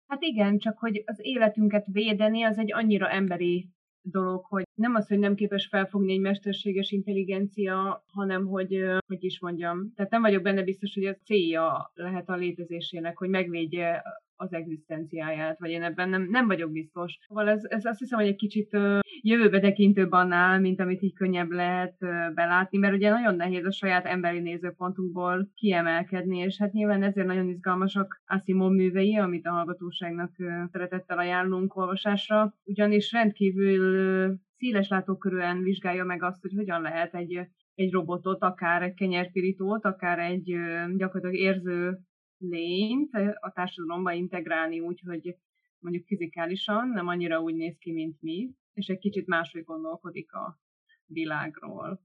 Hát 0.07 0.21
igen, 0.21 0.57
csak 0.57 0.77
hogy 0.77 1.03
az 1.05 1.19
életünket 1.21 1.85
védeni, 1.91 2.43
az 2.43 2.57
egy 2.57 2.73
annyira 2.73 3.09
emberi 3.09 3.69
dolog, 4.01 4.45
hogy 4.45 4.63
nem 4.73 4.95
az, 4.95 5.07
hogy 5.07 5.19
nem 5.19 5.35
képes 5.35 5.67
felfogni 5.67 6.13
egy 6.13 6.19
mesterséges 6.19 6.91
intelligencia, 6.91 8.03
hanem 8.11 8.45
hogy, 8.45 8.83
hogy 9.07 9.23
is 9.23 9.39
mondjam, 9.39 9.93
tehát 9.95 10.11
nem 10.11 10.21
vagyok 10.21 10.41
benne 10.41 10.63
biztos, 10.63 10.93
hogy 10.93 11.05
a 11.05 11.15
célja 11.15 11.91
lehet 11.93 12.29
a 12.29 12.35
létezésének, 12.35 13.17
hogy 13.17 13.29
megvédje 13.29 14.03
az 14.35 14.53
egzisztenciáját, 14.53 15.59
vagy 15.59 15.69
én 15.69 15.83
ebben 15.83 16.09
nem, 16.09 16.27
nem 16.29 16.47
vagyok 16.47 16.71
biztos. 16.71 17.17
Szóval 17.27 17.49
ez, 17.49 17.63
ez 17.63 17.85
azt 17.85 17.99
hiszem, 17.99 18.19
hogy 18.19 18.27
egy 18.27 18.35
kicsit 18.35 18.77
jövőbe 19.21 19.59
tekintőbb 19.59 20.11
annál, 20.11 20.59
mint 20.59 20.79
amit 20.79 21.01
így 21.01 21.13
könnyebb 21.13 21.49
lehet 21.49 21.95
belátni, 22.33 22.77
mert 22.77 22.93
ugye 22.93 23.09
nagyon 23.09 23.35
nehéz 23.35 23.65
a 23.65 23.71
saját 23.71 24.05
emberi 24.05 24.39
nézőpontunkból 24.39 25.49
kiemelkedni, 25.53 26.37
és 26.37 26.57
hát 26.57 26.71
nyilván 26.71 27.03
ezért 27.03 27.27
nagyon 27.27 27.47
izgalmasak 27.47 28.21
Asimov 28.25 28.71
művei, 28.71 29.17
amit 29.17 29.45
a 29.45 29.51
hallgatóságnak 29.51 30.31
szeretettel 30.71 31.17
ajánlunk 31.17 31.75
olvasásra, 31.75 32.55
ugyanis 32.63 33.11
rendkívül 33.11 34.37
széles 34.57 34.87
látókörűen 34.87 35.61
vizsgálja 35.61 36.03
meg 36.03 36.23
azt, 36.23 36.41
hogy 36.41 36.53
hogyan 36.55 36.81
lehet 36.81 37.13
egy 37.13 37.47
egy 37.75 37.91
robotot, 37.91 38.41
akár 38.41 38.81
egy 38.81 38.93
kenyerpirítót, 38.93 39.85
akár 39.85 40.19
egy 40.19 40.55
gyakorlatilag 40.95 41.35
érző 41.35 41.99
lényt 42.37 43.13
a 43.39 43.51
társadalomba 43.53 44.11
integrálni 44.11 44.79
úgy, 44.79 45.01
hogy 45.05 45.37
mondjuk 45.79 46.05
fizikálisan 46.05 46.87
nem 46.87 47.07
annyira 47.07 47.41
úgy 47.41 47.55
néz 47.55 47.77
ki, 47.77 47.91
mint 47.91 48.21
mi, 48.21 48.55
és 48.73 48.87
egy 48.87 48.99
kicsit 48.99 49.27
máshogy 49.27 49.63
gondolkodik 49.63 50.33
a 50.33 50.59
világról. 51.05 52.01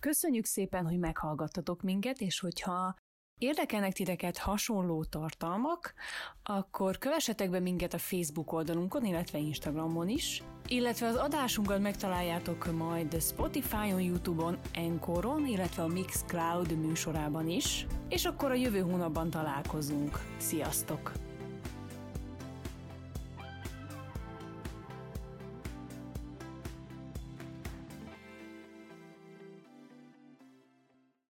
Köszönjük 0.00 0.44
szépen, 0.44 0.86
hogy 0.86 0.98
meghallgattatok 0.98 1.82
minket, 1.82 2.20
és 2.20 2.40
hogyha 2.40 2.94
Érdekelnek 3.38 3.92
titeket 3.92 4.38
hasonló 4.38 5.04
tartalmak, 5.04 5.94
akkor 6.42 6.98
kövessetek 6.98 7.50
be 7.50 7.60
minket 7.60 7.94
a 7.94 7.98
Facebook 7.98 8.52
oldalunkon, 8.52 9.04
illetve 9.04 9.38
Instagramon 9.38 10.08
is, 10.08 10.42
illetve 10.68 11.06
az 11.06 11.16
adásunkat 11.16 11.80
megtaláljátok 11.80 12.72
majd 12.76 13.22
Spotify-on, 13.22 14.00
Youtube-on, 14.00 14.58
Encoron, 14.72 15.46
illetve 15.46 15.82
a 15.82 15.86
Mixcloud 15.86 16.72
műsorában 16.72 17.48
is, 17.48 17.86
és 18.08 18.24
akkor 18.24 18.50
a 18.50 18.54
jövő 18.54 18.80
hónapban 18.80 19.30
találkozunk. 19.30 20.18
Sziasztok! 20.36 21.27